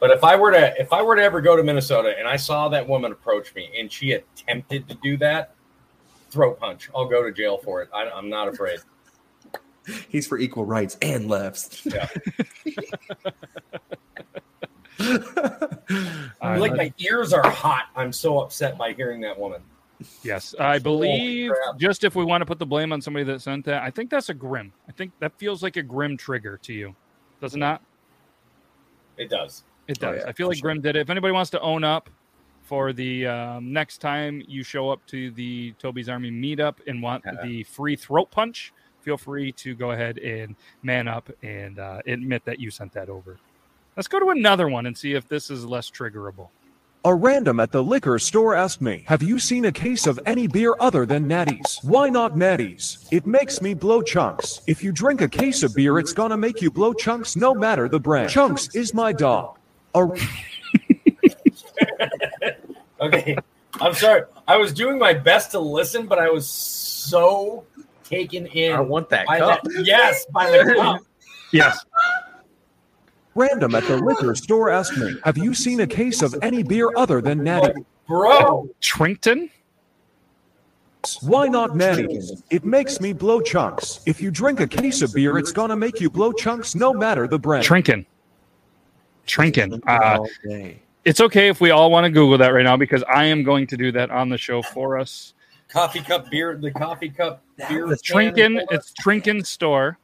But 0.00 0.10
if 0.10 0.22
I 0.22 0.36
were 0.36 0.50
to 0.50 0.78
if 0.78 0.92
I 0.92 1.00
were 1.00 1.16
to 1.16 1.22
ever 1.22 1.40
go 1.40 1.56
to 1.56 1.62
Minnesota 1.62 2.14
and 2.18 2.28
I 2.28 2.36
saw 2.36 2.68
that 2.68 2.86
woman 2.86 3.10
approach 3.10 3.54
me 3.54 3.70
and 3.78 3.90
she 3.90 4.12
attempted 4.12 4.86
to 4.90 4.94
do 4.96 5.16
that, 5.16 5.54
throat 6.30 6.60
punch. 6.60 6.90
I'll 6.94 7.06
go 7.06 7.22
to 7.22 7.32
jail 7.32 7.56
for 7.56 7.80
it. 7.80 7.88
I, 7.94 8.10
I'm 8.10 8.28
not 8.28 8.48
afraid. 8.48 8.80
He's 10.10 10.26
for 10.26 10.36
equal 10.36 10.66
rights 10.66 10.98
and 11.00 11.26
lefts. 11.28 11.86
Yeah. 11.86 12.06
Like 16.42 16.76
my 16.76 16.92
ears 16.98 17.32
are 17.32 17.48
hot. 17.48 17.84
I'm 17.96 18.12
so 18.12 18.40
upset 18.40 18.76
by 18.76 18.92
hearing 18.92 19.22
that 19.22 19.38
woman. 19.38 19.62
Yes, 20.22 20.54
I 20.58 20.78
believe 20.78 21.50
crap. 21.50 21.78
just 21.78 22.04
if 22.04 22.14
we 22.14 22.24
want 22.24 22.42
to 22.42 22.46
put 22.46 22.58
the 22.58 22.66
blame 22.66 22.92
on 22.92 23.00
somebody 23.00 23.24
that 23.24 23.40
sent 23.42 23.64
that, 23.66 23.82
I 23.82 23.90
think 23.90 24.10
that's 24.10 24.28
a 24.28 24.34
grim. 24.34 24.72
I 24.88 24.92
think 24.92 25.12
that 25.20 25.32
feels 25.38 25.62
like 25.62 25.76
a 25.76 25.82
grim 25.82 26.16
trigger 26.16 26.58
to 26.62 26.72
you. 26.72 26.94
Does 27.40 27.54
it 27.54 27.58
not? 27.58 27.82
It 29.16 29.28
does. 29.30 29.64
It 29.86 29.98
Oh, 30.02 30.12
does. 30.12 30.22
yeah, 30.22 30.28
I 30.28 30.32
feel 30.32 30.46
for 30.48 30.54
like 30.54 30.62
Grim 30.62 30.80
did 30.80 30.96
it. 30.96 31.00
If 31.00 31.10
anybody 31.10 31.32
wants 31.32 31.50
to 31.50 31.60
own 31.60 31.84
up 31.84 32.08
for 32.62 32.92
the 32.92 33.26
um, 33.26 33.72
next 33.72 33.98
time 33.98 34.42
you 34.48 34.62
show 34.62 34.88
up 34.90 35.04
to 35.08 35.30
the 35.32 35.72
Toby's 35.78 36.08
Army 36.08 36.30
meetup 36.30 36.76
and 36.86 37.02
want 37.02 37.22
Yeah. 37.26 37.32
the 37.44 37.62
free 37.64 37.94
throat 37.96 38.30
punch, 38.30 38.72
feel 39.02 39.18
free 39.18 39.52
to 39.52 39.74
go 39.74 39.90
ahead 39.90 40.18
and 40.18 40.56
man 40.82 41.06
up 41.06 41.30
and 41.42 41.78
uh, 41.78 42.00
admit 42.06 42.44
that 42.46 42.58
you 42.58 42.70
sent 42.70 42.92
that 42.94 43.10
over. 43.10 43.36
Let's 43.96 44.08
go 44.08 44.18
to 44.18 44.30
another 44.30 44.68
one 44.68 44.86
and 44.86 44.96
see 44.96 45.12
if 45.12 45.28
this 45.28 45.50
is 45.50 45.64
less 45.66 45.90
triggerable. 45.90 46.48
A 47.06 47.14
random 47.14 47.60
at 47.60 47.70
the 47.70 47.82
liquor 47.82 48.18
store 48.18 48.54
asked 48.54 48.80
me, 48.80 49.04
Have 49.06 49.22
you 49.22 49.38
seen 49.38 49.66
a 49.66 49.72
case 49.72 50.06
of 50.06 50.18
any 50.24 50.46
beer 50.46 50.74
other 50.80 51.04
than 51.04 51.28
Natty's? 51.28 51.78
Why 51.82 52.08
not 52.08 52.34
Natty's? 52.36 53.06
It 53.12 53.26
makes 53.26 53.60
me 53.60 53.74
blow 53.74 54.00
chunks. 54.00 54.62
If 54.66 54.82
you 54.82 54.90
drink 54.90 55.20
a 55.20 55.28
case 55.28 55.62
of 55.62 55.74
beer, 55.74 55.98
it's 55.98 56.14
gonna 56.14 56.36
make 56.38 56.62
you 56.62 56.70
blow 56.70 56.94
chunks 56.94 57.36
no 57.36 57.54
matter 57.54 57.90
the 57.90 58.00
brand. 58.00 58.30
Chunks 58.30 58.74
is 58.74 58.94
my 58.94 59.12
dog. 59.12 59.58
A 59.94 60.06
Okay. 63.00 63.36
I'm 63.80 63.92
sorry. 63.92 64.22
I 64.48 64.56
was 64.56 64.72
doing 64.72 64.98
my 64.98 65.12
best 65.12 65.50
to 65.50 65.58
listen, 65.58 66.06
but 66.06 66.18
I 66.18 66.30
was 66.30 66.48
so 66.48 67.64
taken 68.04 68.46
in. 68.46 68.72
I 68.72 68.80
want 68.80 69.10
that 69.10 69.26
cup. 69.26 69.62
that- 69.64 69.84
yes, 69.84 70.24
by 70.32 70.50
the 70.50 70.74
cup. 70.74 71.00
Yes. 71.52 71.84
Random 73.34 73.74
at 73.74 73.84
the 73.84 73.96
liquor 73.96 74.34
store 74.34 74.70
asked 74.70 74.96
me, 74.96 75.16
Have 75.24 75.38
you 75.38 75.54
seen 75.54 75.80
a 75.80 75.86
case 75.86 76.22
of 76.22 76.34
any 76.42 76.62
beer 76.62 76.90
other 76.96 77.20
than 77.20 77.42
Natty's? 77.42 77.84
Bro, 78.06 78.68
Trinkton? 78.80 79.50
Why 81.22 81.48
not 81.48 81.76
Natty's? 81.76 82.42
It 82.50 82.64
makes 82.64 83.00
me 83.00 83.12
blow 83.12 83.40
chunks. 83.40 84.00
If 84.06 84.20
you 84.20 84.30
drink 84.30 84.60
a 84.60 84.66
case 84.66 85.02
of 85.02 85.12
beer, 85.12 85.38
it's 85.38 85.52
gonna 85.52 85.76
make 85.76 86.00
you 86.00 86.10
blow 86.10 86.32
chunks 86.32 86.74
no 86.74 86.92
matter 86.92 87.26
the 87.26 87.38
brand. 87.38 87.64
Trinken. 87.64 88.06
Trinken. 89.26 89.80
Uh, 89.86 90.18
it's 91.04 91.20
okay 91.20 91.48
if 91.48 91.60
we 91.60 91.70
all 91.70 91.90
want 91.90 92.04
to 92.04 92.10
Google 92.10 92.38
that 92.38 92.48
right 92.48 92.62
now 92.62 92.76
because 92.76 93.02
I 93.04 93.24
am 93.24 93.42
going 93.42 93.66
to 93.68 93.76
do 93.76 93.92
that 93.92 94.10
on 94.10 94.28
the 94.28 94.38
show 94.38 94.62
for 94.62 94.98
us. 94.98 95.34
coffee 95.68 96.00
cup 96.00 96.30
beer, 96.30 96.56
the 96.56 96.70
coffee 96.70 97.10
cup 97.10 97.42
beer. 97.68 97.90
It's 97.92 98.02
can 98.02 98.60
It's 98.70 98.92
Trinken 98.92 99.44
store 99.44 99.98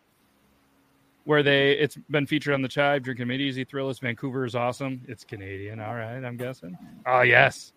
where 1.25 1.43
they 1.43 1.73
it's 1.73 1.97
been 2.11 2.27
featured 2.27 2.55
on 2.55 2.63
the 2.63 2.69
Chive. 2.69 3.03
Drinking 3.03 3.29
Made 3.29 3.41
Easy 3.41 3.65
Thrillist. 3.65 4.01
Vancouver 4.01 4.45
is 4.45 4.55
awesome. 4.55 5.03
It's 5.09 5.25
Canadian. 5.25 5.81
All 5.81 5.95
right, 5.95 6.25
I'm 6.25 6.37
guessing. 6.37 6.77
Oh 7.07 7.23
yes, 7.23 7.73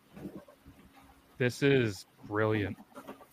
this 1.37 1.63
is 1.63 2.05
brilliant. 2.27 2.77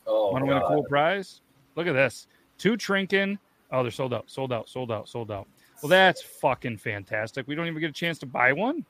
Oh, 0.06 0.32
Want 0.32 0.44
to 0.44 0.48
win 0.48 0.56
a 0.56 0.66
cool 0.66 0.84
prize? 0.84 1.40
Look 1.76 1.86
at 1.86 1.92
this. 1.92 2.26
Two 2.58 2.76
Trinken. 2.76 3.38
Oh, 3.70 3.82
they're 3.82 3.92
sold 3.92 4.12
out. 4.12 4.28
Sold 4.28 4.52
out. 4.52 4.68
Sold 4.68 4.90
out. 4.90 5.08
Sold 5.08 5.30
out. 5.30 5.46
Well, 5.82 5.88
that's 5.88 6.20
fucking 6.20 6.78
fantastic. 6.78 7.46
We 7.46 7.54
don't 7.54 7.66
even 7.66 7.80
get 7.80 7.90
a 7.90 7.92
chance 7.92 8.18
to 8.18 8.26
buy 8.26 8.52
one. 8.52 8.84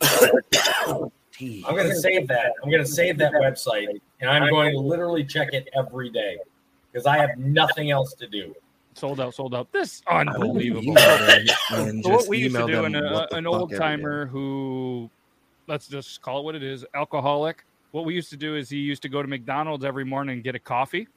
I'm 0.02 1.10
going 1.40 1.88
to 1.88 1.96
save 1.96 2.28
that. 2.28 2.52
I'm 2.62 2.70
going 2.70 2.84
to 2.84 2.88
save 2.88 3.18
that 3.18 3.32
website, 3.32 4.00
and 4.20 4.30
I'm 4.30 4.48
going 4.50 4.72
to 4.72 4.78
literally 4.78 5.24
check 5.24 5.52
it 5.52 5.68
every 5.76 6.10
day 6.10 6.38
because 6.92 7.06
I 7.06 7.16
have 7.16 7.36
nothing 7.38 7.90
else 7.90 8.14
to 8.14 8.28
do. 8.28 8.54
Sold 8.94 9.20
out. 9.20 9.34
Sold 9.34 9.54
out. 9.54 9.70
This 9.72 10.02
unbelievable. 10.08 10.82
Email 10.82 11.18
them 11.18 11.46
and 11.70 12.04
So 12.04 12.10
what 12.10 12.28
we 12.28 12.38
used 12.38 12.56
to 12.56 12.66
do, 12.66 12.84
a, 12.84 13.26
an 13.32 13.46
old 13.46 13.74
timer 13.74 14.26
who, 14.26 15.10
let's 15.66 15.88
just 15.88 16.22
call 16.22 16.40
it 16.40 16.44
what 16.44 16.54
it 16.54 16.62
is, 16.62 16.84
alcoholic. 16.94 17.64
What 17.90 18.04
we 18.04 18.14
used 18.14 18.30
to 18.30 18.36
do 18.36 18.56
is 18.56 18.68
he 18.70 18.78
used 18.78 19.02
to 19.02 19.08
go 19.08 19.22
to 19.22 19.28
McDonald's 19.28 19.84
every 19.84 20.04
morning 20.04 20.34
and 20.34 20.44
get 20.44 20.54
a 20.54 20.58
coffee, 20.58 21.08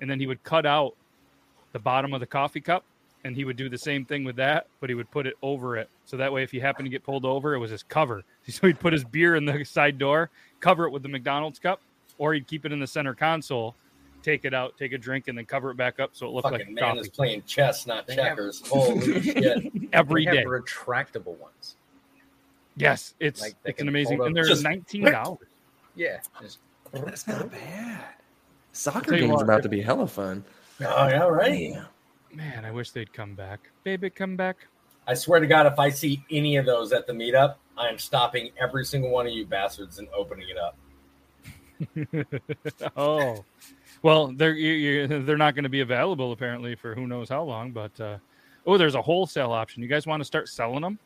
and 0.00 0.10
then 0.10 0.20
he 0.20 0.26
would 0.26 0.42
cut 0.44 0.66
out 0.66 0.94
the 1.72 1.78
bottom 1.78 2.14
of 2.14 2.20
the 2.20 2.26
coffee 2.26 2.60
cup, 2.60 2.84
and 3.24 3.34
he 3.36 3.44
would 3.44 3.56
do 3.56 3.68
the 3.68 3.78
same 3.78 4.04
thing 4.04 4.24
with 4.24 4.36
that, 4.36 4.66
but 4.80 4.88
he 4.88 4.94
would 4.94 5.10
put 5.10 5.26
it 5.26 5.34
over 5.42 5.76
it. 5.76 5.88
So 6.04 6.16
that 6.16 6.32
way, 6.32 6.42
if 6.42 6.50
he 6.50 6.60
happened 6.60 6.86
to 6.86 6.90
get 6.90 7.04
pulled 7.04 7.24
over, 7.24 7.54
it 7.54 7.58
was 7.58 7.70
his 7.70 7.82
cover. 7.82 8.22
So 8.48 8.66
he'd 8.66 8.78
put 8.78 8.92
his 8.92 9.02
beer 9.02 9.34
in 9.34 9.44
the 9.44 9.64
side 9.64 9.98
door, 9.98 10.30
cover 10.60 10.86
it 10.86 10.90
with 10.90 11.02
the 11.02 11.08
McDonald's 11.08 11.58
cup, 11.58 11.80
or 12.18 12.32
he'd 12.32 12.46
keep 12.46 12.64
it 12.64 12.72
in 12.72 12.78
the 12.78 12.86
center 12.86 13.14
console, 13.14 13.74
take 14.26 14.44
it 14.44 14.52
out, 14.52 14.76
take 14.76 14.92
a 14.92 14.98
drink, 14.98 15.28
and 15.28 15.38
then 15.38 15.44
cover 15.46 15.70
it 15.70 15.76
back 15.76 16.00
up 16.00 16.10
so 16.12 16.26
it 16.26 16.30
looked 16.30 16.48
Fucking 16.50 16.58
like 16.58 16.68
a 16.68 16.72
man 16.72 16.84
coffee 16.84 17.00
is 17.00 17.08
playing 17.08 17.42
chess, 17.46 17.86
not 17.86 18.06
They 18.08 18.14
have- 18.16 18.24
checkers. 18.24 18.60
Holy 18.66 19.22
shit! 19.22 19.72
every 19.92 20.24
They 20.24 20.32
day. 20.32 20.36
have 20.38 20.46
retractable 20.46 21.38
ones. 21.38 21.76
Yes, 22.76 23.14
it's 23.20 23.40
Like, 23.40 23.54
it's 23.64 23.80
an 23.80 23.88
amazing, 23.88 24.20
and 24.20 24.36
up- 24.36 24.46
they're 24.46 24.62
nineteen 24.62 25.04
dollars. 25.04 25.38
Yeah. 25.94 26.18
Just, 26.42 26.58
That's 26.92 27.26
not 27.26 27.50
bad. 27.50 28.04
Soccer 28.72 29.12
games 29.16 29.32
what, 29.32 29.42
about 29.42 29.62
to 29.62 29.68
be 29.70 29.80
hella 29.80 30.06
fun. 30.06 30.44
Oh, 30.80 31.08
yeah, 31.08 31.22
right. 31.26 31.72
Damn. 31.72 31.86
Man, 32.36 32.64
I 32.66 32.70
wish 32.70 32.90
they'd 32.90 33.10
come 33.14 33.34
back. 33.34 33.70
Baby, 33.84 34.10
come 34.10 34.36
back. 34.36 34.66
I 35.06 35.14
swear 35.14 35.40
to 35.40 35.46
God, 35.46 35.64
if 35.66 35.78
I 35.78 35.88
see 35.88 36.22
any 36.30 36.56
of 36.56 36.66
those 36.66 36.92
at 36.92 37.06
the 37.06 37.14
meetup, 37.14 37.54
I 37.78 37.88
am 37.88 37.96
stopping 37.98 38.50
every 38.60 38.84
single 38.84 39.10
one 39.10 39.26
of 39.26 39.32
you 39.32 39.46
bastards 39.46 39.98
and 39.98 40.08
opening 40.14 40.48
it 40.50 40.58
up. 40.58 40.76
oh, 42.96 43.44
well, 44.02 44.28
they're 44.28 44.54
you, 44.54 44.72
you, 44.72 45.06
they're 45.24 45.36
not 45.36 45.54
going 45.54 45.64
to 45.64 45.70
be 45.70 45.80
available 45.80 46.32
apparently 46.32 46.74
for 46.74 46.94
who 46.94 47.06
knows 47.06 47.28
how 47.28 47.42
long. 47.42 47.72
But 47.72 47.98
uh, 48.00 48.18
oh, 48.66 48.78
there's 48.78 48.94
a 48.94 49.02
wholesale 49.02 49.52
option. 49.52 49.82
You 49.82 49.88
guys 49.88 50.06
want 50.06 50.20
to 50.20 50.24
start 50.24 50.48
selling 50.48 50.82
them? 50.82 50.98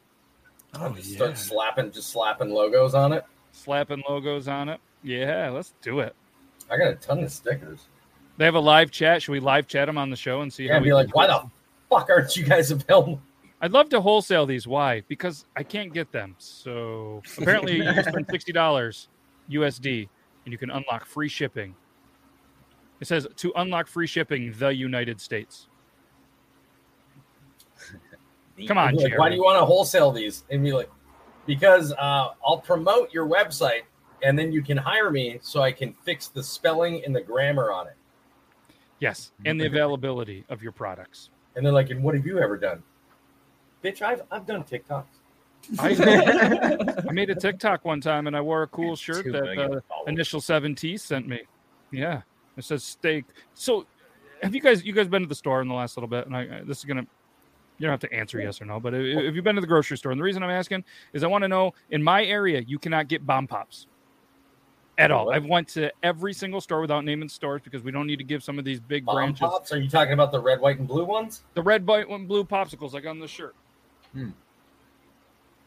Oh 0.74 0.90
Just 0.90 1.10
yeah. 1.10 1.16
Start 1.16 1.38
slapping, 1.38 1.90
just 1.90 2.10
slapping 2.10 2.50
logos 2.50 2.94
on 2.94 3.12
it. 3.12 3.24
Slapping 3.52 4.02
logos 4.08 4.48
on 4.48 4.68
it. 4.68 4.80
Yeah, 5.02 5.50
let's 5.50 5.74
do 5.82 6.00
it. 6.00 6.14
I 6.70 6.76
got 6.76 6.88
a 6.88 6.94
ton 6.94 7.24
of 7.24 7.32
stickers. 7.32 7.88
They 8.36 8.44
have 8.44 8.54
a 8.54 8.60
live 8.60 8.90
chat. 8.90 9.22
Should 9.22 9.32
we 9.32 9.40
live 9.40 9.66
chat 9.66 9.86
them 9.86 9.98
on 9.98 10.10
the 10.10 10.16
show 10.16 10.42
and 10.42 10.52
see 10.52 10.64
Yeah, 10.66 10.72
how 10.72 10.76
I'd 10.76 10.82
we 10.82 10.88
be 10.88 10.94
like, 10.94 11.14
why 11.14 11.26
the 11.26 11.42
fuck 11.90 12.08
aren't 12.08 12.36
you 12.36 12.44
guys 12.44 12.70
available? 12.70 13.20
I'd 13.60 13.72
love 13.72 13.88
to 13.90 14.00
wholesale 14.00 14.46
these. 14.46 14.66
Why? 14.66 15.02
Because 15.08 15.44
I 15.56 15.62
can't 15.62 15.92
get 15.92 16.12
them. 16.12 16.36
So 16.38 17.22
apparently, 17.36 17.76
you 17.76 18.02
spend 18.02 18.26
sixty 18.30 18.52
dollars 18.52 19.08
USD 19.50 20.08
and 20.44 20.52
you 20.52 20.58
can 20.58 20.70
unlock 20.70 21.04
free 21.04 21.28
shipping. 21.28 21.74
It 23.00 23.06
says 23.06 23.26
to 23.36 23.52
unlock 23.56 23.86
free 23.86 24.06
shipping, 24.06 24.52
the 24.58 24.68
United 24.68 25.20
States. 25.20 25.66
Come 28.66 28.78
on, 28.78 28.94
like, 28.94 29.18
why 29.18 29.30
do 29.30 29.34
you 29.36 29.42
want 29.42 29.58
to 29.58 29.64
wholesale 29.64 30.12
these? 30.12 30.44
And 30.50 30.62
be 30.62 30.72
like, 30.72 30.90
because 31.46 31.92
uh, 31.92 32.28
I'll 32.46 32.58
promote 32.58 33.12
your 33.12 33.26
website, 33.26 33.82
and 34.22 34.38
then 34.38 34.52
you 34.52 34.62
can 34.62 34.76
hire 34.76 35.10
me 35.10 35.38
so 35.42 35.62
I 35.62 35.72
can 35.72 35.94
fix 36.04 36.28
the 36.28 36.42
spelling 36.42 37.02
and 37.04 37.16
the 37.16 37.22
grammar 37.22 37.72
on 37.72 37.86
it. 37.86 37.96
Yes, 38.98 39.32
and 39.46 39.58
the 39.58 39.66
availability 39.66 40.44
of 40.50 40.62
your 40.62 40.72
products. 40.72 41.30
And 41.56 41.64
they're 41.64 41.72
like, 41.72 41.88
and 41.88 42.04
what 42.04 42.14
have 42.14 42.26
you 42.26 42.38
ever 42.38 42.58
done? 42.58 42.82
Bitch, 43.82 44.02
I've 44.02 44.22
I've 44.30 44.46
done 44.46 44.62
TikToks. 44.62 45.04
I, 45.78 47.04
I 47.08 47.12
made 47.12 47.30
a 47.30 47.34
TikTok 47.34 47.84
one 47.84 48.00
time 48.00 48.26
and 48.26 48.36
I 48.36 48.40
wore 48.40 48.62
a 48.62 48.66
cool 48.66 48.96
shirt 48.96 49.24
that 49.26 49.58
uh. 49.58 49.80
Initial 50.06 50.40
Seven 50.40 50.74
T 50.74 50.96
sent 50.96 51.26
me. 51.26 51.40
Yeah, 51.90 52.22
it 52.60 52.64
says 52.64 52.84
steak. 52.84 53.24
So, 53.54 53.86
have 54.42 54.54
you 54.54 54.60
guys 54.60 54.84
you 54.84 54.92
guys 54.92 55.08
been 55.08 55.22
to 55.22 55.28
the 55.28 55.34
store 55.34 55.60
in 55.60 55.68
the 55.68 55.74
last 55.74 55.96
little 55.96 56.08
bit? 56.08 56.26
And 56.26 56.36
I, 56.36 56.40
I- 56.40 56.62
this 56.64 56.78
is 56.78 56.84
gonna 56.84 57.06
you 57.78 57.86
don't 57.86 57.90
have 57.90 58.10
to 58.10 58.12
answer 58.12 58.38
yes 58.40 58.60
or 58.60 58.66
no, 58.66 58.78
but 58.78 58.92
if, 58.94 59.34
you've 59.34 59.42
been 59.42 59.54
to 59.54 59.60
the 59.60 59.66
grocery 59.66 59.96
store, 59.96 60.12
and 60.12 60.20
the 60.20 60.24
reason 60.24 60.42
I'm 60.42 60.50
asking 60.50 60.84
is 61.14 61.24
I 61.24 61.26
want 61.28 61.42
to 61.42 61.48
know 61.48 61.72
in 61.90 62.02
my 62.02 62.24
area 62.24 62.60
you 62.60 62.78
cannot 62.78 63.08
get 63.08 63.26
bomb 63.26 63.46
pops 63.46 63.86
at 64.98 65.10
all. 65.10 65.32
I've 65.32 65.46
went 65.46 65.66
to 65.68 65.90
every 66.02 66.34
single 66.34 66.60
store 66.60 66.82
without 66.82 67.06
naming 67.06 67.30
stores 67.30 67.62
because 67.64 67.82
we 67.82 67.90
don't 67.90 68.06
need 68.06 68.18
to 68.18 68.24
give 68.24 68.44
some 68.44 68.58
of 68.58 68.66
these 68.66 68.80
big 68.80 69.06
Bomb 69.06 69.14
branches 69.16 69.40
pops? 69.40 69.72
Are 69.72 69.80
you 69.80 69.88
talking 69.88 70.12
about 70.12 70.30
the 70.30 70.38
red, 70.40 70.60
white, 70.60 70.78
and 70.78 70.86
blue 70.86 71.06
ones? 71.06 71.42
the 71.54 71.62
red, 71.62 71.86
white, 71.86 72.06
and 72.08 72.28
blue 72.28 72.44
popsicles 72.44 72.92
like 72.92 73.06
on 73.06 73.18
the 73.18 73.26
shirt. 73.26 73.54
Hmm. 74.12 74.30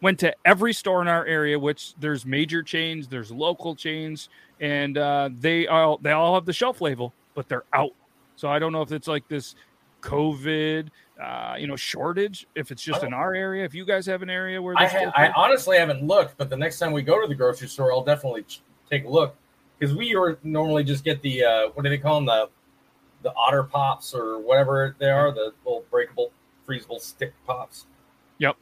Went 0.02 0.20
to 0.20 0.36
every 0.46 0.74
store 0.74 1.02
in 1.02 1.08
our 1.08 1.26
area, 1.26 1.58
which 1.58 1.96
there's 1.96 2.26
major 2.26 2.62
chains, 2.62 3.08
there's 3.08 3.32
local 3.32 3.74
chains, 3.74 4.30
and 4.64 4.97
uh, 4.97 5.30
they 5.39 5.68
all 5.68 5.97
they 5.97 6.11
all 6.11 6.34
have 6.34 6.45
the 6.45 6.53
shelf 6.53 6.80
label, 6.80 7.14
but 7.36 7.49
they're 7.49 7.66
out. 7.74 7.91
So 8.38 8.47
I 8.47 8.59
don't 8.59 8.72
know 8.72 8.82
if 8.82 8.93
it's 8.93 9.09
like 9.09 9.28
this 9.28 9.55
COVID, 10.01 10.88
uh, 11.22 11.55
you 11.59 11.68
know, 11.68 11.76
shortage. 11.76 12.47
If 12.55 12.72
it's 12.72 12.82
just 12.82 13.03
in 13.03 13.14
our 13.14 13.36
area, 13.36 13.66
if 13.66 13.76
you 13.76 13.86
guys 13.86 14.05
have 14.05 14.22
an 14.22 14.30
area 14.30 14.61
where 14.61 14.74
I, 14.78 14.88
ha- 14.88 15.11
I 15.16 15.32
honestly 15.36 15.78
haven't 15.78 16.01
looked, 16.01 16.38
but 16.38 16.49
the 16.49 16.55
next 16.55 16.80
time 16.80 16.93
we 16.93 17.01
go 17.01 17.22
to 17.22 17.28
the 17.28 17.36
grocery 17.36 17.68
store, 17.68 17.91
I'll 17.91 18.05
definitely 18.05 18.45
take 18.89 19.03
a 19.03 19.09
look 19.09 19.36
because 19.78 19.93
we 19.93 20.16
are 20.16 20.39
normally 20.43 20.86
just 20.86 21.03
get 21.03 21.22
the 21.22 21.43
uh, 21.43 21.68
what 21.74 21.84
do 21.84 21.89
they 21.89 21.97
call 21.97 22.16
them 22.16 22.26
the 22.26 22.49
the 23.22 23.34
otter 23.36 23.64
pops 23.64 24.14
or 24.14 24.39
whatever 24.39 24.95
they 24.97 25.09
are 25.09 25.32
the 25.34 25.53
little 25.66 25.84
breakable 25.91 26.32
freezable 26.66 27.01
stick 27.01 27.34
pops. 27.45 27.86
Yep. 28.38 28.55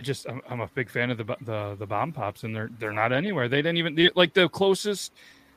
I 0.00 0.02
just 0.02 0.26
I'm, 0.28 0.40
I'm 0.48 0.60
a 0.60 0.66
big 0.74 0.88
fan 0.88 1.10
of 1.10 1.18
the 1.18 1.24
the 1.42 1.76
the 1.78 1.86
bomb 1.86 2.12
pops, 2.12 2.42
and 2.44 2.56
they're 2.56 2.70
they're 2.78 2.92
not 2.92 3.12
anywhere. 3.12 3.48
They 3.48 3.58
didn't 3.58 3.76
even 3.76 3.94
they- 3.94 4.10
like 4.14 4.32
the 4.34 4.48
closest 4.48 5.12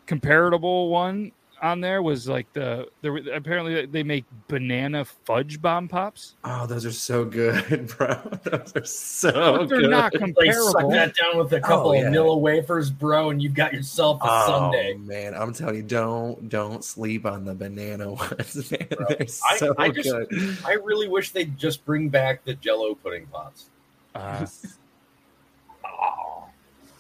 comparable 0.06 0.90
one 0.90 1.32
on 1.62 1.80
there 1.80 2.02
was 2.02 2.28
like 2.28 2.52
the 2.52 2.86
there 3.02 3.16
apparently 3.34 3.86
they 3.86 4.04
make 4.04 4.26
banana 4.50 5.06
fudge 5.06 5.62
bomb 5.62 5.88
pops. 5.88 6.36
Oh, 6.44 6.66
those 6.68 6.86
are 6.86 6.92
so 6.92 7.24
good, 7.24 7.88
bro. 7.98 8.16
Those 8.44 8.74
are 8.76 8.84
so 8.84 9.32
But 9.32 9.70
they're 9.70 9.80
good. 9.80 9.90
not 9.90 10.14
Like 10.14 10.52
suck 10.52 10.74
comparable. 10.76 10.90
that 10.92 11.16
down 11.16 11.38
with 11.38 11.54
a 11.54 11.60
oh, 11.60 11.62
couple 11.62 11.90
Oh, 11.92 11.94
yeah. 11.94 12.08
of 12.08 12.14
Nilla 12.14 12.38
wafers, 12.38 12.92
bro, 12.92 13.30
and 13.30 13.42
you've 13.42 13.54
got 13.54 13.72
yourself 13.74 14.20
a 14.22 14.26
Oh 14.28 14.46
Sunday. 14.48 14.96
man, 14.96 15.34
I'm 15.36 15.54
telling 15.54 15.76
you, 15.76 15.84
don't 15.84 16.50
don't 16.50 16.84
sleep 16.84 17.26
on 17.26 17.46
the 17.46 17.56
banana 17.56 18.12
ones, 18.12 18.70
man. 18.70 18.88
They're 18.90 19.28
I, 19.80 19.86
I 19.86 19.90
just 19.90 20.10
good. 20.12 20.58
I 20.66 20.74
really 20.74 21.08
wish 21.08 21.30
they'd 21.32 21.58
just 21.58 21.86
bring 21.86 22.10
back 22.10 22.44
the 22.44 22.56
Jello 22.56 22.94
pudding 22.96 23.26
pops. 23.28 23.70
Uh, 24.16 24.46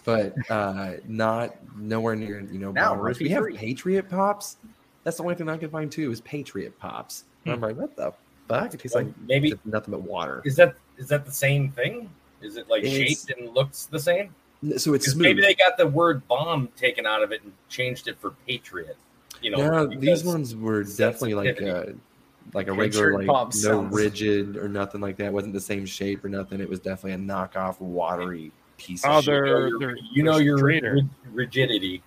but 0.05 0.33
uh 0.49 0.93
not 1.07 1.55
nowhere 1.77 2.15
near 2.15 2.41
you 2.41 2.59
know 2.59 2.71
Now, 2.71 2.93
bombers. 2.95 3.19
we 3.19 3.29
have. 3.29 3.45
Patriot 3.55 4.09
Pops. 4.09 4.57
That's 5.03 5.17
the 5.17 5.23
only 5.23 5.35
thing 5.35 5.49
I 5.49 5.57
can 5.57 5.69
find 5.69 5.91
too 5.91 6.11
is 6.11 6.21
Patriot 6.21 6.77
Pops. 6.79 7.25
And 7.45 7.53
I'm 7.53 7.61
like, 7.61 7.75
what 7.75 7.95
the 7.95 8.13
fuck? 8.47 8.73
It 8.73 8.79
tastes 8.79 8.95
like 8.95 9.07
Maybe- 9.27 9.53
nothing 9.65 9.91
but 9.91 10.01
water. 10.01 10.41
Is 10.45 10.55
that 10.57 10.75
is 10.97 11.07
that 11.09 11.25
the 11.25 11.31
same 11.31 11.71
thing? 11.71 12.09
Is 12.41 12.57
it 12.57 12.69
like 12.69 12.83
It's- 12.83 12.95
shaped 13.25 13.39
and 13.39 13.53
looks 13.53 13.85
the 13.85 13.99
same? 13.99 14.33
So 14.77 14.93
it's 14.93 15.05
'Cause 15.05 15.13
smooth. 15.13 15.23
maybe 15.23 15.41
they 15.41 15.55
got 15.55 15.77
the 15.77 15.87
word 15.87 16.25
bomb 16.29 16.69
taken 16.77 17.05
out 17.05 17.21
of 17.21 17.31
it 17.33 17.43
and 17.43 17.51
changed 17.67 18.07
it 18.07 18.17
for 18.19 18.31
patriot. 18.47 18.95
You 19.41 19.51
know, 19.51 19.57
no, 19.57 19.85
these 19.87 20.23
ones 20.23 20.55
were 20.55 20.83
definitely 20.83 21.33
like 21.35 21.49
uh, 21.57 21.59
sensitivity. 21.59 21.99
Like 22.53 22.67
a 22.67 22.73
regular 22.73 23.17
like 23.17 23.27
Pop 23.27 23.47
no 23.47 23.59
sounds- 23.59 23.93
rigid 23.95 24.57
or 24.57 24.67
nothing 24.67 25.01
like 25.01 25.17
that. 25.17 25.25
It 25.27 25.33
wasn't 25.33 25.53
the 25.53 25.61
same 25.61 25.85
shape 25.85 26.23
or 26.25 26.29
nothing. 26.29 26.59
It 26.61 26.69
was 26.69 26.79
definitely 26.79 27.13
a 27.13 27.17
knockoff 27.17 27.79
watery 27.79 28.51
piece 28.77 29.03
Oh, 29.05 29.19
of 29.19 29.25
you 29.25 29.31
know 29.31 29.37
they're- 29.41 29.67
your, 29.67 29.79
they're- 29.79 29.97
you 30.11 30.23
know 30.23 30.37
your 30.37 30.57
straighter. 30.57 30.93
rig- 30.93 31.07
rigidity. 31.31 32.03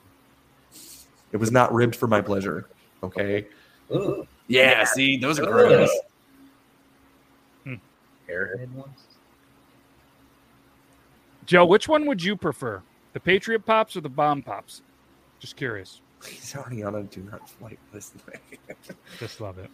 It 1.32 1.38
was 1.38 1.50
not 1.50 1.72
ribbed 1.74 1.96
for 1.96 2.06
my 2.06 2.20
pleasure. 2.20 2.66
Okay. 3.02 3.46
Ugh. 3.90 4.26
Yeah, 4.48 4.84
see, 4.84 5.16
those 5.16 5.38
are 5.40 5.44
Ugh. 5.44 5.50
gross. 5.50 5.90
Hmm. 7.64 7.74
Airhead 8.28 8.70
ones. 8.72 9.02
Joe, 11.46 11.64
which 11.64 11.88
one 11.88 12.06
would 12.06 12.22
you 12.22 12.36
prefer, 12.36 12.82
the 13.12 13.20
Patriot 13.20 13.60
Pops 13.66 13.96
or 13.96 14.00
the 14.00 14.08
Bomb 14.08 14.42
Pops? 14.42 14.82
Just 15.38 15.56
curious. 15.56 16.00
He's 16.26 16.56
already 16.56 16.82
on 16.82 16.94
a 16.94 17.02
do 17.04 17.22
not 17.30 17.48
flight 17.48 17.78
list. 17.92 18.14
Just 19.18 19.40
love 19.40 19.58
it. 19.58 19.70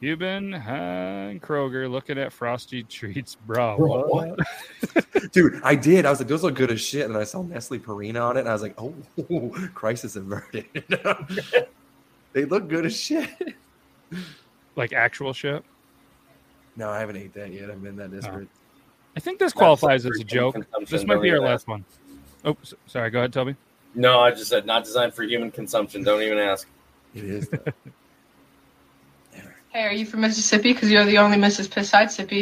You've 0.00 0.18
been 0.18 0.52
and 0.52 1.40
Kroger 1.40 1.90
looking 1.90 2.18
at 2.18 2.32
frosty 2.32 2.82
treats, 2.82 3.34
bro. 3.46 3.76
Bro, 3.78 4.02
what? 4.08 4.38
Dude, 5.32 5.60
I 5.64 5.74
did. 5.74 6.04
I 6.04 6.10
was 6.10 6.20
like, 6.20 6.28
those 6.28 6.42
look 6.42 6.54
good 6.54 6.70
as 6.70 6.80
shit. 6.80 7.06
And 7.06 7.16
I 7.16 7.24
saw 7.24 7.42
Nestle 7.42 7.78
Purina 7.78 8.22
on 8.22 8.36
it. 8.36 8.40
And 8.40 8.48
I 8.48 8.52
was 8.52 8.62
like, 8.62 8.74
oh, 8.78 8.94
crisis 9.74 10.16
averted. 10.16 10.66
they 12.32 12.44
look 12.44 12.68
good 12.68 12.84
as 12.84 12.98
shit. 12.98 13.30
Like 14.76 14.92
actual 14.92 15.32
shit. 15.32 15.64
No, 16.76 16.90
I 16.90 16.98
haven't 16.98 17.16
ate 17.16 17.32
that 17.32 17.50
yet. 17.52 17.70
I've 17.70 17.82
been 17.82 17.96
that 17.96 18.10
oh. 18.12 18.20
desperate. 18.20 18.48
I 19.16 19.20
think 19.20 19.38
this 19.38 19.54
qualifies 19.54 20.04
as 20.04 20.20
a 20.20 20.24
joke. 20.24 20.56
This 20.88 21.06
might 21.06 21.22
be 21.22 21.30
our 21.30 21.40
last 21.40 21.62
ask. 21.62 21.68
one. 21.68 21.84
Oh, 22.44 22.54
s- 22.60 22.74
sorry. 22.86 23.08
Go 23.08 23.20
ahead, 23.20 23.32
Toby. 23.32 23.56
No, 23.94 24.20
I 24.20 24.30
just 24.30 24.50
said 24.50 24.66
not 24.66 24.84
designed 24.84 25.14
for 25.14 25.22
human 25.22 25.50
consumption. 25.50 26.04
Don't 26.04 26.20
even 26.20 26.36
ask. 26.36 26.68
It 27.14 27.24
is. 27.24 27.48
Hey, 29.76 29.84
are 29.84 29.92
you 29.92 30.06
from 30.06 30.22
Mississippi? 30.22 30.72
Because 30.72 30.90
you're 30.90 31.04
the 31.04 31.18
only 31.18 31.36
Mississippi. 31.36 31.82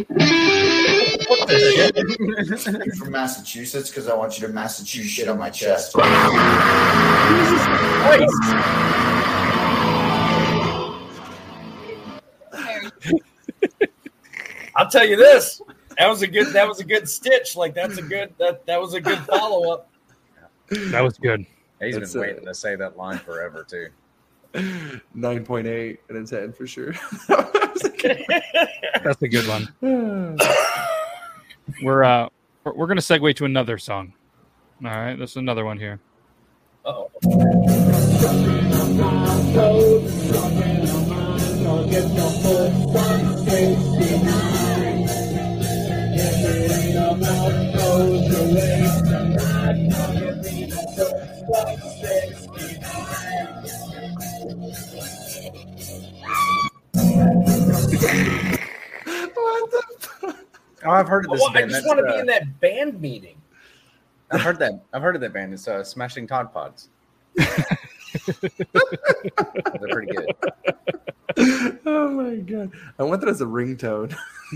What 0.08 1.48
the 1.48 1.58
shit? 1.74 2.80
I'm 2.80 2.90
from 2.92 3.10
Massachusetts 3.10 3.90
because 3.90 4.06
I 4.06 4.14
want 4.14 4.38
you 4.40 4.46
to 4.46 4.52
Massachusetts 4.52 5.12
shit 5.12 5.28
on 5.28 5.40
my 5.40 5.50
chest. 5.50 5.96
I'll 14.76 14.88
tell 14.88 15.04
you 15.04 15.16
this. 15.16 15.60
That 15.98 16.06
was 16.06 16.22
a 16.22 16.28
good. 16.28 16.52
That 16.52 16.68
was 16.68 16.78
a 16.78 16.84
good 16.84 17.08
stitch. 17.08 17.56
Like 17.56 17.74
that's 17.74 17.98
a 17.98 18.02
good. 18.02 18.32
That 18.38 18.64
that 18.66 18.80
was 18.80 18.94
a 18.94 19.00
good 19.00 19.18
follow 19.18 19.72
up. 19.72 19.90
That 20.68 21.02
was 21.02 21.18
good. 21.18 21.44
He's 21.80 21.96
That's 21.96 22.12
been 22.12 22.20
a- 22.20 22.26
waiting 22.26 22.44
to 22.46 22.54
say 22.54 22.76
that 22.76 22.96
line 22.96 23.18
forever 23.18 23.66
too. 23.68 23.88
9.8 24.54 25.98
and 26.08 26.18
a 26.18 26.26
10 26.26 26.52
for 26.52 26.66
sure. 26.66 26.94
That's 27.28 29.22
a 29.22 29.28
good 29.28 29.46
one. 29.48 30.38
We're 31.82 32.04
uh, 32.04 32.28
we're, 32.64 32.74
we're 32.74 32.86
gonna 32.86 33.00
segue 33.00 33.34
to 33.36 33.46
another 33.46 33.78
song. 33.78 34.12
All 34.84 34.90
right, 34.90 35.18
this 35.18 35.30
is 35.30 35.36
another 35.36 35.64
one 35.64 35.78
here. 35.78 35.98
Oh, 36.84 37.10
Oh, 60.84 60.90
I've 60.90 61.08
heard 61.08 61.24
of 61.24 61.32
this 61.32 61.40
Well, 61.40 61.50
I 61.56 61.62
just 61.62 61.72
That's, 61.72 61.86
want 61.86 62.00
to 62.00 62.06
uh, 62.06 62.12
be 62.12 62.18
in 62.20 62.26
that 62.26 62.60
band 62.60 63.00
meeting. 63.00 63.36
I've 64.30 64.42
heard 64.42 64.58
that. 64.58 64.82
I've 64.92 65.02
heard 65.02 65.14
of 65.14 65.20
that 65.22 65.32
band. 65.32 65.54
It's 65.54 65.66
uh, 65.66 65.82
Smashing 65.82 66.26
Todd 66.26 66.52
Pods. 66.52 66.88
They're 67.34 67.46
pretty 69.90 70.12
good. 70.12 70.34
oh 71.86 72.08
my 72.10 72.36
god. 72.36 72.70
I 72.98 73.02
want 73.02 73.20
that 73.22 73.30
as 73.30 73.40
a 73.40 73.46
ringtone. 73.46 74.14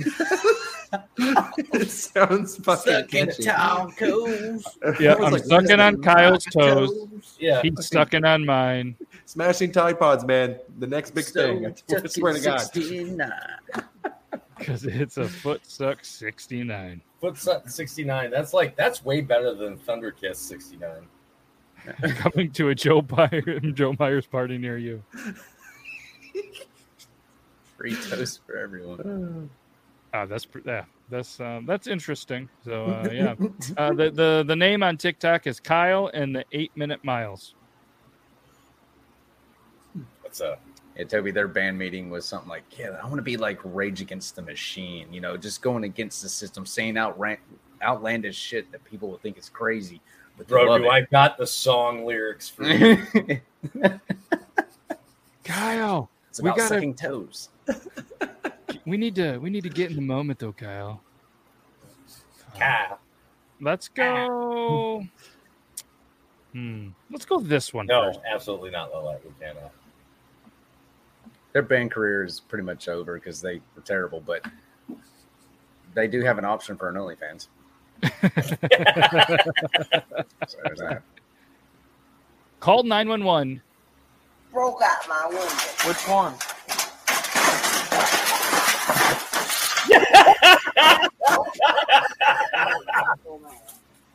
it 1.18 1.90
sounds 1.90 2.56
fucking 2.56 3.06
catchy. 3.08 3.44
Yeah, 5.00 5.14
I 5.14 5.16
was 5.16 5.26
I'm 5.26 5.32
like, 5.32 5.44
sucking 5.44 5.80
on 5.80 6.02
Kyle's 6.02 6.44
toes. 6.44 7.36
Yeah. 7.38 7.62
He's 7.62 7.88
sucking 7.88 8.24
on 8.24 8.44
mine. 8.44 8.96
Smashing 9.26 9.72
Tide 9.72 9.98
Pods, 9.98 10.24
man. 10.24 10.58
The 10.78 10.86
next 10.86 11.12
big 11.14 11.24
thing. 11.24 11.66
I 11.66 12.06
swear 12.06 12.34
to 12.34 12.40
God. 12.40 12.68
Because 14.58 14.84
it's 14.84 15.16
a 15.16 15.28
foot 15.28 15.64
suck 15.64 16.04
69. 16.04 17.00
Footset 17.22 17.70
69. 17.70 18.30
That's 18.30 18.52
like 18.54 18.76
that's 18.76 19.04
way 19.04 19.20
better 19.20 19.54
than 19.54 19.76
Thunder 19.76 20.10
Kiss 20.10 20.38
69. 20.38 21.06
Coming 22.16 22.50
to 22.52 22.70
a 22.70 22.74
Joe 22.74 23.04
Myers, 23.10 23.62
Joe 23.74 23.94
Myers 23.98 24.26
party 24.26 24.58
near 24.58 24.78
you. 24.78 25.02
Free 27.76 27.94
toast 27.94 28.40
for 28.46 28.56
everyone. 28.56 29.50
Uh, 30.12 30.26
that's 30.26 30.46
yeah, 30.64 30.84
that's 31.08 31.40
um, 31.40 31.66
that's 31.66 31.86
interesting. 31.86 32.48
So 32.64 32.86
uh, 32.86 33.08
yeah, 33.12 33.34
uh, 33.76 33.92
the 33.92 34.10
the 34.10 34.44
the 34.46 34.56
name 34.56 34.82
on 34.82 34.96
TikTok 34.96 35.46
is 35.46 35.60
Kyle 35.60 36.10
and 36.12 36.34
the 36.34 36.44
Eight 36.52 36.72
Minute 36.76 37.04
Miles. 37.04 37.54
What's 40.22 40.40
up? 40.40 40.60
Yeah, 40.98 41.04
Toby, 41.04 41.30
their 41.30 41.46
band 41.48 41.78
meeting 41.78 42.10
was 42.10 42.24
something 42.24 42.48
like, 42.48 42.64
"Yeah, 42.76 42.98
I 43.00 43.04
want 43.04 43.16
to 43.16 43.22
be 43.22 43.36
like 43.36 43.60
Rage 43.62 44.00
Against 44.00 44.34
the 44.34 44.42
Machine." 44.42 45.12
You 45.12 45.20
know, 45.20 45.36
just 45.36 45.62
going 45.62 45.84
against 45.84 46.22
the 46.22 46.28
system, 46.28 46.66
saying 46.66 46.94
outran- 46.96 47.38
outlandish 47.82 48.36
shit 48.36 48.70
that 48.72 48.82
people 48.84 49.08
will 49.08 49.18
think 49.18 49.38
is 49.38 49.48
crazy. 49.48 50.00
But 50.36 50.48
Bro, 50.48 50.64
love 50.64 50.80
do 50.80 50.86
it. 50.86 50.90
I 50.90 51.00
got 51.02 51.38
the 51.38 51.46
song 51.46 52.04
lyrics 52.04 52.48
for 52.48 52.64
you? 52.64 52.98
Kyle, 55.44 56.10
It's 56.30 56.40
we 56.40 56.48
about 56.48 56.58
gotta 56.58 56.68
sucking 56.74 56.94
toes. 56.94 57.48
we 58.84 58.96
need 58.96 59.14
to 59.14 59.38
we 59.38 59.50
need 59.50 59.62
to 59.62 59.70
get 59.70 59.90
in 59.90 59.96
the 59.96 60.02
moment 60.02 60.38
though, 60.38 60.52
Kyle. 60.52 61.00
Kyle. 62.58 62.98
Let's 63.60 63.88
go. 63.88 65.04
Hmm. 66.52 66.88
Let's 67.10 67.24
go 67.24 67.40
this 67.40 67.72
one 67.74 67.86
No, 67.86 68.04
first. 68.12 68.20
absolutely 68.30 68.70
not, 68.70 68.90
Lola. 68.90 69.16
We 69.24 69.30
cannot. 69.40 69.72
Their 71.58 71.64
band 71.64 71.90
career 71.90 72.22
is 72.22 72.38
pretty 72.38 72.62
much 72.62 72.86
over 72.86 73.14
because 73.14 73.40
they 73.40 73.60
were 73.74 73.82
terrible, 73.82 74.22
but 74.24 74.46
they 75.92 76.06
do 76.06 76.20
have 76.20 76.38
an 76.38 76.44
option 76.44 76.76
for 76.76 76.88
an 76.88 76.94
OnlyFans. 76.94 77.48
so 80.46 80.56
there's 80.62 80.78
that. 80.78 81.02
Call 82.60 82.84
nine 82.84 83.08
one 83.08 83.24
one. 83.24 83.60
Broke 84.52 84.80
out 84.84 85.08
my 85.08 85.26
window. 85.26 85.42
Which 85.84 86.06
one? 86.06 86.34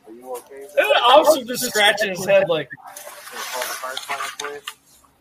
Are 0.08 0.14
you 0.14 0.34
okay? 0.38 0.66
The 0.76 1.02
officer 1.06 1.44
just 1.44 1.66
scratching 1.66 2.12
his 2.12 2.26
head 2.26 2.48
like, 2.48 2.70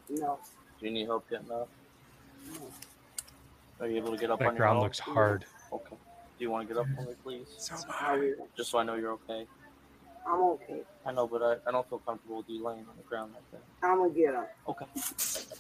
No. 0.09 0.39
Do 0.79 0.87
you 0.87 0.93
need 0.93 1.07
help 1.07 1.29
getting 1.29 1.51
up? 1.51 1.68
Are 3.83 3.89
you 3.89 3.97
able 3.97 4.12
to 4.12 4.16
get 4.16 4.30
up 4.30 4.39
That 4.39 4.47
on 4.49 4.55
your 4.55 4.59
ground 4.61 4.76
own? 4.76 4.85
looks 4.85 5.01
hard. 5.01 5.45
Okay. 5.72 5.97
Do 5.97 6.45
you 6.45 6.51
want 6.51 6.68
to 6.68 6.72
get 6.74 6.80
up 6.80 6.87
for 6.95 7.03
me, 7.03 7.14
please? 7.24 7.68
How 7.89 8.12
are 8.14 8.22
you? 8.24 8.37
Just 8.57 8.70
so 8.70 8.78
I 8.78 8.85
know 8.85 8.95
you're 8.95 9.12
okay. 9.28 9.45
I'm 10.24 10.41
okay. 10.41 10.83
I 11.05 11.11
know, 11.11 11.26
but 11.26 11.43
I, 11.43 11.57
I 11.68 11.72
don't 11.72 11.89
feel 11.89 11.99
comfortable 11.99 12.37
with 12.37 12.49
you 12.49 12.64
laying 12.64 12.78
on 12.87 12.95
the 12.97 13.03
ground 13.03 13.33
like 13.35 13.43
that. 13.51 13.62
I'm 13.85 13.99
gonna 13.99 14.11
get 14.14 14.37
up. 14.37 14.55
Okay. 14.68 14.87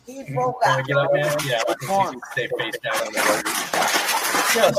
He 0.06 0.22
broke 0.32 0.62
Can 0.62 0.70
I 0.70 0.78
out. 0.78 0.86
get 0.86 0.96
up, 0.96 1.12
man? 1.12 1.36
Yeah, 1.44 1.62
I 1.68 1.74
think 1.74 1.80
you 1.82 1.88
can 1.88 2.20
stay 2.30 2.48
face 2.58 2.78
down 2.78 2.94
on 2.94 3.12
the 3.12 3.18
road. 4.60 4.74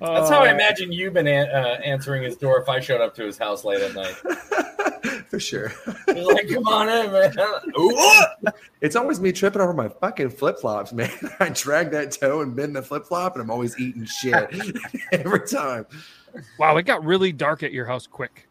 That's 0.00 0.30
how 0.30 0.40
I 0.42 0.50
Uh, 0.50 0.54
imagine 0.54 0.92
you've 0.92 1.14
been 1.14 1.26
an- 1.26 1.50
uh, 1.50 1.80
answering 1.84 2.22
his 2.22 2.36
door 2.36 2.60
if 2.60 2.68
I 2.68 2.80
showed 2.80 3.00
up 3.00 3.14
to 3.16 3.24
his 3.24 3.36
house 3.38 3.64
late 3.64 3.80
at 3.82 3.94
night. 3.94 4.14
For 5.28 5.38
sure. 5.40 5.72
He's 6.06 6.26
like, 6.26 6.48
come 6.48 6.66
on 6.66 6.88
in, 6.88 7.12
man. 7.12 7.34
Ooh. 7.78 8.50
It's 8.80 8.94
always 8.94 9.20
me 9.20 9.32
tripping 9.32 9.60
over 9.60 9.72
my 9.74 9.88
fucking 9.88 10.30
flip 10.30 10.60
flops, 10.60 10.92
man. 10.92 11.10
I 11.40 11.48
drag 11.48 11.90
that 11.90 12.12
toe 12.12 12.42
and 12.42 12.54
bend 12.54 12.76
the 12.76 12.82
flip 12.82 13.06
flop, 13.06 13.34
and 13.34 13.42
I'm 13.42 13.50
always 13.50 13.76
eating 13.78 14.04
shit 14.04 14.48
every 15.10 15.46
time. 15.48 15.84
Wow, 16.60 16.76
it 16.76 16.84
got 16.84 17.04
really 17.04 17.32
dark 17.32 17.64
at 17.64 17.72
your 17.72 17.86
house 17.86 18.06
quick. 18.06 18.48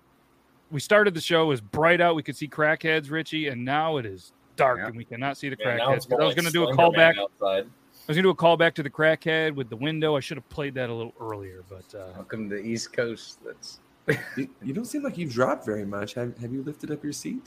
We 0.70 0.82
started 0.82 1.14
the 1.14 1.22
show, 1.22 1.44
it 1.44 1.48
was 1.48 1.62
bright 1.62 2.02
out. 2.02 2.16
We 2.16 2.24
could 2.24 2.36
see 2.36 2.50
crackheads, 2.50 3.10
Ritchie, 3.10 3.48
and 3.48 3.64
now 3.64 3.96
it 3.98 4.06
is 4.06 4.34
dark 4.58 4.80
and 4.84 4.98
we 4.98 5.06
cannot 5.06 5.38
see 5.38 5.48
the 5.48 5.56
Yeah, 5.60 5.78
crackheads. 5.78 5.96
it's 5.96 6.06
'Cause 6.08 6.10
more 6.10 6.22
I 6.22 6.26
was 6.26 6.36
like 6.36 6.44
going 6.44 6.52
to 6.52 6.52
do 6.52 6.70
a 6.70 6.74
Slender 6.74 6.98
Man 6.98 7.14
callback. 7.16 7.22
outside. 7.22 7.68
I 8.08 8.12
was 8.12 8.16
going 8.16 8.24
to 8.24 8.28
do 8.28 8.30
a 8.30 8.36
callback 8.36 8.74
to 8.76 8.84
the 8.84 8.90
crackhead 8.90 9.54
with 9.54 9.70
the 9.70 9.76
window. 9.76 10.16
I 10.16 10.22
should 10.22 10.38
have 10.38 10.48
played 10.48 10.76
that 10.76 10.90
a 10.90 10.94
little 10.94 11.14
earlier, 11.20 11.66
but 11.68 11.94
uh, 11.94 12.14
Welcome 12.16 12.50
to 12.50 12.56
the 12.56 12.62
East 12.62 12.94
Coast. 12.94 13.40
That's 13.44 13.82
You, 14.38 14.48
you 14.64 14.74
don't 14.74 14.86
seem 14.86 15.04
like 15.04 15.18
you've 15.18 15.34
dropped 15.34 15.66
very 15.66 15.84
much. 15.84 16.14
Have, 16.14 16.38
have 16.38 16.54
you 16.54 16.64
lifted 16.64 16.90
up 16.90 17.04
your 17.04 17.12
seat? 17.12 17.42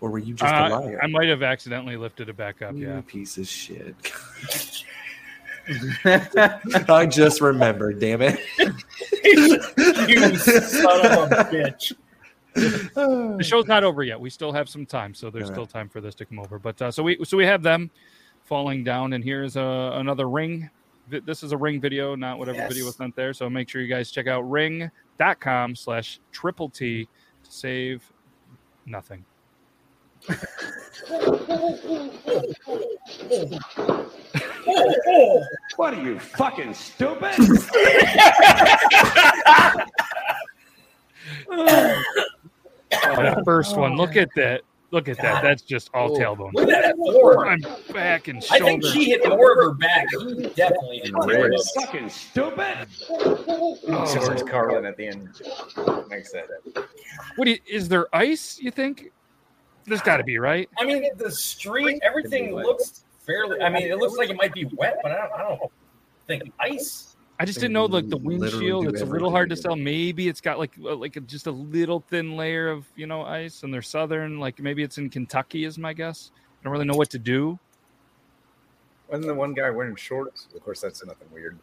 Or 0.00 0.10
were 0.10 0.18
you 0.18 0.34
just 0.34 0.52
uh, 0.52 0.66
a 0.68 0.68
liar? 0.68 0.98
I 1.00 1.06
might 1.06 1.28
have 1.28 1.44
accidentally 1.44 1.96
lifted 1.96 2.28
it 2.28 2.36
back 2.36 2.60
up. 2.60 2.74
You 2.74 2.88
Yeah. 2.88 3.02
piece 3.02 3.38
of 3.38 3.46
shit. 3.46 3.94
I 6.88 7.06
just 7.06 7.40
remembered, 7.40 8.00
damn 8.00 8.20
it. 8.20 8.40
you 9.22 10.36
son 10.38 11.06
of 11.06 11.30
a 11.30 11.44
bitch. 11.44 11.92
the 12.54 13.44
show's 13.44 13.68
not 13.68 13.84
over 13.84 14.02
yet. 14.02 14.18
We 14.18 14.28
still 14.28 14.50
have 14.50 14.68
some 14.68 14.86
time, 14.86 15.14
so 15.14 15.30
there's 15.30 15.50
All 15.50 15.54
still 15.54 15.66
time 15.66 15.88
for 15.88 16.00
this 16.00 16.16
to 16.16 16.24
come 16.24 16.40
over. 16.40 16.58
But 16.58 16.82
uh, 16.82 16.90
so 16.90 17.04
we 17.04 17.24
so 17.24 17.36
we 17.36 17.44
have 17.44 17.62
them 17.62 17.92
falling 18.50 18.82
down, 18.82 19.12
and 19.14 19.22
here's 19.24 19.56
uh, 19.56 19.92
another 19.94 20.28
ring. 20.28 20.68
This 21.08 21.42
is 21.42 21.52
a 21.52 21.56
ring 21.56 21.80
video, 21.80 22.14
not 22.16 22.38
whatever 22.38 22.58
Yes. 22.58 22.68
video 22.68 22.84
was 22.84 22.96
sent 22.96 23.16
there. 23.16 23.32
So 23.32 23.48
make 23.48 23.68
sure 23.68 23.80
you 23.80 23.88
guys 23.88 24.10
check 24.10 24.26
out 24.26 24.42
ring.com 24.42 25.74
slash 25.76 26.20
triple 26.32 26.68
T 26.68 27.04
to 27.44 27.50
save 27.50 28.02
nothing. 28.86 29.24
What 35.76 35.94
are 35.94 36.02
you 36.02 36.18
fucking 36.18 36.74
stupid? 36.74 37.34
Oh, 41.52 43.22
that 43.22 43.42
first 43.44 43.76
one, 43.76 43.96
look 43.96 44.16
at 44.16 44.28
that. 44.36 44.62
Look 44.92 45.08
at 45.08 45.18
that. 45.18 45.42
That's 45.42 45.62
just 45.62 45.90
all 45.94 46.16
tailbone. 46.16 46.52
Look 46.52 46.68
at 46.68 46.82
that 46.82 46.96
forward. 46.96 47.46
I'm 47.46 47.60
back 47.92 48.26
and 48.28 48.42
shoulder. 48.42 48.64
I 48.64 48.66
think 48.66 48.84
she 48.86 49.10
hit 49.10 49.28
more 49.28 49.52
of 49.52 49.58
her 49.58 49.74
back. 49.74 50.06
He 50.10 50.46
definitely 50.48 51.00
hit 51.04 51.12
more 51.12 51.52
of 51.52 51.62
fucking 51.76 52.08
stupid. 52.08 52.88
Oh. 53.08 53.78
Except 54.02 54.26
there's 54.26 54.42
Carlin 54.42 54.84
at 54.84 54.96
the 54.96 55.06
end. 55.06 55.28
Makes 56.08 56.32
that. 56.32 56.48
What 57.36 57.44
do 57.44 57.52
you, 57.52 57.58
is 57.68 57.88
there 57.88 58.14
ice? 58.14 58.58
You 58.60 58.72
think? 58.72 59.12
There's 59.86 60.02
got 60.02 60.16
to 60.18 60.24
be 60.24 60.38
right. 60.38 60.68
I 60.78 60.84
mean, 60.84 61.04
the 61.16 61.30
street, 61.30 62.00
everything 62.02 62.54
looks 62.54 63.04
fairly. 63.24 63.60
I 63.60 63.68
mean, 63.68 63.90
it 63.90 63.98
looks 63.98 64.16
like 64.16 64.28
it 64.28 64.36
might 64.36 64.52
be 64.52 64.64
wet, 64.64 64.98
but 65.02 65.12
I 65.12 65.16
don't, 65.16 65.32
I 65.32 65.42
don't 65.42 65.72
think 66.26 66.52
ice. 66.58 67.09
I 67.40 67.46
just 67.46 67.58
didn't 67.58 67.72
know 67.72 67.86
like 67.86 68.08
the 68.10 68.18
windshield. 68.18 68.88
It's 68.88 69.00
a 69.00 69.06
little 69.06 69.30
hard 69.30 69.48
to 69.48 69.54
everything 69.54 69.70
tell. 69.70 69.76
Maybe 69.76 70.28
it's 70.28 70.42
got 70.42 70.58
like 70.58 70.72
uh, 70.84 70.94
like 70.94 71.16
just 71.26 71.46
a 71.46 71.50
little 71.50 72.00
thin 72.00 72.36
layer 72.36 72.68
of 72.68 72.84
you 72.96 73.06
know 73.06 73.22
ice, 73.22 73.62
and 73.62 73.72
they're 73.72 73.80
southern. 73.80 74.38
Like 74.38 74.60
maybe 74.60 74.82
it's 74.82 74.98
in 74.98 75.08
Kentucky, 75.08 75.64
is 75.64 75.78
my 75.78 75.94
guess. 75.94 76.32
I 76.36 76.64
don't 76.64 76.72
really 76.72 76.84
know 76.84 76.96
what 76.96 77.08
to 77.10 77.18
do. 77.18 77.58
Wasn't 79.08 79.26
the 79.26 79.34
one 79.34 79.54
guy 79.54 79.70
wearing 79.70 79.96
shorts? 79.96 80.48
Of 80.54 80.62
course, 80.62 80.82
that's 80.82 81.04
nothing 81.04 81.28
weird. 81.32 81.58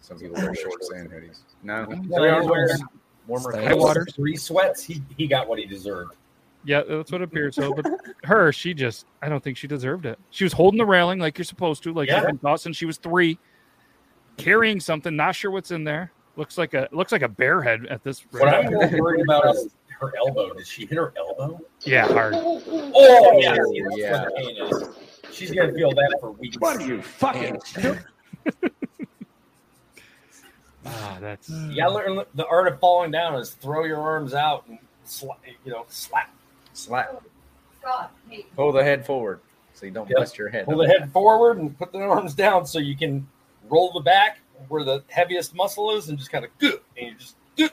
Some 0.00 0.18
people 0.18 0.36
wear 0.36 0.54
shorts 0.54 0.90
and 0.90 1.10
hoodies. 1.10 1.40
No, 1.62 1.86
So 1.88 1.96
he 1.96 2.06
was 2.06 2.46
wearing 2.46 2.78
warmer 3.26 3.56
High 3.56 3.72
water, 3.72 4.06
three 4.14 4.36
sweats. 4.36 4.84
He 4.84 5.02
he 5.16 5.26
got 5.26 5.48
what 5.48 5.58
he 5.58 5.64
deserved. 5.64 6.16
Yeah, 6.66 6.82
that's 6.86 7.10
what 7.10 7.22
it 7.22 7.24
appears. 7.24 7.56
So, 7.56 7.72
but 7.74 7.86
her, 8.24 8.50
she 8.52 8.72
just, 8.72 9.04
I 9.20 9.28
don't 9.28 9.42
think 9.44 9.58
she 9.58 9.66
deserved 9.66 10.06
it. 10.06 10.18
She 10.30 10.44
was 10.44 10.52
holding 10.54 10.78
the 10.78 10.86
railing 10.86 11.18
like 11.18 11.36
you're 11.36 11.44
supposed 11.44 11.82
to, 11.82 11.92
like 11.92 12.08
Yeah. 12.08 12.16
you've 12.18 12.26
been 12.26 12.38
taught 12.38 12.60
since 12.60 12.76
she 12.76 12.86
was 12.86 12.96
three, 12.96 13.38
carrying 14.36 14.80
something, 14.80 15.14
not 15.16 15.34
sure 15.34 15.50
what's 15.50 15.70
in 15.70 15.84
there. 15.84 16.10
Looks 16.36 16.58
like 16.58 16.74
a 16.74 16.88
looks 16.92 17.12
like 17.12 17.22
a 17.22 17.28
bear 17.28 17.62
head 17.62 17.86
at 17.86 18.02
this. 18.02 18.24
What 18.32 18.48
I'm 18.52 18.72
more 18.72 18.88
worried 18.98 19.22
about 19.22 19.54
is 19.54 19.68
her 20.00 20.12
elbow. 20.18 20.52
Did 20.54 20.66
she 20.66 20.84
hit 20.86 20.98
her 20.98 21.12
elbow? 21.16 21.60
Yeah, 21.84 22.08
hard. 22.08 22.34
Oh 22.36 23.38
yeah, 23.40 23.54
see, 23.54 23.82
that's 23.82 23.96
Yeah. 23.96 24.10
where 24.12 24.24
the 24.24 24.30
pain 24.36 24.56
is. 24.56 24.88
She's 25.36 25.50
gonna 25.52 25.72
feel 25.72 25.90
that 25.90 26.16
for 26.20 26.32
weeks. 26.32 26.56
What 26.58 26.82
are 26.82 26.86
you 26.86 27.02
fucking? 27.02 27.58
Ah, 30.86 31.16
that's 31.18 31.48
You 31.48 31.76
gotta 31.76 31.94
learn 31.94 32.24
the 32.34 32.46
art 32.46 32.68
of 32.68 32.78
falling 32.78 33.10
down 33.10 33.36
is 33.36 33.52
throw 33.52 33.84
your 33.84 33.98
arms 34.00 34.34
out 34.34 34.66
and 34.68 34.78
slap, 35.04 35.40
you 35.64 35.72
know, 35.72 35.86
slap. 35.88 36.30
Slap. 36.74 37.22
Pull 38.54 38.72
the 38.72 38.84
head 38.84 39.06
forward 39.06 39.40
so 39.72 39.86
you 39.86 39.92
don't 39.92 40.08
Yep. 40.10 40.18
bust 40.18 40.36
your 40.36 40.48
head. 40.50 40.66
Pull 40.66 40.76
the 40.76 40.86
head 40.86 41.10
forward 41.10 41.56
and 41.58 41.78
put 41.78 41.92
the 41.92 42.00
arms 42.00 42.34
down 42.34 42.66
so 42.66 42.78
you 42.78 42.96
can 42.96 43.26
roll 43.68 43.92
the 43.92 44.00
back 44.00 44.40
where 44.68 44.84
the 44.84 45.02
heaviest 45.08 45.54
muscle 45.54 45.96
is 45.96 46.08
and 46.08 46.18
just 46.18 46.30
kind 46.30 46.44
of 46.44 46.56
good 46.58 46.80
and 46.96 47.06
you 47.08 47.14
just 47.14 47.36
good. 47.56 47.72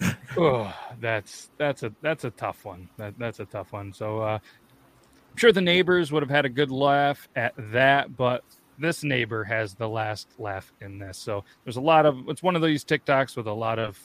Oh, 0.36 0.72
that's 1.00 1.50
that's 1.56 1.82
a 1.82 1.92
that's 2.00 2.24
a 2.24 2.30
tough 2.30 2.64
one. 2.64 2.88
That 2.96 3.18
that's 3.18 3.40
a 3.40 3.44
tough 3.44 3.72
one. 3.72 3.92
So 3.92 4.20
uh, 4.20 4.38
I'm 4.38 5.36
sure 5.36 5.50
the 5.50 5.60
neighbors 5.60 6.12
would 6.12 6.22
have 6.22 6.30
had 6.30 6.44
a 6.44 6.48
good 6.48 6.70
laugh 6.70 7.28
at 7.34 7.54
that, 7.72 8.16
but 8.16 8.44
this 8.78 9.02
neighbor 9.02 9.42
has 9.42 9.74
the 9.74 9.88
last 9.88 10.28
laugh 10.38 10.72
in 10.80 10.98
this. 10.98 11.18
So 11.18 11.44
there's 11.64 11.76
a 11.76 11.80
lot 11.80 12.06
of 12.06 12.28
it's 12.28 12.42
one 12.42 12.54
of 12.54 12.62
these 12.62 12.84
TikToks 12.84 13.36
with 13.36 13.48
a 13.48 13.52
lot 13.52 13.80
of 13.80 13.98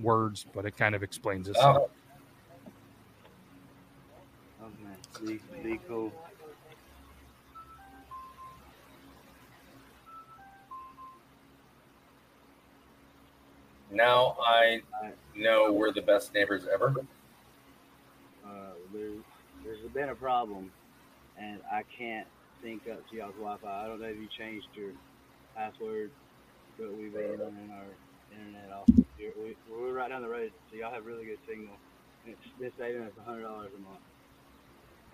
words, 0.00 0.46
but 0.54 0.64
it 0.64 0.76
kind 0.76 0.94
of 0.94 1.02
explains 1.02 1.48
itself. 1.48 1.90
Oh. 4.62 4.66
Okay, 5.22 5.38
be, 5.62 5.76
be 5.76 5.80
Now 13.94 14.36
I 14.44 14.82
know 15.36 15.72
we're 15.72 15.92
the 15.92 16.02
best 16.02 16.34
neighbors 16.34 16.66
ever. 16.66 16.94
Uh, 18.44 18.74
there's, 18.92 19.22
there's 19.62 19.90
been 19.94 20.08
a 20.08 20.14
problem, 20.14 20.72
and 21.38 21.60
I 21.70 21.84
can't 21.96 22.26
sync 22.60 22.82
up 22.90 23.08
to 23.08 23.16
y'all's 23.16 23.38
Wi-Fi. 23.38 23.70
I 23.70 23.86
don't 23.86 24.00
know 24.00 24.08
if 24.08 24.18
you 24.18 24.26
changed 24.36 24.66
your 24.74 24.90
password, 25.54 26.10
but 26.76 26.90
we've 26.90 27.14
been 27.14 27.38
running 27.38 27.70
our 27.70 27.86
internet 28.34 28.74
off. 28.74 28.90
Here. 29.16 29.30
We, 29.38 29.54
we're 29.70 29.94
right 29.94 30.10
down 30.10 30.22
the 30.22 30.28
road, 30.28 30.50
so 30.70 30.76
y'all 30.76 30.92
have 30.92 31.06
really 31.06 31.24
good 31.24 31.38
signal. 31.46 31.78
And 32.26 32.34
it's 32.34 32.58
been 32.58 32.74
saving 32.76 33.02
us 33.02 33.14
a 33.14 33.22
hundred 33.22 33.46
dollars 33.46 33.70
a 33.78 33.80
month. 33.80 34.02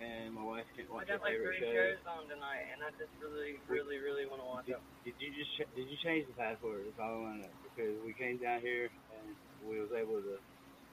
And 0.01 0.33
my 0.33 0.43
wife 0.43 0.65
can't 0.73 0.89
watch 0.89 1.13
her 1.13 1.21
favorite 1.21 1.61
shows. 1.61 2.01
on 2.09 2.25
tonight, 2.33 2.65
and 2.73 2.81
I 2.81 2.89
just 2.97 3.13
really, 3.21 3.61
really, 3.69 4.01
really 4.01 4.25
want 4.25 4.41
to 4.41 4.49
watch 4.49 4.65
Did, 4.65 4.81
did 5.05 5.21
you 5.21 5.29
just 5.37 5.53
ch- 5.61 5.69
did 5.77 5.85
you 5.85 6.01
change 6.01 6.25
the 6.25 6.33
password? 6.33 6.89
That's 6.89 6.97
all 6.97 7.21
I 7.21 7.21
want 7.21 7.45
to 7.45 7.53
know 7.53 7.60
because 7.75 7.95
we 8.05 8.13
came 8.13 8.37
down 8.39 8.61
here 8.61 8.91
and 9.17 9.35
we 9.69 9.81
was 9.81 9.91
able 9.93 10.21
to, 10.21 10.39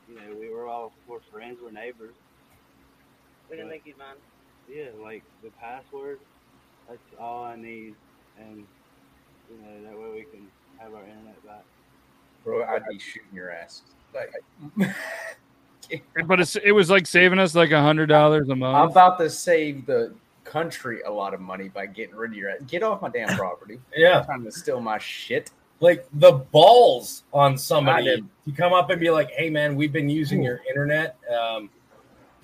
you 0.09 0.15
know, 0.15 0.37
we 0.39 0.49
were 0.49 0.67
all 0.67 0.91
we're 1.07 1.19
friends, 1.31 1.59
we're 1.61 1.71
neighbors. 1.71 2.13
We 3.49 3.55
didn't 3.55 3.69
But, 3.69 3.73
think 3.73 3.83
you'd 3.85 3.97
mind. 3.97 4.17
Yeah, 4.69 4.87
like 5.01 5.23
the 5.43 5.49
password. 5.51 6.19
That's 6.89 6.99
all 7.19 7.43
I 7.43 7.55
need, 7.55 7.95
and 8.39 8.65
you 9.49 9.57
know 9.61 9.89
that 9.89 9.97
way 9.97 10.09
we 10.13 10.21
can 10.23 10.47
have 10.79 10.93
our 10.93 11.03
internet 11.03 11.45
back. 11.45 11.63
Bro, 12.43 12.63
I'd 12.63 12.85
be 12.89 12.99
shooting 12.99 13.29
your 13.33 13.51
ass. 13.51 13.81
Like, 14.13 14.31
But 16.25 16.41
it's 16.41 16.55
it 16.57 16.71
was 16.71 16.89
like 16.89 17.05
saving 17.07 17.39
us 17.39 17.55
like 17.55 17.71
a 17.71 17.81
hundred 17.81 18.07
dollars 18.07 18.49
a 18.49 18.55
month. 18.55 18.75
I'm 18.75 18.89
about 18.89 19.17
to 19.19 19.29
save 19.29 19.85
the 19.85 20.13
country 20.43 21.01
a 21.01 21.11
lot 21.11 21.33
of 21.33 21.39
money 21.39 21.69
by 21.69 21.85
getting 21.85 22.15
rid 22.15 22.31
of 22.31 22.37
your 22.37 22.49
ass. 22.49 22.61
Get 22.67 22.83
off 22.83 23.01
my 23.01 23.09
damn 23.09 23.35
property. 23.37 23.79
Yeah. 23.95 24.21
trying 24.23 24.43
to 24.43 24.51
steal 24.51 24.81
my 24.81 24.97
shit. 24.97 25.51
Like 25.79 26.07
the 26.13 26.31
balls 26.31 27.23
on 27.33 27.57
somebody 27.57 28.05
did. 28.05 28.25
to 28.45 28.51
come 28.51 28.73
up 28.73 28.89
and 28.89 28.99
be 28.99 29.09
like, 29.11 29.29
"Hey 29.31 29.49
man, 29.49 29.75
we've 29.75 29.93
been 29.93 30.09
using 30.09 30.41
your 30.41 30.61
internet. 30.67 31.17
Um, 31.31 31.69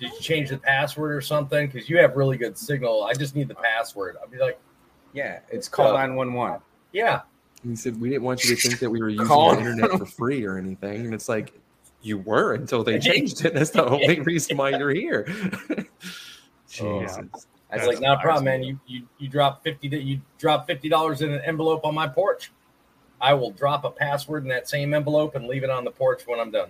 did 0.00 0.12
you 0.12 0.20
change 0.20 0.50
the 0.50 0.58
password 0.58 1.12
or 1.14 1.20
something? 1.20 1.66
Because 1.68 1.88
you 1.88 1.98
have 1.98 2.16
really 2.16 2.36
good 2.36 2.56
signal. 2.58 3.04
I 3.04 3.12
just 3.14 3.34
need 3.34 3.48
the 3.48 3.54
password. 3.54 4.16
I'd 4.22 4.30
be 4.30 4.38
like, 4.38 4.58
Yeah, 5.12 5.40
it's 5.50 5.68
call 5.68 5.94
nine 5.94 6.14
one 6.16 6.32
one. 6.34 6.60
yeah. 6.92 7.22
He 7.66 7.74
said 7.76 7.98
we 8.00 8.10
didn't 8.10 8.24
want 8.24 8.44
you 8.44 8.54
to 8.54 8.60
think 8.60 8.78
that 8.80 8.90
we 8.90 9.00
were 9.00 9.08
using 9.08 9.26
Call- 9.26 9.52
the 9.54 9.60
internet 9.60 9.90
for 9.98 10.04
free 10.04 10.44
or 10.44 10.58
anything. 10.58 11.06
And 11.06 11.14
it's 11.14 11.28
like 11.30 11.54
you 12.02 12.18
were 12.18 12.52
until 12.54 12.84
they 12.84 12.98
changed 12.98 13.44
it. 13.46 13.54
That's 13.54 13.70
the 13.70 13.84
only 13.86 14.20
reason 14.30 14.56
why 14.58 14.70
you're 14.70 14.90
here. 14.90 15.24
Jesus. 16.68 17.46
It's 17.72 17.86
like 17.86 18.00
not 18.00 18.18
a 18.18 18.20
problem, 18.20 18.44
man. 18.44 18.62
You 18.62 18.78
you 18.86 19.08
you 19.18 19.28
drop 19.28 19.64
fifty 19.64 19.88
you 19.88 20.20
drop 20.38 20.66
fifty 20.66 20.88
dollars 20.88 21.22
in 21.22 21.32
an 21.32 21.40
envelope 21.44 21.84
on 21.84 21.94
my 21.94 22.06
porch. 22.06 22.52
I 23.24 23.32
will 23.32 23.52
drop 23.52 23.84
a 23.84 23.90
password 23.90 24.42
in 24.42 24.50
that 24.50 24.68
same 24.68 24.92
envelope 24.92 25.34
and 25.34 25.46
leave 25.46 25.64
it 25.64 25.70
on 25.70 25.82
the 25.82 25.90
porch 25.90 26.26
when 26.26 26.38
I'm 26.38 26.50
done. 26.50 26.68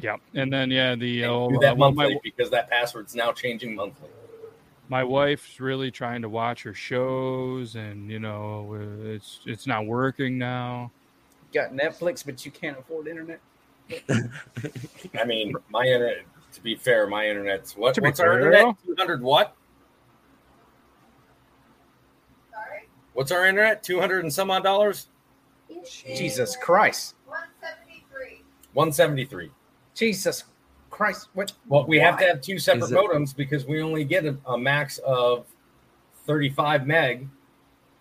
Yeah, 0.00 0.16
and 0.34 0.52
then 0.52 0.68
yeah, 0.68 0.96
the 0.96 1.20
Do 1.20 1.56
uh, 1.56 1.60
that 1.60 1.76
well, 1.76 1.92
monthly 1.92 2.14
my 2.14 2.20
because 2.24 2.50
that 2.50 2.68
password's 2.68 3.14
now 3.14 3.30
changing 3.30 3.76
monthly. 3.76 4.08
my 4.88 5.04
wife's 5.04 5.60
really 5.60 5.92
trying 5.92 6.22
to 6.22 6.28
watch 6.28 6.64
her 6.64 6.74
shows, 6.74 7.76
and 7.76 8.10
you 8.10 8.18
know, 8.18 8.74
uh, 8.74 9.10
it's 9.10 9.38
it's 9.46 9.68
not 9.68 9.86
working 9.86 10.38
now. 10.38 10.90
Got 11.54 11.72
Netflix, 11.72 12.26
but 12.26 12.44
you 12.44 12.50
can't 12.50 12.76
afford 12.76 13.06
internet. 13.06 13.38
I 15.20 15.24
mean, 15.24 15.54
my 15.68 15.84
internet. 15.84 16.24
To 16.54 16.62
be 16.62 16.74
fair, 16.74 17.06
my 17.06 17.28
internet's 17.28 17.76
what? 17.76 17.94
To 17.94 18.00
be 18.00 18.08
What's 18.08 18.18
our 18.18 18.40
internet? 18.40 18.74
Two 18.84 18.96
hundred 18.98 19.22
what? 19.22 19.54
Sorry. 22.50 22.88
What's 23.12 23.30
our 23.30 23.46
internet? 23.46 23.84
Two 23.84 24.00
hundred 24.00 24.24
and 24.24 24.32
some 24.32 24.50
odd 24.50 24.64
dollars. 24.64 25.06
Jesus 25.94 26.56
Christ. 26.56 27.14
One 28.72 28.92
seventy 28.92 29.24
three. 29.24 29.50
Jesus 29.94 30.44
Christ. 30.90 31.28
What? 31.34 31.52
Well, 31.68 31.86
we 31.86 31.98
have 31.98 32.18
to 32.18 32.26
have 32.26 32.40
two 32.40 32.58
separate 32.58 32.90
it- 32.90 32.94
modems 32.94 33.34
because 33.34 33.66
we 33.66 33.82
only 33.82 34.04
get 34.04 34.24
a, 34.24 34.36
a 34.46 34.56
max 34.58 34.98
of 34.98 35.46
thirty 36.26 36.50
five 36.50 36.86
meg. 36.86 37.28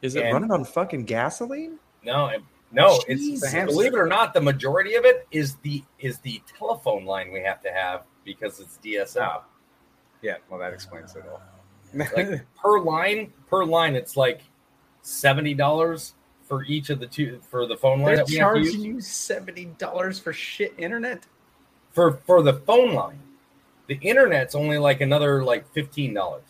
Is 0.02 0.16
it 0.16 0.24
And- 0.24 0.34
running 0.34 0.52
on 0.52 0.64
fucking 0.64 1.06
gasoline? 1.06 1.80
No, 2.04 2.28
it- 2.28 2.44
no. 2.72 3.00
Jesus. 3.08 3.54
It's 3.54 3.66
believe 3.66 3.94
it 3.94 4.00
or 4.00 4.06
not, 4.06 4.34
the 4.34 4.42
majority 4.42 4.94
of 4.96 5.06
it 5.06 5.28
is 5.32 5.56
the 5.58 5.84
is 6.00 6.20
the 6.20 6.42
telephone 6.58 7.06
line 7.06 7.32
we 7.32 7.42
have 7.42 7.62
to 7.64 7.72
have 7.72 8.04
because 8.24 8.60
it's 8.60 8.78
DSL. 8.84 9.42
Yeah, 10.22 10.36
well, 10.50 10.60
that 10.60 10.74
explains 10.74 11.16
it 11.16 11.24
all. 11.28 11.42
like 12.16 12.46
per 12.62 12.80
line, 12.80 13.34
per 13.50 13.66
line, 13.66 13.96
it's 13.96 14.16
like 14.16 14.42
seventy 15.02 15.54
dollars 15.56 16.14
for 16.50 16.64
each 16.66 16.90
of 16.90 17.00
the 17.00 17.06
two 17.08 17.40
for 17.50 17.68
the 17.68 17.78
phone 17.78 18.00
line 18.00 18.08
They're 18.16 18.18
that 18.18 18.28
we 18.28 18.36
have 18.38 18.54
to 18.56 18.60
use 18.60 18.72
charging 18.74 18.82
you 18.86 19.00
seventy 19.00 19.66
dollars 19.78 20.20
for 20.20 20.34
shit 20.34 20.74
internet. 20.78 21.24
for 21.92 22.14
for 22.26 22.42
the 22.42 22.54
phone 22.54 22.94
line. 22.94 23.20
The 23.88 23.96
internet's 24.02 24.56
only 24.56 24.78
like 24.80 25.00
another 25.02 25.44
like 25.44 25.72
fifteen 25.74 26.14
dollars. 26.14 26.44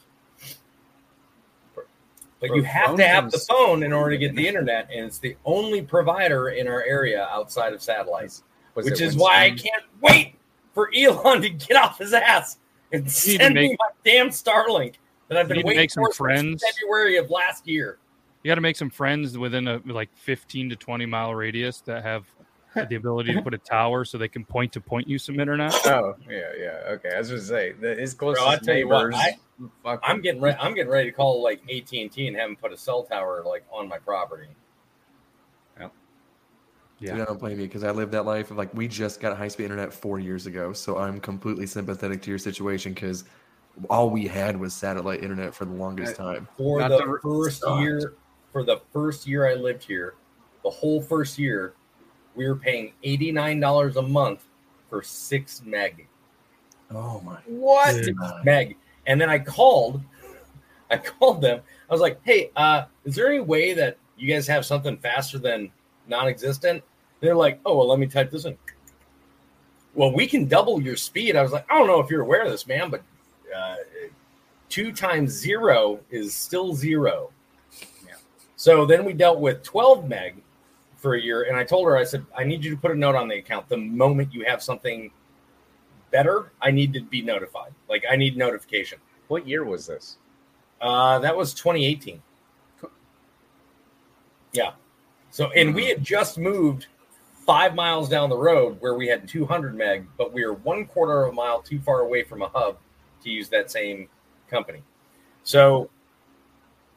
But 1.76 2.48
For 2.48 2.56
you 2.56 2.64
have 2.64 2.96
to 2.96 3.06
have 3.06 3.32
the 3.32 3.38
phone 3.40 3.84
in 3.84 3.92
order 3.92 4.12
to 4.12 4.18
get 4.18 4.34
the 4.34 4.48
internet, 4.48 4.90
and 4.94 5.06
it's 5.06 5.20
the 5.20 5.36
only 5.44 5.82
provider 5.82 6.50
in 6.50 6.70
our 6.70 6.82
area 6.84 7.28
outside 7.30 7.74
of 7.74 7.82
satellites. 7.84 8.44
Was 8.76 8.86
which 8.86 9.02
is 9.02 9.18
why 9.18 9.44
I 9.44 9.50
can't 9.50 9.84
wait 10.00 10.36
for 10.74 10.90
Elon 10.96 11.42
to 11.42 11.50
get 11.50 11.76
off 11.76 11.98
his 11.98 12.14
ass 12.14 12.58
and 12.94 13.04
to 13.04 13.12
send 13.12 13.56
me 13.56 13.70
make- 13.70 13.80
my 13.80 13.90
damn 14.06 14.30
Starlink 14.30 14.96
that 15.28 15.38
I've 15.38 15.50
been 15.50 15.58
waiting 15.58 15.76
make 15.82 15.92
some 15.92 16.06
for 16.14 16.34
since. 16.34 16.64
February 16.64 17.18
of 17.18 17.30
last 17.30 17.68
year. 17.68 17.98
You 18.44 18.50
got 18.50 18.56
to 18.56 18.62
make 18.62 18.76
some 18.78 18.90
friends 18.90 19.38
within 19.38 19.68
a 19.68 19.82
like 19.86 20.10
fifteen 20.16 20.70
to 20.70 20.76
twenty 20.76 21.06
mile 21.06 21.36
radius 21.36 21.82
that 21.82 22.04
have 22.04 22.26
the 22.90 22.96
ability 22.96 23.34
to 23.34 23.42
put 23.42 23.54
a 23.54 23.58
tower 23.58 24.06
so 24.06 24.18
they 24.18 24.28
can 24.28 24.46
point 24.46 24.72
to 24.74 24.82
point 24.82 25.08
you 25.08 25.18
some 25.18 25.40
internet. 25.40 25.74
Oh 25.86 26.16
yeah, 26.30 26.52
yeah. 26.58 26.82
Okay, 26.94 27.10
I 27.14 27.18
was 27.18 27.30
gonna 27.30 27.42
say 27.42 27.74
the, 27.74 27.96
his 27.96 28.14
closest 28.14 28.46
Bro, 28.46 28.52
I 28.54 28.58
tell 28.58 28.78
you 28.78 28.88
what, 28.88 29.10
neighbors. 29.10 29.16
I, 29.16 29.38
fucking- 29.84 30.00
I'm 30.04 30.22
getting 30.22 30.40
ready. 30.42 30.58
I'm 30.60 30.74
getting 30.74 30.92
ready 30.92 31.10
to 31.12 31.16
call 31.16 31.44
like 31.44 31.62
AT 31.70 31.92
and 31.94 32.12
T 32.12 32.28
and 32.28 32.38
have 32.38 32.48
them 32.50 32.56
put 32.56 32.72
a 32.72 32.78
cell 32.78 33.04
tower 33.04 33.44
like 33.46 33.66
on 33.74 33.88
my 33.90 33.98
property. 34.00 34.48
Yeah. 35.80 35.90
Yeah. 37.00 37.22
I 37.22 37.26
don't 37.26 37.40
blame 37.40 37.60
you 37.60 37.66
because 37.66 37.84
I 37.84 37.92
lived 37.92 38.12
that 38.14 38.26
life 38.26 38.52
of 38.52 38.58
like 38.58 38.74
we 38.74 38.88
just 38.88 39.20
got 39.20 39.36
high 39.38 39.48
speed 39.50 39.66
internet 39.66 39.94
four 39.94 40.20
years 40.20 40.46
ago, 40.48 40.72
so 40.74 40.98
I'm 40.98 41.20
completely 41.20 41.66
sympathetic 41.66 42.22
to 42.24 42.30
your 42.30 42.40
situation 42.40 42.94
because 42.94 43.24
all 43.90 44.10
we 44.10 44.28
had 44.28 44.58
was 44.58 44.74
satellite 44.74 45.24
internet 45.24 45.54
for 45.54 45.66
the 45.66 45.72
longest 45.74 46.16
time. 46.16 46.48
For 46.58 46.80
Not 46.80 46.90
the 46.90 46.98
the- 46.98 47.20
first 47.24 47.62
Sucked. 47.62 47.82
year, 47.82 48.14
for 48.52 48.64
the 48.64 48.82
first 48.92 49.28
year 49.28 49.48
I 49.48 49.54
lived 49.54 49.84
here, 49.84 50.16
the 50.64 50.70
whole 50.70 51.02
first 51.02 51.38
year, 51.38 51.74
we 52.36 52.48
were 52.48 52.56
paying 52.56 52.94
eighty 53.04 53.32
nine 53.32 53.60
dollars 53.60 53.98
a 53.98 54.02
month 54.02 54.46
for 54.90 55.02
six 55.02 55.62
meg. 55.66 56.08
Oh 56.92 57.22
my! 57.22 57.38
What? 57.46 57.96
Six 57.96 58.18
meg? 58.44 58.76
And 59.08 59.20
then 59.20 59.30
I 59.30 59.40
called. 59.40 60.02
I 60.92 60.98
called 60.98 61.42
them. 61.42 61.62
I 61.90 61.94
was 61.94 62.02
like, 62.02 62.20
"Hey, 62.24 62.52
uh, 62.56 62.86
is 63.06 63.16
there 63.16 63.28
any 63.30 63.40
way 63.40 63.74
that 63.74 63.98
you 64.18 64.32
guys 64.34 64.48
have 64.48 64.66
something 64.66 64.98
faster 64.98 65.38
than 65.38 65.72
non-existent?" 66.08 66.84
They're 67.20 67.36
like, 67.36 67.60
"Oh, 67.66 67.78
well, 67.78 67.88
let 67.88 68.00
me 68.00 68.08
type 68.08 68.32
this 68.32 68.46
in." 68.46 68.58
Well, 69.94 70.14
we 70.14 70.28
can 70.28 70.48
double 70.48 70.82
your 70.82 70.96
speed. 70.96 71.36
I 71.36 71.44
was 71.44 71.52
like, 71.52 71.66
"I 71.70 71.78
don't 71.78 71.88
know 71.88 72.00
if 72.00 72.10
you're 72.10 72.22
aware 72.22 72.44
of 72.44 72.52
this, 72.52 72.66
man, 72.66 72.90
but 72.90 73.04
uh, 73.56 73.76
two 74.68 74.92
times 74.92 75.32
zero 75.32 76.00
is 76.10 76.34
still 76.34 76.74
zero." 76.74 77.32
So 78.60 78.86
then 78.86 79.06
we 79.06 79.14
dealt 79.14 79.40
with 79.40 79.64
12 79.64 80.10
meg 80.10 80.44
for 80.98 81.14
a 81.14 81.22
year, 81.22 81.44
and 81.44 81.56
I 81.56 81.64
told 81.64 81.88
her, 81.88 81.96
I 81.96 82.04
said, 82.04 82.26
I 82.38 82.44
need 82.44 82.62
you 82.62 82.72
to 82.72 82.78
put 82.78 82.92
a 82.92 82.94
note 82.94 83.16
on 83.16 83.30
the 83.30 83.38
account. 83.38 83.70
The 83.70 83.78
moment 83.78 84.34
you 84.34 84.44
have 84.44 84.62
something 84.62 85.12
better, 86.12 86.52
I 86.62 86.70
need 86.70 86.92
to 86.92 87.00
be 87.00 87.22
notified. 87.22 87.72
Like 87.88 88.04
I 88.12 88.18
need 88.18 88.36
notification. 88.36 89.00
What 89.30 89.48
year 89.48 89.64
was 89.64 89.88
this? 89.88 90.18
Uh, 90.82 91.20
that 91.20 91.38
was 91.38 91.54
2018. 91.54 92.22
Yeah. 94.52 94.72
So, 95.32 95.52
and 95.52 95.74
we 95.74 95.86
had 95.86 96.04
just 96.04 96.38
moved 96.38 96.88
five 97.46 97.76
miles 97.76 98.10
down 98.10 98.30
the 98.30 98.38
road 98.38 98.76
where 98.82 98.96
we 98.96 99.08
had 99.08 99.26
200 99.26 99.74
meg, 99.74 100.06
but 100.18 100.34
we 100.34 100.44
were 100.44 100.56
one 100.56 100.84
quarter 100.86 101.24
of 101.24 101.30
a 101.30 101.34
mile 101.34 101.62
too 101.62 101.80
far 101.80 102.02
away 102.02 102.24
from 102.24 102.42
a 102.42 102.50
hub 102.50 102.78
to 103.24 103.30
use 103.30 103.48
that 103.48 103.72
same 103.72 104.10
company. 104.50 104.84
So, 105.44 105.90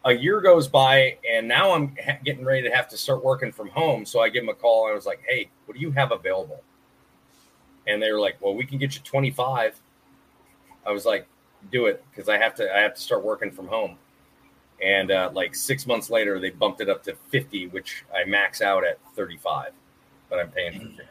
a 0.05 0.13
year 0.13 0.41
goes 0.41 0.67
by, 0.69 1.17
and 1.29 1.47
now 1.47 1.73
I'm 1.73 1.97
ha- 2.05 2.19
getting 2.25 2.45
ready 2.45 2.63
to 2.69 2.75
have 2.75 2.89
to 2.89 2.97
start 2.97 3.23
working 3.25 3.53
from 3.53 3.69
home. 3.69 4.05
So 4.05 4.21
I 4.21 4.29
give 4.29 4.43
them 4.43 4.49
a 4.49 4.55
call. 4.55 4.87
And 4.87 4.93
I 4.93 4.95
was 4.97 5.07
like, 5.07 5.23
"Hey, 5.27 5.49
what 5.67 5.75
do 5.75 5.81
you 5.81 5.91
have 5.93 6.11
available?" 6.13 6.63
And 7.87 8.03
they 8.03 8.11
were 8.13 8.21
like, 8.21 8.37
"Well, 8.41 8.55
we 8.55 8.65
can 8.65 8.79
get 8.79 8.95
you 8.95 9.01
25." 9.03 9.81
I 10.85 10.91
was 10.91 11.05
like, 11.07 11.27
"Do 11.71 11.87
it," 11.87 12.05
because 12.11 12.29
I 12.29 12.37
have 12.39 12.55
to. 12.57 12.75
I 12.77 12.81
have 12.81 12.95
to 12.95 13.01
start 13.01 13.23
working 13.25 13.51
from 13.53 13.69
home. 13.69 13.97
And 14.83 15.13
uh, 15.13 15.31
like 15.33 15.55
six 15.55 15.87
months 15.87 16.11
later, 16.11 16.41
they 16.41 16.51
bumped 16.51 16.81
it 16.81 16.89
up 16.89 17.05
to 17.05 17.15
50, 17.31 17.69
which 17.69 18.05
I 18.13 18.25
max 18.25 18.61
out 18.61 18.85
at 18.85 18.99
35, 19.15 19.71
but 20.29 20.41
I'm 20.41 20.51
paying 20.51 20.73
for 20.81 20.87
50. 20.87 21.03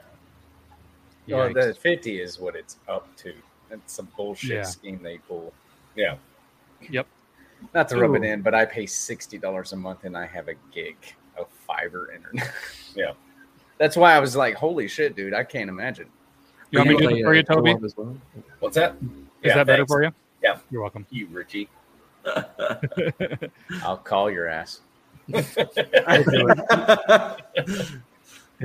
Oh, 1.33 1.53
the 1.53 1.73
fifty 1.75 2.19
is 2.19 2.37
what 2.39 2.57
it's 2.57 2.75
up 2.89 3.07
to. 3.17 3.33
That's 3.69 3.99
a 3.99 4.03
bullshit 4.03 4.49
Yeah. 4.49 4.63
scheme 4.63 4.99
they 5.01 5.19
pull. 5.19 5.53
Yeah. 5.95 6.15
Yep. 6.89 7.07
Not 7.73 7.87
to 7.89 7.97
rub 7.97 8.15
it 8.15 8.23
in, 8.23 8.41
but 8.41 8.53
I 8.53 8.65
pay 8.65 8.85
sixty 8.85 9.37
dollars 9.37 9.73
a 9.73 9.75
month 9.75 10.03
and 10.03 10.17
I 10.17 10.25
have 10.25 10.47
a 10.47 10.55
gig 10.73 10.97
of 11.37 11.47
fiber 11.49 12.11
internet. 12.11 12.51
Yeah. 12.93 13.13
That's 13.77 13.95
why 13.95 14.13
I 14.13 14.19
was 14.19 14.35
like, 14.35 14.55
"Holy 14.55 14.89
shit, 14.89 15.15
dude! 15.15 15.33
I 15.33 15.45
can't 15.45 15.69
imagine." 15.69 16.09
You 16.71 16.79
want 16.79 16.89
me 16.89 16.97
to 16.97 17.07
do 17.07 17.15
it 17.15 17.23
for 17.23 17.33
you, 17.33 17.43
Toby? 17.43 17.75
As 17.83 17.95
well? 17.95 18.17
What's 18.59 18.75
that? 18.75 18.97
Is 19.43 19.53
that 19.53 19.65
better 19.65 19.87
for 19.87 20.03
you? 20.03 20.11
Yeah. 20.43 20.57
You're 20.69 20.81
welcome. 20.81 21.05
You, 21.09 21.27
Ritchie. 21.27 21.69
I'll 23.83 23.97
call 23.97 24.29
your 24.29 24.47
ass. 24.47 24.81
He'll 25.27 25.43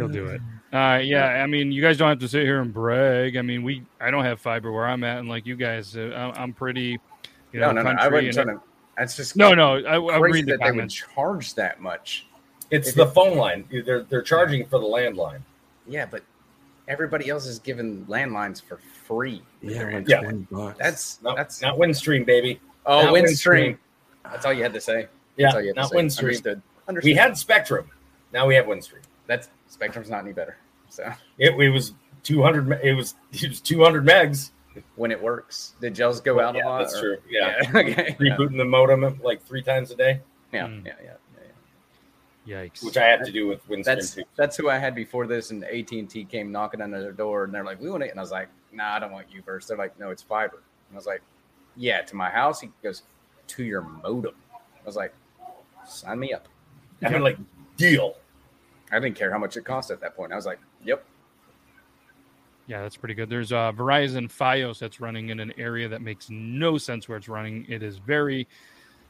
do 0.09 0.27
it. 0.27 0.41
Uh, 0.73 1.01
yeah, 1.03 1.43
I 1.43 1.47
mean, 1.47 1.73
you 1.73 1.81
guys 1.81 1.97
don't 1.97 2.09
have 2.09 2.19
to 2.19 2.29
sit 2.29 2.43
here 2.43 2.61
and 2.61 2.73
brag. 2.73 3.37
I 3.37 3.43
mean, 3.43 3.63
we 3.63 3.83
I 4.01 4.11
don't 4.11 4.25
have 4.25 4.41
fiber 4.41 4.73
where 4.73 4.87
I'm 4.87 5.05
at, 5.05 5.19
and 5.19 5.29
like 5.29 5.47
you 5.47 5.57
guys, 5.57 5.97
uh, 5.97 6.13
I'm, 6.15 6.43
I'm 6.43 6.53
pretty, 6.53 6.99
you 7.53 7.61
know, 7.61 7.73
no, 7.73 7.83
no, 7.83 7.83
no. 7.83 7.91
I 7.91 7.95
country 7.95 8.27
wasn't 8.27 8.27
and 8.27 8.35
trying 8.35 8.59
to. 8.59 8.63
That's 8.97 9.17
just 9.17 9.37
No, 9.37 9.53
no, 9.55 9.77
I- 9.77 10.15
I 10.15 10.19
crazy 10.19 10.33
read 10.41 10.47
the 10.47 10.51
that 10.53 10.59
they 10.61 10.65
would 10.71 10.73
comments. 10.79 10.95
charge 11.15 11.55
that 11.55 11.81
much. 11.81 12.27
It's 12.71 12.89
If 12.89 12.95
the 12.95 13.07
it- 13.07 13.13
phone 13.15 13.37
line. 13.37 13.65
They're 13.71 14.03
they're 14.03 14.23
charging 14.23 14.67
for 14.67 14.79
the 14.79 14.87
landline. 14.87 15.41
Yeah, 15.87 16.07
but 16.07 16.23
everybody 16.89 17.29
else 17.29 17.47
is 17.47 17.59
giving 17.59 18.05
landlines 18.07 18.63
for 18.63 18.79
free. 19.07 19.43
Yeah, 19.61 19.85
like 19.85 20.09
Yeah. 20.09 20.23
bucks. 20.51 20.79
That's 20.79 21.23
Not, 21.23 21.37
that's 21.37 21.63
not 21.63 21.77
Windstream, 21.79 22.25
baby. 22.27 22.61
oh 22.87 23.03
not 23.05 23.13
Windstream. 23.15 23.79
That's 24.25 24.45
all 24.47 24.53
you 24.53 24.63
had 24.63 24.73
to 24.73 24.81
say. 24.81 25.07
Yeah, 25.37 25.47
That's 25.47 25.55
all 25.57 25.61
you 25.61 25.67
had 25.69 25.77
not 25.77 25.83
to 25.83 25.89
say. 25.89 25.97
Windstream. 25.97 26.63
Understood. 26.89 27.05
We 27.05 27.15
had 27.15 27.37
Spectrum. 27.37 27.91
Now 28.33 28.47
we 28.47 28.55
have 28.57 28.67
Windstream. 28.67 29.03
that's 29.27 29.49
Spectrum's 29.69 30.09
not 30.11 30.23
any 30.25 30.33
better. 30.33 30.57
So 30.89 31.13
It, 31.39 31.55
it 31.61 31.71
was 31.71 31.93
200. 32.23 32.81
It 32.83 32.95
was 32.95 33.15
it 33.33 33.49
was 33.49 33.61
200 33.61 34.05
megs. 34.05 34.51
When 34.97 35.11
it 35.11 35.23
works, 35.23 35.75
did 35.81 35.97
y'all's 35.99 36.21
go 36.21 36.41
out 36.41 36.55
yeah, 36.55 36.65
a 36.65 36.69
lot? 36.69 36.79
that's 36.81 36.97
or- 36.97 37.01
true. 37.01 37.17
Yeah. 37.29 37.63
okay. 37.75 38.17
Yeah. 38.21 38.37
Rebooting 38.37 38.57
the 38.57 38.65
modem 38.65 39.21
like 39.23 39.43
three 39.45 39.63
times 39.63 39.91
a 39.91 39.97
day, 39.97 40.21
Yeah, 40.53 40.67
Mm. 40.67 40.87
yeah, 40.87 40.93
yeah, 41.03 41.11
yeah, 42.47 42.57
Yikes. 42.65 42.85
which 42.85 42.97
I 42.97 43.05
have 43.07 43.25
to 43.25 43.33
do 43.33 43.47
with 43.47 43.67
Windstream 43.69 43.85
That's 43.85 44.15
too. 44.15 44.23
that's 44.37 44.57
who 44.57 44.69
I 44.71 44.79
had 44.79 44.95
before 44.95 45.27
this, 45.27 45.51
and 45.51 45.65
AT 45.65 45.91
and 45.93 46.09
T 46.09 46.25
came 46.25 46.53
knocking 46.53 46.81
on 46.81 46.91
their 46.91 47.13
door, 47.13 47.45
and 47.45 47.53
they're 47.55 47.65
like, 47.65 47.81
"We 47.81 47.91
want 47.91 48.03
it," 48.05 48.11
and 48.11 48.19
I 48.19 48.23
was 48.23 48.31
like, 48.31 48.49
"Nah, 48.73 48.95
I 48.95 48.99
don't 48.99 49.13
want 49.13 49.27
you 49.33 49.43
first. 49.43 49.69
They're 49.69 49.77
like, 49.77 49.99
"No, 49.99 50.11
it's 50.11 50.23
fiber." 50.23 50.63
I 50.93 50.97
was 50.97 51.07
like, 51.07 51.23
"Yeah, 51.77 52.03
to 52.03 52.15
my 52.17 52.31
house." 52.31 52.61
He 52.61 52.71
goes, 52.83 53.03
"To 53.49 53.65
your 53.65 53.83
modem." 53.83 54.35
I 54.53 54.85
was 54.87 54.95
like, 54.97 55.13
"Sign 55.87 56.19
me 56.21 56.33
up." 56.33 56.47
I 57.05 57.09
mean, 57.11 57.23
like, 57.23 57.39
deal. 57.77 58.15
I 58.93 59.01
didn't 59.01 59.17
care 59.17 59.33
how 59.33 59.39
much 59.39 59.57
it 59.57 59.65
cost 59.65 59.91
at 59.91 60.01
that 60.01 60.15
point. 60.17 60.33
I 60.33 60.37
was 60.37 60.47
like, 60.47 60.61
"Yep." 60.85 61.05
Yeah, 62.67 62.83
that's 62.83 62.97
pretty 62.97 63.15
good. 63.15 63.31
There's 63.31 63.53
uh, 63.53 63.73
Verizon 63.73 64.31
FiOS 64.31 64.79
that's 64.79 65.01
running 65.01 65.29
in 65.29 65.39
an 65.39 65.53
area 65.57 65.89
that 65.89 66.03
makes 66.03 66.29
no 66.31 66.79
sense 66.79 67.09
where 67.09 67.17
it's 67.17 67.29
running. 67.29 67.65
It 67.69 67.83
is 67.83 67.99
very, 67.99 68.49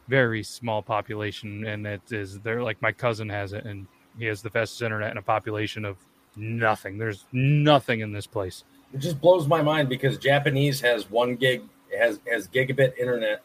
very 0.08 0.42
small 0.42 0.82
population, 0.82 1.66
and 1.66 1.86
it 1.86 2.02
is 2.10 2.38
there. 2.40 2.62
Like 2.62 2.80
my 2.82 2.92
cousin 2.92 3.28
has 3.30 3.54
it, 3.54 3.64
and 3.64 3.86
he 4.18 4.26
has 4.26 4.42
the 4.42 4.50
fastest 4.50 4.82
internet 4.82 5.10
in 5.10 5.16
a 5.16 5.22
population 5.22 5.86
of 5.86 5.96
nothing. 6.36 6.98
There's 6.98 7.24
nothing 7.32 8.00
in 8.00 8.12
this 8.12 8.26
place. 8.26 8.64
It 8.92 8.98
just 8.98 9.20
blows 9.20 9.48
my 9.48 9.62
mind 9.62 9.88
because 9.88 10.18
Japanese 10.18 10.80
has 10.82 11.10
one 11.10 11.36
gig 11.36 11.62
has 11.98 12.20
has 12.30 12.48
gigabit 12.48 12.96
internet 12.98 13.42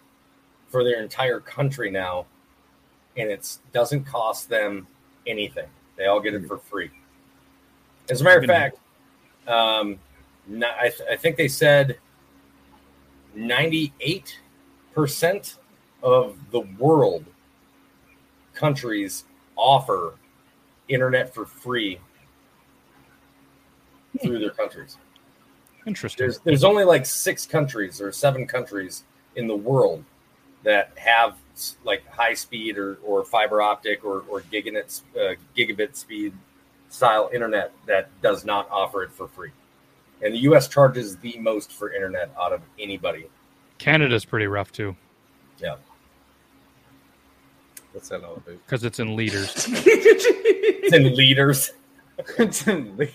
for 0.68 0.84
their 0.84 1.02
entire 1.02 1.40
country 1.40 1.90
now, 1.90 2.26
and 3.16 3.30
it 3.30 3.58
doesn't 3.72 4.04
cost 4.04 4.50
them 4.50 4.88
anything. 5.26 5.68
They 5.98 6.06
all 6.06 6.20
get 6.20 6.34
it 6.34 6.46
for 6.48 6.58
free. 6.58 6.92
As 8.10 8.22
a 8.22 8.24
matter 8.24 8.40
of 8.40 8.46
fact, 8.46 8.78
um, 9.48 10.00
no- 10.48 10.72
I, 10.80 10.90
th- 10.90 11.10
I 11.12 11.16
think 11.16 11.38
they 11.38 11.48
said 11.48 11.98
ninety 13.36 13.94
eight 14.00 14.40
percent 14.94 15.58
of 16.04 16.38
the 16.52 16.62
world 16.80 17.26
countries 18.54 19.26
offer 19.56 20.16
internet 20.88 21.34
for 21.34 21.46
free 21.46 22.00
through 24.22 24.40
their 24.40 24.52
countries. 24.52 24.98
Interesting. 25.88 26.26
There's 26.26 26.40
there's 26.40 26.64
only 26.64 26.84
like 26.84 27.06
six 27.06 27.46
countries 27.46 28.02
or 28.02 28.12
seven 28.12 28.46
countries 28.46 29.04
in 29.36 29.48
the 29.48 29.56
world 29.56 30.04
that 30.64 30.92
have 30.96 31.38
like 31.84 32.06
high 32.08 32.34
speed 32.34 32.78
or, 32.78 32.96
or 33.04 33.24
fiber 33.24 33.62
optic 33.62 34.06
or, 34.06 34.24
or 34.30 34.42
gigabit 34.42 35.02
uh, 35.16 35.36
gigabit 35.58 35.96
speed 35.96 36.34
style 36.92 37.30
internet 37.34 37.72
that 37.88 38.10
does 38.22 38.46
not 38.46 38.70
offer 38.70 39.04
it 39.04 39.12
for 39.12 39.28
free. 39.28 39.52
And 40.22 40.34
the 40.34 40.40
U.S. 40.40 40.68
charges 40.68 41.18
the 41.18 41.38
most 41.40 41.72
for 41.72 41.92
internet 41.92 42.32
out 42.40 42.54
of 42.54 42.62
anybody. 42.78 43.28
Canada's 43.80 44.26
pretty 44.26 44.46
rough 44.46 44.72
too 44.72 44.96
Yeah. 45.58 45.78
What's 47.94 48.10
that 48.10 48.24
all 48.24 48.36
about? 48.36 48.46
because 48.66 48.84
it's 48.84 49.00
in 49.00 49.16
liters. 49.16 49.66
It's 49.68 50.94
in 50.94 51.16
liters. 51.16 51.72
it's 52.38 52.68
in 52.68 52.96
le- 52.98 53.08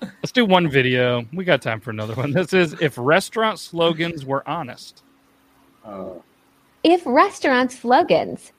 Let's 0.00 0.32
do 0.32 0.44
one 0.44 0.68
video. 0.68 1.24
We 1.32 1.44
got 1.44 1.62
time 1.62 1.80
for 1.80 1.90
another 1.90 2.14
one. 2.14 2.32
This 2.32 2.52
is 2.52 2.74
if 2.80 2.94
restaurant 2.98 3.58
slogans 3.58 4.24
were 4.24 4.46
honest. 4.48 5.02
Oh. 5.84 6.22
If 6.82 7.02
restaurant 7.06 7.70
slogans 7.72 8.52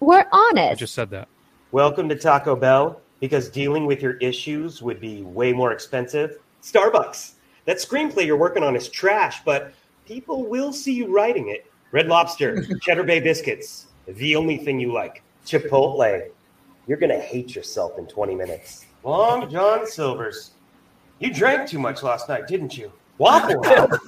were 0.00 0.26
honest. 0.30 0.58
I 0.58 0.66
honest, 0.66 0.80
just 0.80 0.94
said 0.94 1.10
that. 1.10 1.28
Welcome 1.72 2.08
to 2.10 2.16
Taco 2.16 2.54
Bell 2.54 3.00
because 3.20 3.48
dealing 3.48 3.86
with 3.86 4.02
your 4.02 4.14
issues 4.14 4.82
would 4.82 5.00
be 5.00 5.22
way 5.22 5.52
more 5.52 5.72
expensive. 5.72 6.38
Starbucks, 6.62 7.32
that 7.64 7.78
screenplay 7.78 8.26
you're 8.26 8.36
working 8.36 8.62
on 8.62 8.76
is 8.76 8.88
trash, 8.88 9.42
but 9.44 9.72
people 10.06 10.44
will 10.44 10.72
see 10.72 10.92
you 10.94 11.14
writing 11.14 11.48
it. 11.48 11.66
Red 11.92 12.06
Lobster, 12.06 12.64
Cheddar 12.82 13.04
Bay 13.04 13.20
Biscuits, 13.20 13.88
the 14.06 14.36
only 14.36 14.56
thing 14.56 14.78
you 14.78 14.92
like. 14.92 15.22
Chipotle, 15.46 16.28
you're 16.86 16.98
going 16.98 17.10
to 17.10 17.20
hate 17.20 17.54
yourself 17.54 17.98
in 17.98 18.06
20 18.06 18.34
minutes. 18.34 18.86
Long 19.04 19.48
John 19.50 19.86
Silver's, 19.86 20.52
you 21.18 21.32
drank 21.32 21.68
too 21.68 21.78
much 21.78 22.02
last 22.02 22.28
night, 22.28 22.46
didn't 22.46 22.76
you? 22.76 22.92
Waffle 23.18 23.62
House, 23.64 23.98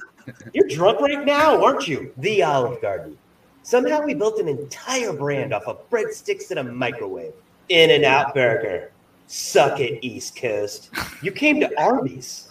you're 0.53 0.67
drunk 0.67 1.01
right 1.01 1.25
now, 1.25 1.63
aren't 1.63 1.87
you? 1.87 2.13
The 2.17 2.43
Olive 2.43 2.81
Garden. 2.81 3.17
Somehow 3.63 4.01
we 4.01 4.13
built 4.13 4.39
an 4.39 4.47
entire 4.47 5.13
brand 5.13 5.53
off 5.53 5.63
of 5.67 5.87
breadsticks 5.89 6.49
and 6.49 6.59
a 6.59 6.63
microwave. 6.63 7.33
In 7.69 7.91
and 7.91 8.03
Out 8.03 8.33
Burger. 8.33 8.90
Suck 9.31 9.79
it, 9.79 9.99
East 10.03 10.35
Coast. 10.35 10.89
You 11.21 11.31
came 11.31 11.61
to 11.61 11.81
Arby's. 11.81 12.49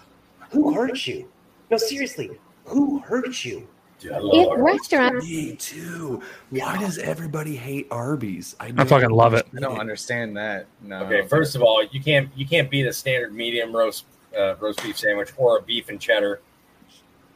Who 0.51 0.73
hurt 0.73 1.07
you? 1.07 1.31
No, 1.71 1.77
seriously, 1.77 2.31
who 2.65 3.01
hurt 3.01 3.45
you? 3.45 3.69
It 4.03 4.59
restaurant 4.59 5.23
Me 5.23 5.57
too. 5.57 6.23
Why 6.49 6.79
does 6.79 6.97
everybody 6.97 7.55
hate 7.55 7.87
Arby's? 7.91 8.57
I, 8.59 8.73
I 8.79 8.85
fucking 8.87 9.11
love 9.11 9.35
it. 9.35 9.47
I 9.55 9.61
don't 9.61 9.79
understand 9.79 10.35
that. 10.39 10.69
No. 10.81 11.05
Okay, 11.05 11.29
first 11.29 11.55
of 11.55 11.63
all, 11.63 11.85
you 11.85 12.01
can't 12.01 12.31
you 12.35 12.47
can't 12.47 12.71
beat 12.71 12.87
a 12.87 12.93
standard 12.95 13.35
medium 13.35 13.77
roast 13.77 14.07
uh, 14.35 14.57
roast 14.57 14.83
beef 14.83 14.99
sandwich 14.99 15.33
or 15.37 15.59
a 15.59 15.63
beef 15.63 15.91
and 15.91 16.01
cheddar. 16.01 16.41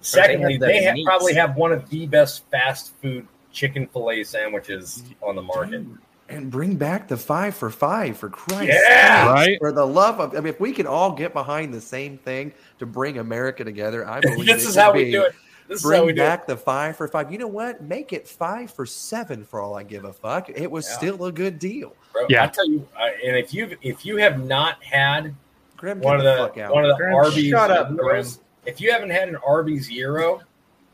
Secondly, 0.00 0.54
have 0.54 0.60
they 0.62 0.84
ha- 0.86 1.04
probably 1.04 1.34
have 1.34 1.54
one 1.54 1.70
of 1.70 1.86
the 1.90 2.06
best 2.06 2.48
fast 2.50 2.94
food 3.02 3.28
chicken 3.52 3.86
fillet 3.88 4.24
sandwiches 4.24 5.04
on 5.22 5.36
the 5.36 5.42
market. 5.42 5.84
And 6.28 6.50
bring 6.50 6.76
back 6.76 7.06
the 7.08 7.16
five 7.18 7.54
for 7.54 7.68
five 7.70 8.16
for 8.16 8.30
Christ. 8.30 8.72
Yeah! 8.88 9.30
Right? 9.30 9.58
For 9.58 9.72
the 9.72 9.86
love 9.86 10.20
of, 10.20 10.32
I 10.34 10.36
mean, 10.38 10.46
if 10.46 10.58
we 10.58 10.72
can 10.72 10.86
all 10.86 11.12
get 11.12 11.34
behind 11.34 11.74
the 11.74 11.80
same 11.82 12.16
thing 12.16 12.52
to 12.78 12.86
bring 12.86 13.18
America 13.18 13.62
together, 13.62 14.08
I 14.08 14.20
believe 14.22 14.46
This 14.46 14.66
is 14.66 14.74
could 14.74 14.80
how 14.80 14.92
we 14.92 15.04
be 15.04 15.10
do 15.12 15.22
it. 15.24 15.34
This 15.68 15.78
is 15.78 15.82
bring 15.82 16.00
how 16.00 16.06
we 16.06 16.12
do 16.14 16.22
it. 16.22 16.24
back 16.24 16.46
the 16.46 16.56
five 16.56 16.96
for 16.96 17.08
five. 17.08 17.30
You 17.30 17.36
know 17.38 17.46
what? 17.46 17.82
Make 17.82 18.12
it 18.14 18.26
five 18.26 18.70
for 18.70 18.86
seven 18.86 19.44
for 19.44 19.60
all 19.60 19.74
I 19.76 19.82
give 19.82 20.04
a 20.06 20.12
fuck. 20.14 20.48
It 20.48 20.70
was 20.70 20.86
Yeah. 20.88 20.96
still 20.96 21.24
a 21.26 21.32
good 21.32 21.58
deal. 21.58 21.94
Bro, 22.14 22.26
Yeah. 22.30 22.44
I 22.44 22.46
tell 22.46 22.68
you, 22.70 22.88
uh, 22.98 23.04
and 23.26 23.36
if 23.36 23.52
you 23.52 23.76
if 23.82 24.06
you 24.06 24.16
have 24.16 24.42
not 24.46 24.82
had 24.82 25.34
Grim, 25.76 26.00
one 26.00 26.16
of 26.16 26.22
the, 26.22 26.50
the 26.54 26.64
out. 26.64 26.72
one 26.72 26.84
of 26.84 26.90
the 26.90 26.96
Grim, 26.96 27.14
Arby's 27.14 27.50
shut 27.50 27.70
up, 27.70 27.90
Gyros, 27.94 28.40
if 28.64 28.80
you 28.80 28.90
haven't 28.92 29.10
had 29.10 29.28
an 29.28 29.36
Arby's 29.46 29.88
Gyro, 29.90 30.40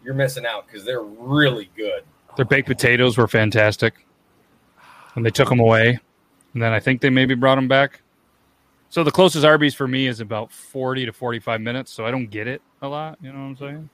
you're 0.04 0.14
missing 0.14 0.44
out 0.44 0.66
because 0.66 0.84
they're 0.84 1.02
really 1.02 1.70
good. 1.76 2.02
Their 2.36 2.44
baked 2.46 2.66
potatoes 2.68 3.16
were 3.16 3.28
fantastic, 3.28 3.94
and 5.14 5.24
they 5.24 5.30
took 5.30 5.48
them 5.48 5.60
away, 5.60 5.98
and 6.54 6.62
then 6.62 6.72
I 6.72 6.80
think 6.80 7.00
they 7.00 7.10
maybe 7.10 7.34
brought 7.34 7.56
them 7.56 7.68
back. 7.68 8.02
So 8.88 9.04
the 9.04 9.10
closest 9.10 9.44
Arby's 9.44 9.74
for 9.74 9.86
me 9.86 10.06
is 10.06 10.20
about 10.20 10.52
forty 10.52 11.06
to 11.06 11.12
forty-five 11.12 11.60
minutes, 11.60 11.92
so 11.92 12.06
I 12.06 12.10
don't 12.10 12.26
get 12.26 12.46
it 12.48 12.62
a 12.82 12.88
lot. 12.88 13.18
You 13.22 13.32
know 13.32 13.38
what 13.38 13.44
I'm 13.44 13.56
saying? 13.56 13.90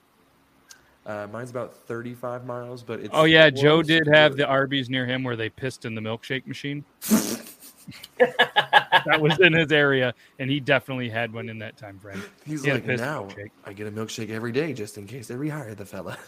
Uh, 1.05 1.25
mine's 1.31 1.49
about 1.49 1.73
35 1.73 2.45
miles, 2.45 2.83
but 2.83 2.99
it's 2.99 3.09
Oh 3.13 3.23
yeah, 3.23 3.49
Joe 3.49 3.81
did 3.81 4.07
have 4.07 4.35
the 4.35 4.45
Arby's 4.45 4.89
near 4.89 5.05
him 5.05 5.23
where 5.23 5.37
they 5.37 5.47
pissed 5.47 5.85
in 5.85 5.95
the 5.95 6.01
milkshake 6.01 6.45
machine. 6.45 6.83
that 8.17 9.21
was 9.21 9.39
in 9.39 9.53
his 9.53 9.71
area, 9.71 10.13
and 10.39 10.51
he 10.51 10.59
definitely 10.59 11.09
had 11.09 11.31
one 11.31 11.47
in 11.47 11.59
that 11.59 11.77
time 11.77 11.97
frame. 11.97 12.21
He's 12.45 12.65
He 12.65 12.71
like, 12.71 12.85
now 12.85 13.23
milkshake. 13.23 13.51
I 13.65 13.71
get 13.71 13.87
a 13.87 13.91
milkshake 13.91 14.31
every 14.31 14.51
day 14.51 14.73
just 14.73 14.97
in 14.97 15.07
case 15.07 15.27
they 15.27 15.35
rehire 15.35 15.73
the 15.75 15.85
fella. 15.85 16.17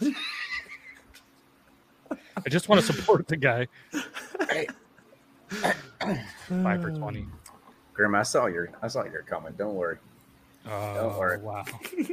I 2.10 2.48
just 2.48 2.68
want 2.68 2.84
to 2.84 2.92
support 2.92 3.28
the 3.28 3.36
guy. 3.36 3.66
Five 6.48 6.82
for 6.82 6.90
twenty. 6.90 7.26
Grim, 7.92 8.14
I 8.14 8.22
saw 8.22 8.46
your 8.46 8.70
I 8.82 8.88
saw 8.88 9.04
your 9.04 9.22
comment. 9.22 9.58
Don't 9.58 9.74
worry. 9.74 9.98
Oh, 10.66 10.94
Don't 10.94 11.18
worry. 11.18 11.38
Oh, 11.42 11.44
wow. 11.44 11.64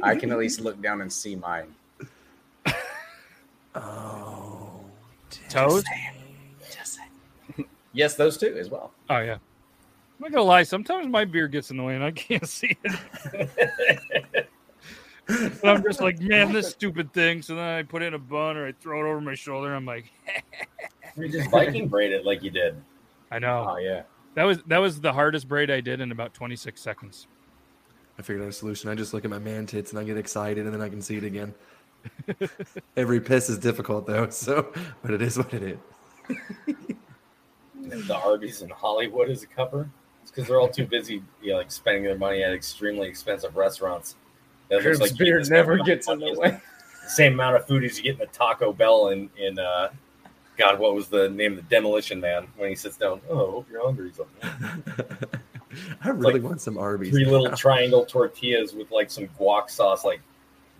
I 0.02 0.16
can 0.16 0.32
at 0.32 0.38
least 0.38 0.60
look 0.60 0.80
down 0.80 1.00
and 1.02 1.12
see 1.12 1.36
mine. 1.36 1.74
oh, 3.74 4.80
Toes? 5.48 5.84
Yes, 7.92 8.14
those 8.14 8.36
two 8.36 8.56
as 8.58 8.70
well. 8.70 8.92
Oh 9.10 9.18
yeah. 9.18 9.34
I'm 9.34 9.40
not 10.20 10.32
gonna 10.32 10.44
lie. 10.44 10.62
Sometimes 10.64 11.06
my 11.08 11.24
beer 11.24 11.48
gets 11.48 11.70
in 11.70 11.76
the 11.76 11.82
way, 11.82 11.94
and 11.94 12.04
I 12.04 12.10
can't 12.10 12.46
see 12.48 12.76
it. 12.84 14.47
and 15.38 15.60
I'm 15.64 15.82
just 15.82 16.00
like, 16.00 16.20
man, 16.20 16.52
this 16.52 16.70
stupid 16.70 17.12
thing. 17.12 17.42
So 17.42 17.54
then 17.54 17.64
I 17.64 17.82
put 17.82 18.02
it 18.02 18.06
in 18.06 18.14
a 18.14 18.18
bun, 18.18 18.56
or 18.56 18.66
I 18.66 18.72
throw 18.72 19.04
it 19.04 19.10
over 19.10 19.20
my 19.20 19.34
shoulder. 19.34 19.74
I'm 19.74 19.84
like, 19.84 20.10
You 21.18 21.28
just 21.28 21.50
Viking 21.50 21.88
braid 21.88 22.12
it 22.12 22.24
like 22.24 22.42
you 22.42 22.50
did. 22.50 22.76
I 23.30 23.38
know. 23.38 23.66
Oh 23.70 23.76
yeah. 23.78 24.02
That 24.34 24.44
was 24.44 24.62
that 24.64 24.78
was 24.78 25.00
the 25.00 25.12
hardest 25.12 25.48
braid 25.48 25.70
I 25.70 25.80
did 25.80 26.00
in 26.00 26.12
about 26.12 26.32
26 26.34 26.80
seconds. 26.80 27.26
I 28.18 28.22
figured 28.22 28.42
out 28.42 28.48
a 28.48 28.52
solution. 28.52 28.88
I 28.88 28.94
just 28.94 29.12
look 29.12 29.24
at 29.24 29.30
my 29.30 29.38
man 29.38 29.66
tits 29.66 29.90
and 29.90 29.98
I 29.98 30.04
get 30.04 30.16
excited 30.16 30.64
and 30.64 30.72
then 30.72 30.80
I 30.80 30.88
can 30.88 31.02
see 31.02 31.16
it 31.16 31.24
again. 31.24 31.54
Every 32.96 33.20
piss 33.20 33.48
is 33.48 33.58
difficult 33.58 34.06
though, 34.06 34.28
so 34.30 34.72
but 35.02 35.12
it 35.12 35.22
is 35.22 35.36
what 35.38 35.52
it 35.52 35.62
is. 35.62 35.78
The 38.06 38.16
Arby's 38.16 38.62
in 38.62 38.70
Hollywood 38.70 39.30
is 39.30 39.42
a 39.42 39.46
cover. 39.46 39.88
It's 40.22 40.30
because 40.30 40.46
they're 40.46 40.60
all 40.60 40.68
too 40.68 40.86
busy, 40.86 41.22
you 41.42 41.52
know, 41.52 41.56
like 41.58 41.72
spending 41.72 42.04
their 42.04 42.18
money 42.18 42.42
at 42.42 42.52
extremely 42.52 43.08
expensive 43.08 43.56
restaurants. 43.56 44.16
That 44.68 44.84
looks 44.84 44.98
Grim's 44.98 45.18
you 45.18 45.24
beard 45.24 45.50
never 45.50 45.78
gets 45.78 46.08
in 46.08 46.18
the 46.18 46.34
way. 46.34 46.60
The 47.02 47.08
same 47.10 47.34
amount 47.34 47.56
of 47.56 47.66
food 47.66 47.84
as 47.84 47.96
you 47.96 48.04
get 48.04 48.14
in 48.14 48.18
the 48.18 48.26
Taco 48.26 48.72
Bell 48.72 49.08
in 49.08 49.30
in 49.38 49.58
uh, 49.58 49.88
God, 50.58 50.78
what 50.78 50.94
was 50.94 51.08
the 51.08 51.28
name 51.30 51.52
of 51.52 51.56
the 51.58 51.70
Demolition 51.70 52.20
Man 52.20 52.48
when 52.56 52.68
he 52.68 52.74
sits 52.74 52.96
down? 52.96 53.20
Oh, 53.30 53.50
hope 53.50 53.66
you're 53.70 53.82
hungry. 53.82 54.10
He's 54.10 54.20
I 56.02 56.08
really 56.08 56.34
like 56.34 56.42
want 56.42 56.60
some 56.60 56.76
Arby's. 56.76 57.10
three 57.10 57.24
little 57.24 57.50
triangle 57.56 58.04
tortillas 58.04 58.74
with 58.74 58.90
like 58.90 59.10
some 59.10 59.28
guac 59.38 59.70
sauce 59.70 60.04
like 60.04 60.20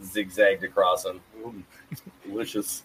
zigzagged 0.03 0.65
across 0.65 1.05
them. 1.05 1.21
Mm, 1.43 1.63
delicious. 2.27 2.83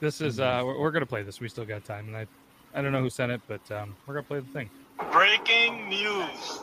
This 0.00 0.20
is 0.20 0.38
uh, 0.38 0.62
we're, 0.64 0.78
we're 0.78 0.90
gonna 0.90 1.06
play 1.06 1.22
this. 1.22 1.40
We 1.40 1.48
still 1.48 1.64
got 1.64 1.84
time, 1.84 2.08
and 2.08 2.16
I, 2.16 2.26
I 2.74 2.82
don't 2.82 2.92
know 2.92 3.00
who 3.00 3.10
sent 3.10 3.32
it, 3.32 3.40
but 3.48 3.70
um, 3.72 3.96
we're 4.06 4.14
gonna 4.14 4.24
play 4.24 4.40
the 4.40 4.46
thing. 4.52 4.70
Breaking 5.10 5.88
news. 5.88 6.60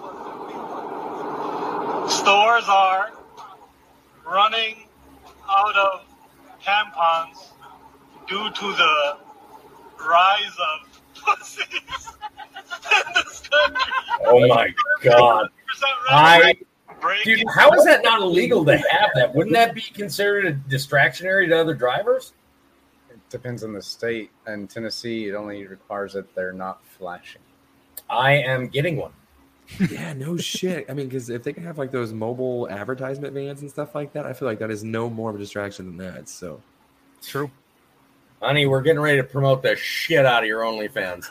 Stores 2.08 2.66
are 2.70 3.12
running 4.26 4.88
out 5.50 5.76
of 5.76 6.06
tampons 6.64 7.52
due 8.28 8.50
to 8.50 8.76
the 8.76 9.18
rise 10.04 10.58
of 10.60 11.02
pussies 11.16 11.68
in 11.74 13.14
this 13.14 13.42
country. 13.42 13.94
Oh 14.26 14.48
my 14.48 14.74
god. 15.02 15.50
I 16.10 16.54
dude, 17.24 17.44
how 17.54 17.72
is 17.72 17.86
that 17.86 18.04
not 18.04 18.22
illegal 18.22 18.66
to 18.66 18.78
have 18.78 19.10
that? 19.16 19.34
Wouldn't 19.36 19.54
that 19.54 19.76
be 19.76 19.82
considered 19.82 20.46
a 20.46 20.52
distraction 20.52 21.28
area 21.28 21.50
to 21.50 21.60
other 21.60 21.74
drivers? 21.74 22.34
It 23.10 23.20
depends 23.30 23.64
on 23.64 23.74
the 23.74 23.82
state. 23.82 24.32
In 24.48 24.68
Tennessee, 24.68 25.28
it 25.28 25.36
only 25.36 25.66
requires 25.68 26.14
that 26.14 26.34
they're 26.36 26.54
not 26.54 26.86
flashing. 26.86 27.42
I 28.10 28.34
am 28.34 28.68
getting 28.68 28.98
one. 28.98 29.14
Yeah, 29.90 30.14
no 30.14 30.38
shit. 30.38 30.86
I 30.90 30.94
mean, 30.94 31.08
because 31.08 31.30
if 31.30 31.44
they 31.44 31.54
can 31.54 31.64
have 31.64 31.78
like 31.78 31.92
those 31.92 32.14
mobile 32.14 32.70
advertisement 32.70 33.34
vans 33.34 33.62
and 33.62 33.70
stuff 33.70 33.96
like 33.96 34.14
that, 34.14 34.26
I 34.26 34.34
feel 34.34 34.48
like 34.48 34.60
that 34.60 34.72
is 34.72 34.84
no 34.84 35.10
more 35.10 35.30
of 35.30 35.36
a 35.36 35.40
distraction 35.40 35.86
than 35.86 35.98
that. 35.98 36.30
So 36.30 36.62
true. 37.22 37.50
Honey, 38.42 38.66
we're 38.68 38.82
getting 38.82 39.00
ready 39.02 39.18
to 39.18 39.24
promote 39.24 39.64
the 39.64 39.76
shit 39.76 40.26
out 40.26 40.44
of 40.44 40.48
your 40.48 40.62
OnlyFans. 40.62 41.26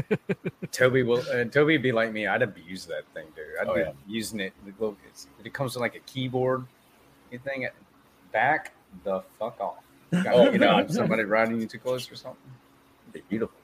Toby 0.72 1.02
will. 1.02 1.22
Uh, 1.32 1.44
Toby 1.44 1.76
be 1.78 1.92
like 1.92 2.12
me. 2.12 2.26
I'd 2.26 2.42
abuse 2.42 2.84
that 2.86 3.02
thing, 3.14 3.26
dude. 3.34 3.44
I'd 3.60 3.68
Oh, 3.68 3.74
be 3.74 3.80
yeah. 3.80 3.92
using 4.06 4.40
it. 4.40 4.52
the 4.64 4.72
little- 4.72 4.96
it's- 5.04 5.26
It 5.44 5.52
comes 5.54 5.74
with 5.74 5.80
like 5.80 5.94
a 5.96 6.00
keyboard. 6.00 6.64
You 7.32 7.38
thing 7.38 7.66
back 8.32 8.74
the 9.02 9.22
fuck 9.38 9.58
off. 9.60 9.82
Got, 10.12 10.26
Oh, 10.34 10.50
you 10.50 10.58
know, 10.58 10.86
somebody 10.88 11.24
riding 11.24 11.60
you 11.60 11.66
too 11.66 11.78
close 11.78 12.10
or 12.10 12.14
something. 12.16 12.40
Be 13.12 13.22
beautiful. 13.28 13.56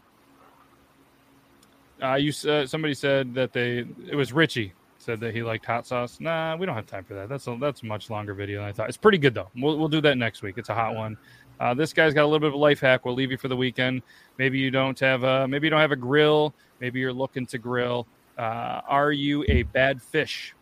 Uh, 2.03 2.15
you 2.15 2.33
uh, 2.51 2.67
somebody 2.67 2.95
said 2.95 3.35
that 3.35 3.53
they 3.53 3.85
it 4.09 4.17
was 4.17 4.33
Ritchie 4.33 4.73
said 4.99 5.21
that 5.21 5.35
he 5.35 5.43
liked 5.43 5.67
hot 5.67 5.87
sauce. 5.87 6.19
Nah, 6.21 6.57
we 6.57 6.67
don't 6.67 6.75
have 6.75 6.87
time 6.87 7.05
for 7.05 7.15
that. 7.15 7.29
That's 7.29 7.47
a 7.47 7.57
that's 7.61 7.83
a 7.83 7.87
much 7.87 8.11
longer 8.11 8.35
video 8.35 8.61
than 8.61 8.69
I 8.69 8.73
thought. 8.73 8.89
It's 8.89 8.97
pretty 8.97 9.19
good 9.19 9.35
though. 9.35 9.49
We'll 9.57 9.79
we'll 9.79 9.89
do 9.89 10.01
that 10.01 10.17
next 10.17 10.43
week. 10.43 10.59
It's 10.59 10.69
a 10.69 10.75
hot 10.75 10.95
one. 10.95 11.17
Uh, 11.61 11.75
this 11.75 11.93
guy's 11.93 12.15
got 12.15 12.23
a 12.23 12.27
little 12.27 12.41
bit 12.41 12.49
of 12.49 12.55
a 12.55 12.59
life 12.59 12.81
hack. 12.81 13.05
We'll 13.05 13.15
leave 13.15 13.31
you 13.31 13.37
for 13.37 13.49
the 13.49 13.57
weekend. 13.57 14.03
Maybe 14.39 14.59
you 14.59 14.71
don't 14.71 14.99
have 15.01 15.23
a 15.23 15.47
maybe 15.47 15.67
you 15.67 15.71
don't 15.71 15.81
have 15.81 15.93
a 15.93 15.97
grill. 15.97 16.55
Maybe 16.81 17.01
you're 17.01 17.13
looking 17.13 17.47
to 17.47 17.59
grill. 17.59 18.07
Uh, 18.39 18.81
are 18.89 19.13
you 19.13 19.45
a 19.49 19.63
bad 19.65 20.01
fish? 20.03 20.55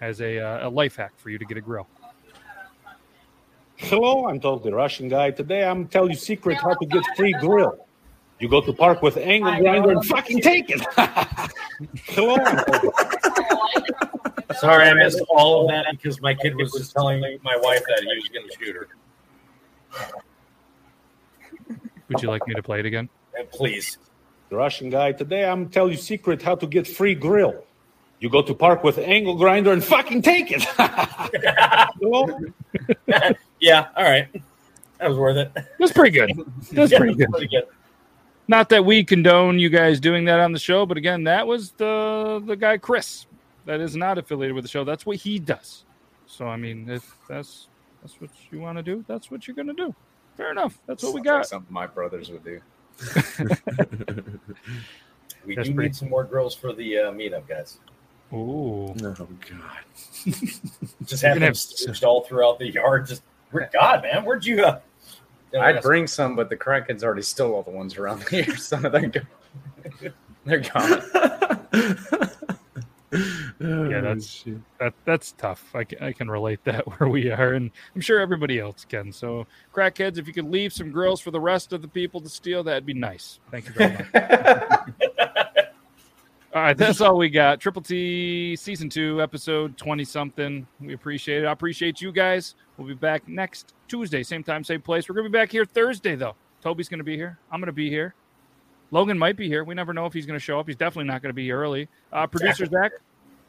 As 0.00 0.20
a 0.20 0.38
uh, 0.38 0.68
a 0.68 0.70
life 0.70 0.96
hack 0.96 1.12
for 1.16 1.30
you 1.30 1.38
to 1.38 1.44
get 1.44 1.56
a 1.56 1.60
grill. 1.60 1.86
Hello, 3.76 4.26
I'm 4.28 4.40
totally 4.40 4.72
Russian 4.72 5.08
guy. 5.08 5.30
Today 5.30 5.64
I'm 5.64 5.86
tell 5.86 6.08
you 6.08 6.16
secret 6.16 6.58
how 6.58 6.74
to 6.74 6.86
get 6.86 7.04
free 7.16 7.32
grill. 7.40 7.86
You 8.42 8.48
go 8.48 8.60
to 8.60 8.72
park 8.72 9.02
with 9.02 9.16
angle 9.18 9.56
grinder 9.60 9.92
and 9.92 10.04
fucking 10.04 10.40
take 10.40 10.64
it. 10.68 10.80
Hello. 12.06 12.34
I'm 14.50 14.56
Sorry, 14.56 14.88
I 14.88 14.94
missed 14.94 15.22
all 15.30 15.62
of 15.62 15.68
that 15.68 15.86
because 15.92 16.20
my 16.20 16.34
kid 16.34 16.56
was 16.56 16.72
just 16.72 16.90
telling 16.92 17.20
my 17.20 17.56
wife 17.58 17.82
that 17.86 18.00
he 18.00 18.06
was 18.16 18.28
going 18.34 18.48
to 18.48 18.52
shoot 18.58 18.74
her. 18.74 18.88
Would 22.08 22.20
you 22.20 22.28
like 22.28 22.44
me 22.48 22.54
to 22.54 22.62
play 22.64 22.80
it 22.80 22.86
again? 22.86 23.08
Uh, 23.38 23.44
Please. 23.52 23.96
The 24.48 24.56
Russian 24.56 24.90
guy. 24.90 25.12
Today 25.12 25.44
I'm 25.48 25.68
tell 25.68 25.88
you 25.88 25.96
secret 25.96 26.42
how 26.42 26.56
to 26.56 26.66
get 26.66 26.88
free 26.88 27.14
grill. 27.14 27.64
You 28.18 28.28
go 28.28 28.42
to 28.42 28.54
park 28.54 28.82
with 28.82 28.98
angle 28.98 29.36
grinder 29.36 29.70
and 29.70 29.84
fucking 29.84 30.22
take 30.22 30.50
it. 30.50 30.64
Hello. 32.00 32.26
Yeah, 33.60 33.86
all 33.96 34.02
right. 34.02 34.26
That 34.98 35.08
was 35.10 35.16
worth 35.16 35.36
it. 35.36 35.52
That's 35.78 35.92
pretty 35.92 36.10
good. 36.10 36.32
That's 36.72 36.90
Yeah, 36.90 36.98
pretty 36.98 37.14
good. 37.14 37.30
Pretty 37.30 37.46
good. 37.46 37.68
Not 38.48 38.68
that 38.70 38.84
we 38.84 39.04
condone 39.04 39.58
you 39.58 39.68
guys 39.70 40.00
doing 40.00 40.24
that 40.26 40.40
on 40.40 40.52
the 40.52 40.58
show, 40.58 40.84
but 40.84 40.96
again, 40.96 41.24
that 41.24 41.46
was 41.46 41.70
the 41.72 42.42
the 42.46 42.56
guy 42.56 42.76
Chris. 42.78 43.26
That 43.64 43.80
is 43.80 43.94
not 43.96 44.18
affiliated 44.18 44.54
with 44.54 44.64
the 44.64 44.68
show. 44.68 44.82
That's 44.84 45.06
what 45.06 45.16
he 45.16 45.38
does. 45.38 45.84
So 46.26 46.46
I 46.48 46.56
mean, 46.56 46.88
if 46.90 47.16
that's 47.28 47.68
that's 48.02 48.20
what 48.20 48.30
you 48.50 48.58
want 48.60 48.78
to 48.78 48.82
do, 48.82 49.04
that's 49.06 49.30
what 49.30 49.46
you're 49.46 49.54
gonna 49.56 49.72
do. 49.74 49.94
Fair 50.36 50.50
enough. 50.50 50.78
That's 50.86 51.02
what 51.02 51.12
we 51.14 51.18
Sounds 51.20 51.26
like 51.26 51.34
got. 51.42 51.46
something 51.46 51.72
my 51.72 51.86
brothers 51.86 52.30
would 52.30 52.44
do. 52.44 52.60
We 55.44 55.56
That's 55.56 55.68
do 55.68 55.74
pretty- 55.74 55.88
need 55.88 55.96
some 55.96 56.08
more 56.08 56.22
grills 56.22 56.54
for 56.54 56.72
the 56.72 56.98
uh, 56.98 57.10
meetup, 57.12 57.48
guys. 57.48 57.78
Ooh. 58.32 58.94
Oh 59.04 59.28
god. 59.50 59.82
Just 61.04 61.22
have 61.22 61.30
gonna 61.30 61.34
them 61.34 61.42
have- 61.42 61.56
staged 61.58 62.04
all 62.04 62.22
throughout 62.22 62.60
the 62.60 62.68
yard. 62.70 63.08
Just 63.08 63.22
where- 63.50 63.68
God, 63.72 64.02
man, 64.04 64.24
where'd 64.24 64.46
you? 64.46 64.64
Uh, 64.64 64.78
Oh, 65.54 65.60
I'd 65.60 65.82
bring 65.82 66.06
some, 66.06 66.36
but 66.36 66.48
the 66.48 66.56
crackheads 66.56 67.02
already 67.02 67.22
stole 67.22 67.54
all 67.54 67.62
the 67.62 67.70
ones 67.70 67.96
around 67.96 68.26
here. 68.28 68.56
Some 68.56 68.84
of 68.84 68.92
them 68.92 69.10
go. 69.10 69.20
They're 70.44 70.60
gone. 70.60 71.02
yeah, 73.60 74.00
that's 74.00 74.44
that 74.80 74.94
that's 75.04 75.32
tough. 75.32 75.64
I 75.74 75.84
can, 75.84 76.02
I 76.02 76.12
can 76.12 76.30
relate 76.30 76.64
that 76.64 76.86
where 76.98 77.08
we 77.08 77.30
are, 77.30 77.52
and 77.52 77.70
I'm 77.94 78.00
sure 78.00 78.20
everybody 78.20 78.58
else 78.58 78.84
can. 78.84 79.12
So, 79.12 79.46
crackheads, 79.74 80.18
if 80.18 80.26
you 80.26 80.32
could 80.32 80.50
leave 80.50 80.72
some 80.72 80.90
grills 80.90 81.20
for 81.20 81.30
the 81.30 81.40
rest 81.40 81.72
of 81.72 81.82
the 81.82 81.88
people 81.88 82.20
to 82.22 82.28
steal, 82.28 82.62
that'd 82.64 82.86
be 82.86 82.94
nice. 82.94 83.38
Thank 83.50 83.66
you 83.66 83.72
very 83.72 84.06
much. 84.14 85.38
All 86.54 86.62
right, 86.62 86.76
that's 86.76 87.00
all 87.00 87.16
we 87.16 87.30
got. 87.30 87.60
Triple 87.60 87.82
T 87.82 88.56
season 88.56 88.88
two, 88.88 89.22
episode 89.22 89.76
twenty 89.76 90.04
something. 90.04 90.66
We 90.80 90.94
appreciate 90.94 91.44
it. 91.44 91.46
I 91.46 91.52
appreciate 91.52 92.00
you 92.00 92.12
guys. 92.12 92.54
We'll 92.76 92.88
be 92.88 92.94
back 92.94 93.26
next 93.28 93.74
Tuesday, 93.88 94.22
same 94.22 94.42
time, 94.42 94.64
same 94.64 94.82
place. 94.82 95.08
We're 95.08 95.14
gonna 95.14 95.28
be 95.28 95.32
back 95.32 95.50
here 95.50 95.64
Thursday 95.64 96.14
though. 96.14 96.36
Toby's 96.62 96.88
gonna 96.88 97.04
be 97.04 97.16
here. 97.16 97.38
I'm 97.50 97.60
gonna 97.60 97.72
be 97.72 97.88
here. 97.88 98.14
Logan 98.92 99.18
might 99.18 99.36
be 99.36 99.48
here. 99.48 99.64
We 99.64 99.74
never 99.74 99.94
know 99.94 100.04
if 100.04 100.12
he's 100.12 100.26
going 100.26 100.38
to 100.38 100.44
show 100.44 100.60
up. 100.60 100.66
He's 100.66 100.76
definitely 100.76 101.08
not 101.08 101.22
going 101.22 101.30
to 101.30 101.34
be 101.34 101.44
here 101.44 101.58
early. 101.58 101.88
Uh, 102.12 102.26
producer 102.26 102.66
Zach 102.66 102.92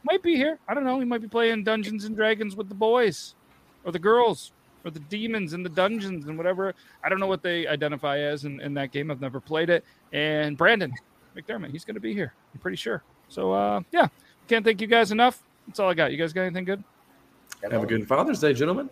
might 0.03 0.23
be 0.23 0.37
here. 0.37 0.57
I 0.69 0.73
don't 0.73 0.85
know. 0.85 0.97
He 0.99 1.05
might 1.05 1.21
be 1.21 1.27
playing 1.27 1.65
Dungeons 1.65 2.05
and 2.05 2.15
Dragons 2.15 2.55
with 2.55 2.69
the 2.69 2.75
boys 2.75 3.35
or 3.83 3.91
the 3.91 3.99
girls 3.99 4.53
or 4.85 4.91
the 4.91 5.01
demons 5.01 5.53
in 5.53 5.61
the 5.61 5.69
dungeons 5.69 6.27
and 6.27 6.37
whatever. 6.37 6.73
I 7.03 7.09
don't 7.09 7.19
know 7.19 7.27
what 7.27 7.43
they 7.43 7.67
identify 7.67 8.19
as 8.19 8.45
in, 8.45 8.61
in 8.61 8.73
that 8.75 8.93
game. 8.93 9.11
I've 9.11 9.19
never 9.19 9.41
played 9.41 9.69
it. 9.69 9.83
And 10.13 10.57
Brandon 10.57 10.93
McDermott, 11.35 11.71
he's 11.71 11.85
going 11.85 11.95
to 11.95 12.01
be 12.01 12.13
here. 12.13 12.33
I'm 12.53 12.59
pretty 12.59 12.77
sure. 12.77 13.03
So, 13.29 13.51
uh, 13.51 13.81
yeah, 13.91 14.07
can't 14.47 14.63
thank 14.65 14.81
you 14.81 14.87
guys 14.87 15.11
enough. 15.11 15.41
That's 15.67 15.79
all 15.79 15.89
I 15.89 15.93
got. 15.93 16.11
You 16.11 16.17
guys 16.17 16.33
got 16.33 16.41
anything 16.41 16.65
good? 16.65 16.83
Have 17.69 17.83
a 17.83 17.85
good 17.85 18.07
Father's 18.07 18.39
Day, 18.39 18.53
gentlemen. 18.53 18.89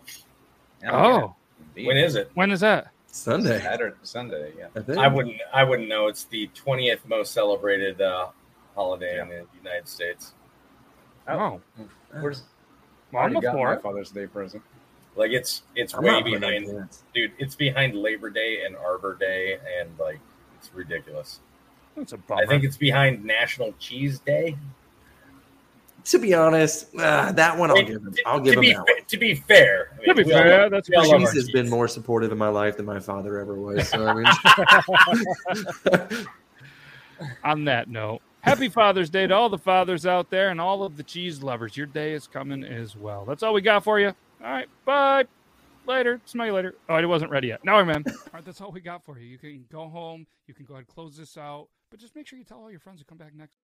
Oh, 0.88 1.34
When 1.74 1.96
is 1.96 2.16
it? 2.16 2.30
when 2.34 2.50
is 2.50 2.60
that? 2.60 2.88
Sunday. 3.06 3.60
Saturday, 3.60 3.96
Sunday, 4.02 4.52
yeah. 4.58 4.68
I. 4.96 5.04
I 5.04 5.08
wouldn't. 5.08 5.36
I 5.52 5.64
wouldn't 5.64 5.88
know. 5.88 6.06
It's 6.06 6.24
the 6.24 6.48
twentieth 6.54 7.06
most 7.06 7.32
celebrated 7.32 8.00
uh, 8.00 8.28
holiday 8.74 9.20
in 9.20 9.28
the 9.28 9.44
United 9.62 9.86
States. 9.86 10.32
Oh, 11.28 11.60
Where's 12.20 12.42
Well, 13.12 13.22
I 13.22 13.26
I'm 13.26 13.32
already 13.32 13.36
up 13.36 13.54
got 13.54 13.54
my. 13.56 13.76
Father's 13.76 14.10
Day 14.10 14.26
present. 14.26 14.62
Like 15.14 15.30
it's 15.32 15.62
it's 15.76 15.92
I'm 15.94 16.02
way 16.04 16.22
behind, 16.22 16.88
dude. 17.14 17.32
It's 17.38 17.54
behind 17.54 17.94
Labor 17.94 18.30
Day 18.30 18.64
and 18.64 18.74
Arbor 18.76 19.14
Day, 19.20 19.58
and 19.78 19.90
like 19.98 20.18
it's 20.58 20.72
ridiculous. 20.74 21.40
That's 21.96 22.12
a 22.12 22.16
bummer. 22.18 22.42
I 22.42 22.46
think 22.46 22.64
it's 22.64 22.76
behind 22.76 23.24
National 23.24 23.72
Cheese 23.78 24.18
Day. 24.20 24.56
To 26.06 26.18
be 26.18 26.34
honest, 26.34 26.88
uh, 26.98 27.30
that 27.32 27.56
one 27.56 27.70
I'll 27.70 27.76
give 27.76 28.02
him. 28.02 28.14
I'll 28.26 28.40
give 28.40 28.54
to 28.54 28.58
him 28.58 28.62
be 28.62 28.72
that. 28.72 28.84
fa- 28.86 29.04
to 29.08 29.16
be 29.18 29.34
fair, 29.36 29.90
I 30.02 30.06
To 30.06 30.14
be 30.16 30.24
we 30.24 30.32
all 30.32 30.42
fair, 30.42 30.68
that's 30.70 30.88
we 30.90 30.96
all 30.96 31.04
cheese 31.18 31.32
has 31.32 31.44
cheese. 31.44 31.52
been 31.52 31.70
more 31.70 31.86
supportive 31.86 32.32
in 32.32 32.38
my 32.38 32.48
life 32.48 32.76
than 32.76 32.86
my 32.86 32.98
father 32.98 33.38
ever 33.38 33.54
was. 33.54 33.88
So 33.88 34.04
I 34.06 34.14
mean, 34.14 34.26
on 37.44 37.64
that 37.66 37.88
note, 37.88 38.20
happy 38.40 38.68
Father's 38.68 39.10
Day 39.10 39.28
to 39.28 39.34
all 39.34 39.48
the 39.48 39.58
fathers 39.58 40.06
out 40.06 40.28
there 40.28 40.48
and 40.50 40.60
all 40.60 40.82
of 40.82 40.96
the 40.96 41.04
cheese 41.04 41.40
lovers. 41.42 41.76
Your 41.76 41.86
day 41.86 42.14
is 42.14 42.26
coming 42.26 42.64
as 42.64 42.96
well. 42.96 43.24
That's 43.24 43.44
all 43.44 43.54
we 43.54 43.60
got 43.60 43.84
for 43.84 44.00
you. 44.00 44.08
All 44.08 44.50
right, 44.50 44.66
bye. 44.84 45.24
Later. 45.86 46.20
Smell 46.26 46.46
you 46.46 46.52
later. 46.52 46.74
Oh, 46.88 46.96
it 46.96 47.04
wasn't 47.06 47.30
ready 47.32 47.48
yet. 47.48 47.64
No, 47.64 47.84
man. 47.84 48.04
all 48.06 48.14
right, 48.34 48.44
that's 48.44 48.60
all 48.60 48.70
we 48.70 48.80
got 48.80 49.04
for 49.04 49.18
you. 49.18 49.26
You 49.26 49.38
can 49.38 49.64
go 49.70 49.88
home. 49.88 50.26
You 50.46 50.54
can 50.54 50.64
go 50.64 50.74
ahead 50.74 50.84
and 50.86 50.94
close 50.94 51.16
this 51.16 51.36
out. 51.36 51.66
But 51.92 52.00
just 52.00 52.16
make 52.16 52.26
sure 52.26 52.38
you 52.38 52.44
tell 52.46 52.58
all 52.58 52.70
your 52.70 52.80
friends 52.80 53.00
to 53.00 53.04
come 53.04 53.18
back 53.18 53.34
next. 53.34 53.58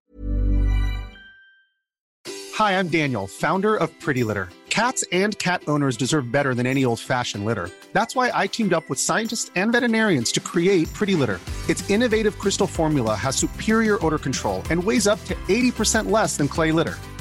Hi, 2.57 2.79
I'm 2.79 2.89
Daniel, 2.89 3.27
founder 3.27 3.75
of 3.77 3.89
Pretty 4.01 4.23
Litter. 4.23 4.51
Cats 4.69 5.03
and 5.13 5.37
cat 5.39 5.63
owners 5.67 5.97
deserve 5.97 6.31
better 6.31 6.55
than 6.55 6.67
any 6.67 6.85
old 6.85 7.01
fashioned 7.01 7.47
litter. 7.47 7.71
That's 7.95 8.15
why 8.15 8.31
I 8.35 8.47
teamed 8.47 8.75
up 8.75 8.91
with 8.91 9.01
scientists 9.01 9.51
and 9.57 9.73
veterinarians 9.73 10.31
to 10.33 10.41
create 10.41 10.93
Pretty 10.93 11.15
Litter. 11.15 11.41
Its 11.71 11.89
innovative 11.89 12.39
crystal 12.39 12.67
formula 12.67 13.15
has 13.15 13.35
superior 13.35 14.05
odor 14.05 14.19
control 14.19 14.63
and 14.69 14.85
weighs 14.85 15.07
up 15.07 15.25
to 15.25 15.35
80% 15.49 16.11
less 16.11 16.37
than 16.37 16.49
clay 16.49 16.71
litter. 16.71 16.97